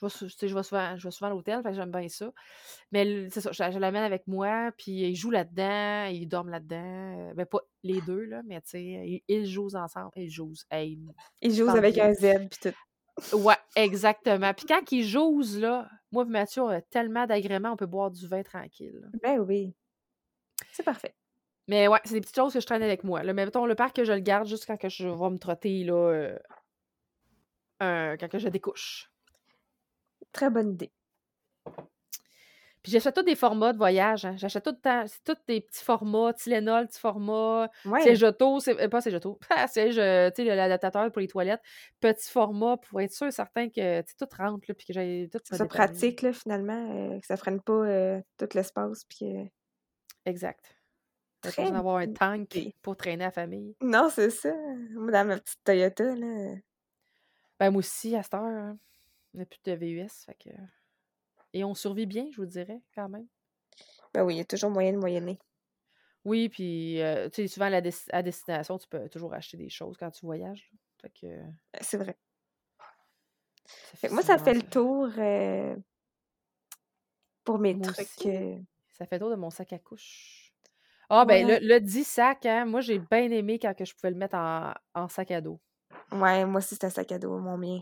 [0.00, 2.32] Je vais, je vais souvent, je vais souvent à l'hôtel, fait que j'aime bien ça.
[2.92, 7.32] Mais c'est ça, je, l'amène avec moi, puis ils jouent là-dedans, ils dorment là-dedans.
[7.34, 10.10] Ben, pas les deux, là, mais tu sais, ils, jouent ensemble.
[10.16, 10.54] Ils jouent.
[10.72, 13.36] ils jouent avec un Z, puis tout.
[13.36, 14.52] Ouais, exactement.
[14.54, 18.10] Puis quand ils jouent, là, moi et Mathieu, on a tellement d'agréments, on peut boire
[18.10, 19.08] du vin tranquille.
[19.22, 19.74] Ben oui.
[20.72, 21.14] C'est parfait.
[21.68, 23.22] Mais ouais, c'est des petites choses que je traîne avec moi.
[23.22, 23.32] Là.
[23.32, 25.84] Mais mettons, le parc, que je le garde juste quand que je vais me trotter,
[25.84, 26.34] là,
[27.82, 29.10] euh, quand que je découche.
[30.32, 30.92] Très bonne idée.
[32.84, 34.26] Puis j'achète tous des formats de voyage.
[34.26, 34.36] Hein.
[34.36, 35.04] J'achète tout le temps.
[35.06, 37.70] C'est tous des petits formats, Tylenol, petits formats.
[37.86, 38.02] Ouais.
[38.02, 39.38] C'est c'est euh, pas c'est Joto.
[39.68, 41.62] c'est tu sais l'adaptateur pour les toilettes.
[42.00, 45.64] Petit format pour être sûr certain que tout rentre là, puis que j'ai tout ça
[45.64, 49.50] pratique là finalement euh, que ça freine pas euh, tout l'espace puis
[50.26, 50.73] Exact.
[51.44, 53.76] Pas besoin d'avoir un tank pour traîner la famille.
[53.80, 54.54] Non, c'est ça.
[54.92, 56.54] Moi, dans ma petite Toyota, là.
[57.60, 58.78] Ben, moi aussi, à cette heure, hein.
[59.34, 60.50] on n'a plus de VUS, fait que...
[61.52, 63.28] Et on survit bien, je vous dirais, quand même.
[64.12, 65.38] Ben oui, il y a toujours moyen de moyenner.
[66.24, 67.80] Oui, puis, euh, tu sais, souvent, à,
[68.12, 70.68] à, destination, tu peux toujours acheter des choses quand tu voyages.
[71.00, 71.26] Fait que...
[71.26, 72.16] Ben, c'est vrai.
[74.10, 75.76] moi, ça fait le tour euh,
[77.44, 78.26] pour mes trucs.
[78.26, 78.58] Euh.
[78.90, 80.43] Ça fait le tour de mon sac à couche.
[81.16, 84.10] Ah, ben, le, le 10 sac, hein, moi, j'ai bien aimé quand que je pouvais
[84.10, 85.60] le mettre en, sac à dos.
[86.10, 87.80] Ouais, moi aussi, c'était un sac à dos, mon mien.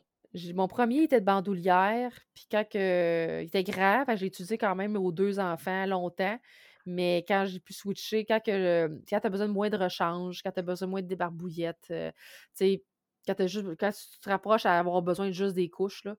[0.54, 4.96] Mon premier était de bandoulière, puis quand que, il était grave, j'ai utilisé quand même
[4.96, 6.38] aux deux enfants longtemps.
[6.84, 10.42] Mais quand j'ai pu switcher, quand, que, quand tu as besoin de moins de rechange,
[10.42, 12.10] quand tu as besoin de moins de débarbouillettes, euh,
[12.56, 12.84] tu sais,
[13.26, 16.16] quand, quand tu te rapproches à avoir besoin de juste des couches, là,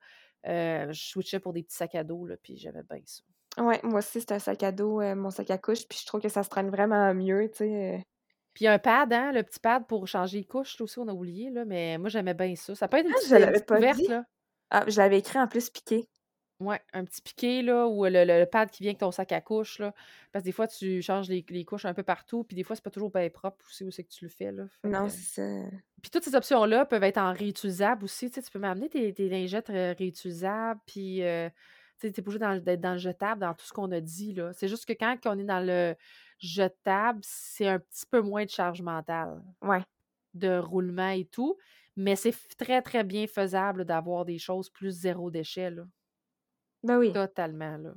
[0.48, 3.24] euh, je switchais pour des petits sacs à dos, là, puis j'avais bien ça.
[3.58, 6.06] Ouais, moi aussi, c'est un sac à dos, euh, mon sac à couche, puis je
[6.06, 7.96] trouve que ça se traîne vraiment mieux, tu sais.
[7.96, 8.02] Euh.
[8.54, 11.50] Puis un pad, hein, le petit pad pour changer les couches, aussi, on a oublié,
[11.50, 12.76] là, mais moi, j'aimais bien ça.
[12.76, 14.24] Ça peut être une ah, petite, je là.
[14.70, 16.08] Ah, je l'avais écrit en plus piqué.
[16.60, 19.80] Ouais, un petit piqué, là, ou le, pad qui vient avec ton sac à couche,
[19.80, 19.94] là.
[20.32, 22.84] Parce que des fois, tu changes les, couches un peu partout, puis des fois, c'est
[22.84, 24.66] pas toujours bien propre aussi où c'est que tu le fais, là.
[24.84, 25.70] non, c'est ça.
[26.02, 29.30] Puis toutes ces options-là peuvent être en réutilisable aussi, tu sais, tu peux m'amener tes,
[29.30, 31.22] lingettes euh, réutilisables, puis
[32.08, 34.34] n'es pas obligé d'être dans le jetable, dans tout ce qu'on a dit.
[34.34, 34.54] là.
[34.54, 35.96] C'est juste que quand on est dans le
[36.40, 39.42] jetable, c'est un petit peu moins de charge mentale.
[39.62, 39.84] Ouais.
[40.34, 41.58] De roulement et tout.
[41.96, 45.70] Mais c'est très, très bien faisable d'avoir des choses plus zéro déchet.
[45.70, 45.84] Là.
[46.84, 47.14] Ben oui.
[47.14, 47.94] Totalement, là.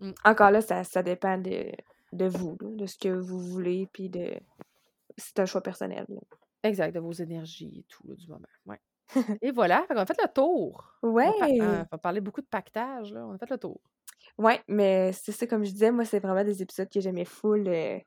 [0.00, 0.12] Mmh.
[0.24, 1.70] Encore là, ça, ça dépend de,
[2.12, 4.34] de vous, de ce que vous voulez, puis de.
[5.16, 6.06] C'est un choix personnel.
[6.62, 8.48] Exact, de vos énergies et tout, du moment.
[8.66, 8.80] Ouais.
[9.42, 10.84] Et voilà, on a fait le tour.
[11.02, 11.30] Ouais.
[11.40, 13.26] On, va parler beaucoup de pactage, là.
[13.26, 13.80] On a fait le tour.
[14.38, 17.68] Ouais, mais c'est ça, comme je disais, moi, c'est vraiment des épisodes que j'aimais full
[17.68, 17.98] euh,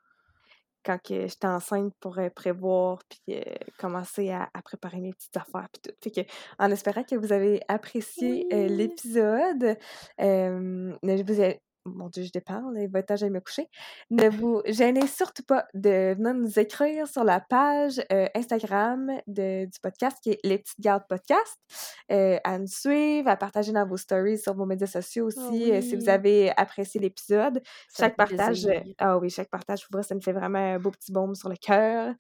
[0.83, 3.41] quand j'étais enceinte pour euh, prévoir puis euh,
[3.77, 5.95] commencer à, préparer mes petites affaires puis tout.
[6.01, 9.77] Fait que, en espérant que vous avez apprécié l'épisode,
[11.85, 13.69] mon Dieu, je déparle, il va être temps me coucher.
[14.09, 19.65] Ne vous gênez surtout pas de venir nous écrire sur la page euh, Instagram de,
[19.65, 21.57] du podcast qui est Les Petites Gardes Podcast.
[22.11, 25.71] Euh, à nous suivre, à partager dans vos stories sur vos médias sociaux Ah aussi
[25.71, 27.61] euh, si vous avez apprécié l'épisode.
[27.95, 31.11] Chaque partage, ah oui, chaque partage, pour vrai, ça me fait vraiment un beau petit
[31.11, 32.13] baume sur le cœur.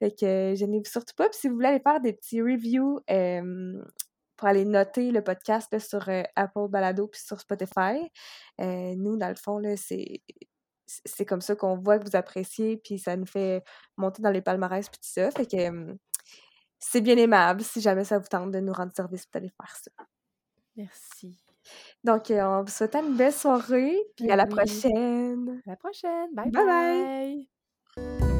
[0.00, 1.28] Fait que gênez-vous surtout pas.
[1.28, 3.00] Puis si vous voulez aller faire des petits reviews
[4.44, 8.10] pour aller noter le podcast là, sur euh, Apple Balado puis sur Spotify,
[8.60, 10.20] euh, nous, dans le fond, c'est
[10.86, 13.64] c'est comme ça qu'on voit que vous appréciez, puis ça nous fait
[13.96, 15.30] monter dans les palmarès puis tout ça.
[15.30, 15.94] Fait que euh,
[16.78, 19.90] c'est bien aimable si jamais ça vous tente de nous rendre service d'aller faire ça.
[20.76, 21.42] Merci.
[22.04, 25.62] Donc, euh, on vous souhaite une belle soirée, puis à la prochaine!
[25.66, 26.34] À la prochaine.
[26.34, 27.48] Bye Bye bye!
[27.96, 28.33] bye.